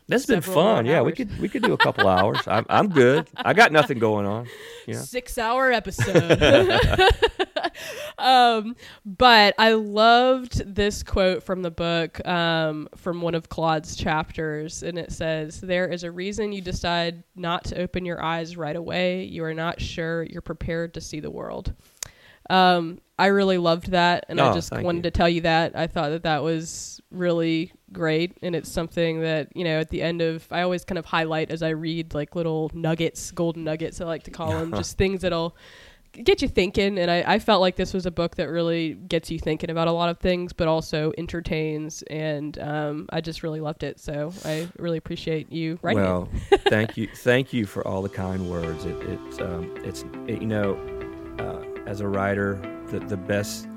that's 0.08 0.26
been 0.26 0.42
fun. 0.42 0.86
Yeah, 0.86 1.02
we 1.02 1.14
could 1.14 1.40
we 1.40 1.48
could 1.48 1.64
do 1.64 1.74
a 1.74 1.78
couple 1.78 2.08
hours. 2.08 2.40
I'm 2.48 2.66
I'm 2.70 2.90
good. 2.90 3.28
I 3.36 3.54
got 3.54 3.72
nothing 3.72 4.00
going 4.00 4.26
on. 4.26 4.48
Yeah. 4.86 5.00
Six 5.02 5.38
hour 5.38 5.72
episode. 5.72 6.40
um, 8.18 8.76
but 9.06 9.56
I 9.58 9.74
loved 9.74 10.76
this 10.76 11.04
quote 11.04 11.44
from 11.44 11.62
the 11.62 11.72
book 11.72 12.26
um, 12.28 12.90
from 12.96 13.22
one 13.22 13.36
of 13.36 13.50
Claude's 13.50 13.96
chapters, 13.96 14.84
and 14.84 14.98
it 14.98 15.12
says, 15.12 15.62
"There 15.62 15.88
is 15.88 16.04
a 16.04 16.12
reason 16.12 16.52
you 16.52 16.62
decide 16.62 17.24
not 17.36 17.66
to 17.66 17.82
open 17.82 18.06
your 18.06 18.24
eyes 18.24 18.58
right 18.58 18.76
away. 18.76 19.24
You 19.24 19.44
are 19.44 19.54
not 19.54 19.82
sure 19.82 20.24
you're 20.24 20.42
prepared 20.42 20.94
to 20.96 21.02
see 21.02 21.20
the 21.20 21.32
world." 21.32 21.74
Um, 22.50 23.00
I 23.18 23.28
really 23.28 23.58
loved 23.58 23.92
that, 23.92 24.26
and 24.28 24.40
oh, 24.40 24.50
I 24.50 24.54
just 24.54 24.72
wanted 24.72 24.98
you. 24.98 25.04
to 25.04 25.12
tell 25.12 25.30
you 25.30 25.42
that 25.42 25.78
I 25.78 25.88
thought 25.88 26.10
that 26.10 26.24
that 26.24 26.44
was 26.44 27.00
really 27.12 27.72
great, 27.92 28.38
and 28.42 28.56
it's 28.56 28.72
something 28.72 29.22
that 29.22 29.56
you 29.56 29.64
know 29.64 29.80
at 29.80 29.90
the 29.90 30.02
end 30.02 30.22
of 30.22 30.48
I 30.52 30.62
always 30.62 30.84
kind 30.84 30.98
of 30.98 31.06
highlight 31.06 31.52
as 31.52 31.64
I 31.64 31.70
read 31.70 32.14
like 32.14 32.36
little 32.36 32.72
nuggets, 32.74 33.32
golden 33.32 33.64
nuggets 33.64 34.02
I 34.02 34.06
like 34.06 34.24
to 34.24 34.32
call 34.32 34.52
them, 34.52 34.72
just 34.76 34.98
things 34.98 35.22
that'll 35.22 35.56
get 36.14 36.42
you 36.42 36.48
thinking. 36.48 36.98
And 36.98 37.10
I, 37.10 37.24
I 37.26 37.40
felt 37.40 37.62
like 37.62 37.76
this 37.76 37.94
was 37.94 38.06
a 38.06 38.12
book 38.12 38.36
that 38.36 38.50
really 38.50 38.94
gets 38.94 39.32
you 39.32 39.40
thinking 39.40 39.70
about 39.70 39.88
a 39.88 39.92
lot 39.92 40.10
of 40.10 40.20
things, 40.20 40.54
but 40.54 40.68
also 40.68 41.12
entertains, 41.18 42.04
and 42.04 42.58
um, 42.60 43.08
I 43.12 43.22
just 43.22 43.44
really 43.44 43.60
loved 43.60 43.84
it. 43.84 44.00
So 44.00 44.32
I 44.46 44.68
really 44.78 44.98
appreciate 44.98 45.52
you 45.52 45.80
writing. 45.82 46.04
Well, 46.04 46.30
thank 46.70 46.98
you, 46.98 47.08
thank 47.16 47.54
you 47.54 47.66
for 47.66 47.86
all 47.88 48.02
the 48.02 48.10
kind 48.10 48.50
words. 48.50 48.86
It, 48.86 48.96
it's 49.02 49.40
um, 49.40 49.74
it's 49.78 50.06
it, 50.28 50.42
you 50.42 50.48
know, 50.48 50.76
uh, 51.40 51.90
as 51.90 52.00
a 52.00 52.08
writer, 52.08 52.60
the 52.90 53.00
the 53.00 53.18
best 53.18 53.68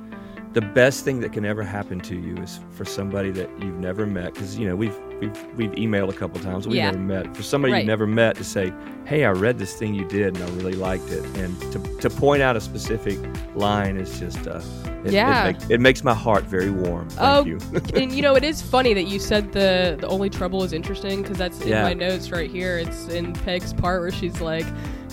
the 0.57 0.63
best 0.63 1.05
thing 1.05 1.21
that 1.21 1.35
can 1.35 1.45
ever 1.45 1.63
happen 1.63 2.01
to 2.01 2.17
you 2.19 2.35
is 2.39 2.61
for 2.71 2.87
somebody 2.87 3.31
that 3.31 3.51
you've 3.61 3.77
never 3.79 4.07
met 4.07 4.33
because 4.33 4.57
you 4.59 4.67
know 4.67 4.75
we've 4.75 4.97
we've 5.21 5.45
we've 5.55 5.71
emailed 5.73 6.09
a 6.09 6.15
couple 6.15 6.41
times 6.41 6.67
we've 6.67 6.77
Yeah. 6.77 6.87
never 6.93 6.99
met 6.99 7.37
for 7.37 7.43
somebody 7.43 7.73
Right. 7.75 7.79
you've 7.81 7.87
never 7.89 8.07
met 8.07 8.37
to 8.37 8.45
say 8.45 8.73
hey 9.05 9.27
i 9.27 9.31
read 9.33 9.59
this 9.59 9.75
thing 9.75 9.95
you 9.95 10.07
did 10.09 10.35
and 10.35 10.43
i 10.43 10.49
really 10.57 10.73
liked 10.73 11.11
it 11.11 11.23
and 11.37 11.61
to, 11.73 11.79
to 12.01 12.09
point 12.09 12.41
out 12.41 12.57
a 12.57 12.61
specific 12.63 13.19
line 13.55 13.99
is 13.99 14.19
just 14.19 14.47
uh 14.47 14.63
it, 15.05 15.13
Yeah. 15.13 15.49
it, 15.49 15.61
make- 15.61 15.71
it 15.71 15.81
makes 15.81 16.03
my 16.03 16.15
heart 16.15 16.45
very 16.45 16.71
warm 16.71 17.11
thank 17.11 17.21
Oh, 17.21 17.45
you 17.45 17.59
and 17.95 18.11
you 18.13 18.23
know 18.23 18.35
it 18.35 18.43
is 18.43 18.63
funny 18.63 18.95
that 18.95 19.05
you 19.09 19.19
said 19.19 19.53
the 19.53 19.99
the 20.01 20.07
only 20.09 20.31
trouble 20.31 20.65
is 20.65 20.73
interesting 20.73 21.21
because 21.21 21.37
that's 21.37 21.61
in 21.61 21.69
Yeah. 21.69 21.83
my 21.83 21.93
notes 21.93 22.31
right 22.31 22.51
here. 22.51 22.79
It's 22.79 23.09
in 23.09 23.35
Peg's 23.35 23.75
part 23.75 24.01
where 24.01 24.11
she's 24.11 24.41
like, 24.41 24.67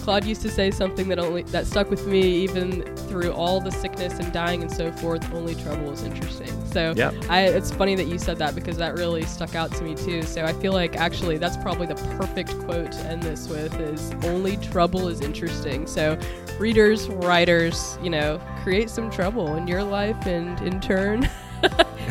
Claude 0.03 0.25
used 0.25 0.41
to 0.41 0.49
say 0.49 0.69
something 0.69 1.07
that 1.07 1.17
only 1.17 1.43
that 1.43 1.65
stuck 1.65 1.89
with 1.89 2.05
me 2.05 2.21
even 2.21 2.81
through 3.07 3.31
all 3.31 3.61
the 3.61 3.71
sickness 3.71 4.19
and 4.19 4.33
dying 4.33 4.61
and 4.61 4.69
so 4.69 4.91
forth. 4.91 5.33
Only 5.33 5.55
trouble 5.55 5.91
is 5.93 6.03
interesting. 6.03 6.49
So 6.65 6.93
Yep. 6.95 7.13
I, 7.29 7.43
it's 7.43 7.71
funny 7.71 7.95
that 7.95 8.07
you 8.07 8.19
said 8.19 8.37
that 8.39 8.53
because 8.53 8.75
that 8.77 8.95
really 8.95 9.23
stuck 9.23 9.55
out 9.55 9.71
to 9.75 9.83
me 9.83 9.95
too. 9.95 10.21
So 10.23 10.43
I 10.43 10.51
feel 10.53 10.73
like 10.73 10.97
actually 10.97 11.37
that's 11.37 11.55
probably 11.55 11.87
the 11.87 11.95
perfect 12.17 12.49
quote 12.59 12.91
to 12.91 12.99
end 13.05 13.23
this 13.23 13.47
with 13.47 13.79
is 13.79 14.11
only 14.25 14.57
trouble 14.57 15.07
is 15.07 15.21
interesting. 15.21 15.87
So 15.87 16.17
readers, 16.59 17.07
writers, 17.07 17.97
you 18.03 18.09
know, 18.09 18.41
create 18.61 18.89
some 18.89 19.09
trouble 19.09 19.55
in 19.55 19.67
your 19.67 19.83
life 19.83 20.25
and 20.25 20.59
in 20.67 20.81
turn 20.81 21.29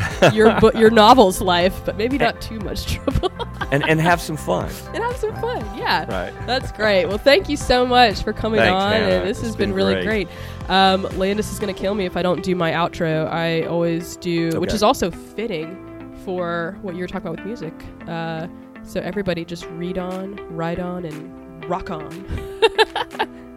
your 0.33 0.59
bo- 0.61 0.73
your 0.79 0.91
novel's 0.91 1.41
life, 1.41 1.85
but 1.85 1.97
maybe 1.97 2.19
not 2.19 2.41
too 2.41 2.59
much 2.61 2.87
trouble. 2.87 3.31
and 3.73 3.89
and 3.89 4.01
have 4.01 4.21
some 4.21 4.37
fun 4.37 4.71
and 4.95 5.03
have 5.03 5.17
some 5.17 5.35
fun. 5.37 5.61
Yeah. 5.77 6.05
right 6.11 6.47
That's 6.47 6.73
great. 6.73 7.07
Well, 7.07 7.19
thank 7.19 7.49
you 7.49 7.57
so 7.57 7.87
much 7.87 8.23
for 8.23 8.33
coming 8.33 8.61
Thanks, 8.61 8.75
on. 8.83 8.93
Hannah. 8.93 9.07
And 9.17 9.29
this 9.29 9.39
It's 9.39 9.49
has 9.49 9.57
been, 9.57 9.71
been 9.71 9.77
really 9.77 9.95
great. 9.95 10.29
great. 10.29 10.71
Um, 10.71 11.03
Landis 11.19 11.51
is 11.53 11.59
going 11.59 11.73
to 11.75 11.79
kill 11.81 11.95
me 11.95 12.05
if 12.07 12.17
I 12.17 12.23
don't 12.23 12.43
do 12.43 12.55
my 12.55 12.73
outro. 12.73 13.29
I 13.31 13.63
always 13.63 14.17
do, 14.17 14.49
It's 14.49 14.57
which 14.57 14.73
is 14.75 14.83
also 14.83 15.11
fitting 15.11 16.17
for 16.25 16.79
what 16.83 16.95
you 16.95 17.01
were 17.01 17.09
talking 17.09 17.29
about 17.29 17.39
with 17.39 17.47
music. 17.47 17.75
Uh, 18.07 18.47
so 18.85 19.01
everybody 19.01 19.45
just 19.45 19.67
read 19.71 19.99
on, 19.99 20.37
write 20.55 20.79
on, 20.79 21.05
and 21.05 21.65
rock 21.67 21.91
on. 21.91 22.09